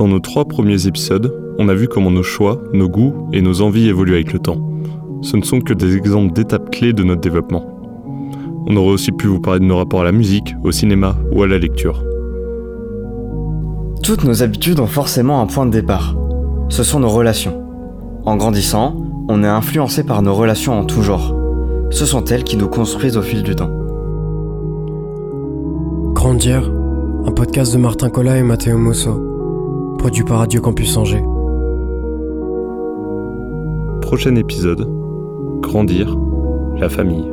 Dans 0.00 0.08
nos 0.08 0.18
trois 0.18 0.46
premiers 0.46 0.86
épisodes, 0.86 1.30
on 1.58 1.68
a 1.68 1.74
vu 1.74 1.86
comment 1.86 2.10
nos 2.10 2.22
choix, 2.22 2.58
nos 2.72 2.88
goûts 2.88 3.28
et 3.34 3.42
nos 3.42 3.60
envies 3.60 3.86
évoluent 3.86 4.14
avec 4.14 4.32
le 4.32 4.38
temps. 4.38 4.56
Ce 5.20 5.36
ne 5.36 5.42
sont 5.42 5.60
que 5.60 5.74
des 5.74 5.94
exemples 5.94 6.32
d'étapes 6.32 6.70
clés 6.70 6.94
de 6.94 7.02
notre 7.02 7.20
développement. 7.20 7.66
On 8.66 8.74
aurait 8.76 8.94
aussi 8.94 9.12
pu 9.12 9.26
vous 9.26 9.40
parler 9.40 9.60
de 9.60 9.66
nos 9.66 9.76
rapports 9.76 10.00
à 10.00 10.04
la 10.04 10.12
musique, 10.12 10.54
au 10.64 10.72
cinéma 10.72 11.16
ou 11.32 11.42
à 11.42 11.46
la 11.46 11.58
lecture. 11.58 12.02
Toutes 14.02 14.24
nos 14.24 14.42
habitudes 14.42 14.80
ont 14.80 14.86
forcément 14.86 15.42
un 15.42 15.46
point 15.46 15.66
de 15.66 15.70
départ. 15.70 16.16
Ce 16.70 16.82
sont 16.82 17.00
nos 17.00 17.10
relations. 17.10 17.62
En 18.24 18.38
grandissant, 18.38 18.96
on 19.28 19.44
est 19.44 19.48
influencé 19.48 20.02
par 20.02 20.22
nos 20.22 20.34
relations 20.34 20.78
en 20.78 20.86
tout 20.86 21.02
genre. 21.02 21.36
Ce 21.90 22.06
sont 22.06 22.24
elles 22.24 22.44
qui 22.44 22.56
nous 22.56 22.68
construisent 22.68 23.18
au 23.18 23.22
fil 23.22 23.42
du 23.42 23.54
temps. 23.54 23.70
Grandir, 26.14 26.72
un 27.26 27.32
podcast 27.32 27.74
de 27.74 27.78
Martin 27.78 28.08
Collat 28.08 28.38
et 28.38 28.42
Matteo 28.42 28.78
Mosso, 28.78 29.29
produit 30.00 30.24
par 30.24 30.38
Radio 30.38 30.62
Campus 30.62 30.96
Angers. 30.96 31.22
Prochain 34.00 34.34
épisode, 34.34 34.88
Grandir, 35.60 36.16
la 36.78 36.88
famille. 36.88 37.30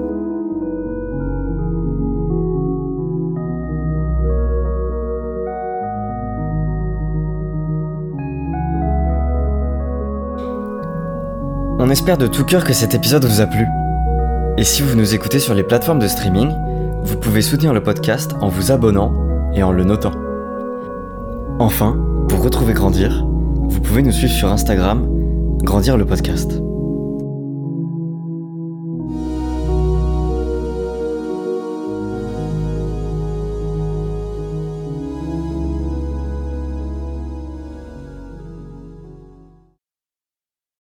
On 11.80 11.90
espère 11.90 12.18
de 12.18 12.28
tout 12.28 12.44
cœur 12.44 12.66
que 12.66 12.74
cet 12.74 12.94
épisode 12.94 13.24
vous 13.24 13.40
a 13.40 13.46
plu. 13.46 13.66
Et 14.58 14.66
si 14.66 14.82
vous 14.82 14.98
nous 14.98 15.16
écoutez 15.16 15.40
sur 15.40 15.54
les 15.54 15.64
plateformes 15.64 16.00
de 16.00 16.08
streaming, 16.10 16.52
vous 17.06 17.16
pouvez 17.16 17.42
soutenir 17.42 17.74
le 17.74 17.82
podcast 17.82 18.36
en 18.42 18.50
vous 18.50 18.74
abonnant 18.74 19.14
et 19.54 19.64
en 19.64 19.72
le 19.72 19.86
notant. 19.86 20.12
Enfin, 21.60 21.96
pour 22.28 22.44
retrouver 22.44 22.74
Grandir, 22.74 23.26
vous 23.26 23.80
pouvez 23.80 24.02
nous 24.02 24.12
suivre 24.12 24.34
sur 24.34 24.52
Instagram, 24.52 25.08
Grandir 25.64 25.98
le 25.98 26.06
podcast. 26.06 26.67